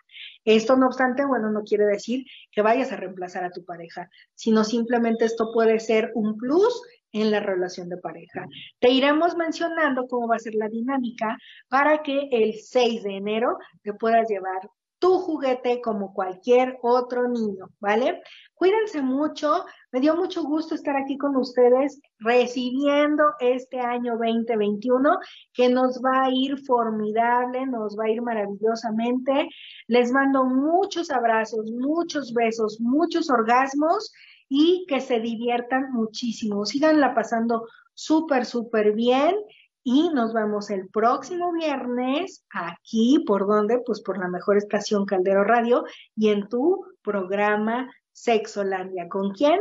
Esto, 0.44 0.76
no 0.76 0.86
obstante, 0.86 1.24
bueno, 1.24 1.50
no 1.50 1.62
quiere 1.62 1.84
decir 1.84 2.24
que 2.50 2.62
vayas 2.62 2.92
a 2.92 2.96
reemplazar 2.96 3.44
a 3.44 3.50
tu 3.50 3.64
pareja, 3.64 4.10
sino 4.34 4.64
simplemente 4.64 5.24
esto 5.24 5.52
puede 5.52 5.78
ser 5.80 6.12
un 6.14 6.36
plus 6.36 6.82
en 7.12 7.30
la 7.30 7.40
relación 7.40 7.88
de 7.88 7.96
pareja. 7.96 8.46
Te 8.78 8.90
iremos 8.90 9.36
mencionando 9.36 10.06
cómo 10.06 10.28
va 10.28 10.36
a 10.36 10.40
ser 10.40 10.54
la 10.54 10.68
dinámica 10.68 11.36
para 11.68 12.02
que 12.02 12.28
el 12.30 12.54
6 12.54 13.02
de 13.02 13.16
enero 13.16 13.58
te 13.82 13.94
puedas 13.94 14.28
llevar 14.28 14.60
tu 15.00 15.18
juguete 15.18 15.80
como 15.80 16.12
cualquier 16.12 16.78
otro 16.82 17.26
niño, 17.26 17.70
¿vale? 17.80 18.22
Cuídense 18.54 19.00
mucho, 19.00 19.64
me 19.92 20.00
dio 20.00 20.14
mucho 20.14 20.44
gusto 20.44 20.74
estar 20.74 20.96
aquí 20.96 21.18
con 21.18 21.34
ustedes 21.36 22.00
recibiendo 22.20 23.24
este 23.40 23.80
año 23.80 24.12
2021 24.12 25.18
que 25.52 25.68
nos 25.68 26.00
va 26.00 26.24
a 26.24 26.30
ir 26.30 26.58
formidable, 26.64 27.66
nos 27.66 27.98
va 27.98 28.04
a 28.04 28.10
ir 28.10 28.22
maravillosamente. 28.22 29.48
Les 29.88 30.12
mando 30.12 30.44
muchos 30.44 31.10
abrazos, 31.10 31.70
muchos 31.72 32.32
besos, 32.32 32.80
muchos 32.80 33.30
orgasmos 33.30 34.12
y 34.48 34.84
que 34.88 35.00
se 35.00 35.18
diviertan 35.18 35.92
muchísimo. 35.92 36.64
Síganla 36.64 37.14
pasando 37.14 37.66
súper, 37.94 38.46
súper 38.46 38.92
bien 38.92 39.34
y 39.82 40.10
nos 40.10 40.32
vemos 40.32 40.70
el 40.70 40.88
próximo 40.88 41.52
viernes 41.52 42.44
aquí, 42.52 43.24
¿por 43.26 43.46
dónde? 43.46 43.80
Pues 43.84 44.00
por 44.02 44.18
la 44.18 44.28
mejor 44.28 44.56
estación 44.56 45.04
Caldero 45.06 45.42
Radio 45.42 45.84
y 46.14 46.28
en 46.28 46.48
tu 46.48 46.84
programa 47.02 47.90
Sexolandia. 48.12 49.08
¿Con 49.08 49.32
quién? 49.32 49.58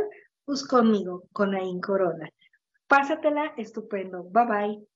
Pues 0.50 0.66
conmigo, 0.66 1.28
con 1.32 1.54
Ain 1.54 1.80
Corona. 1.80 2.28
Pásatela 2.88 3.54
estupendo. 3.56 4.24
Bye 4.24 4.46
bye. 4.46 4.88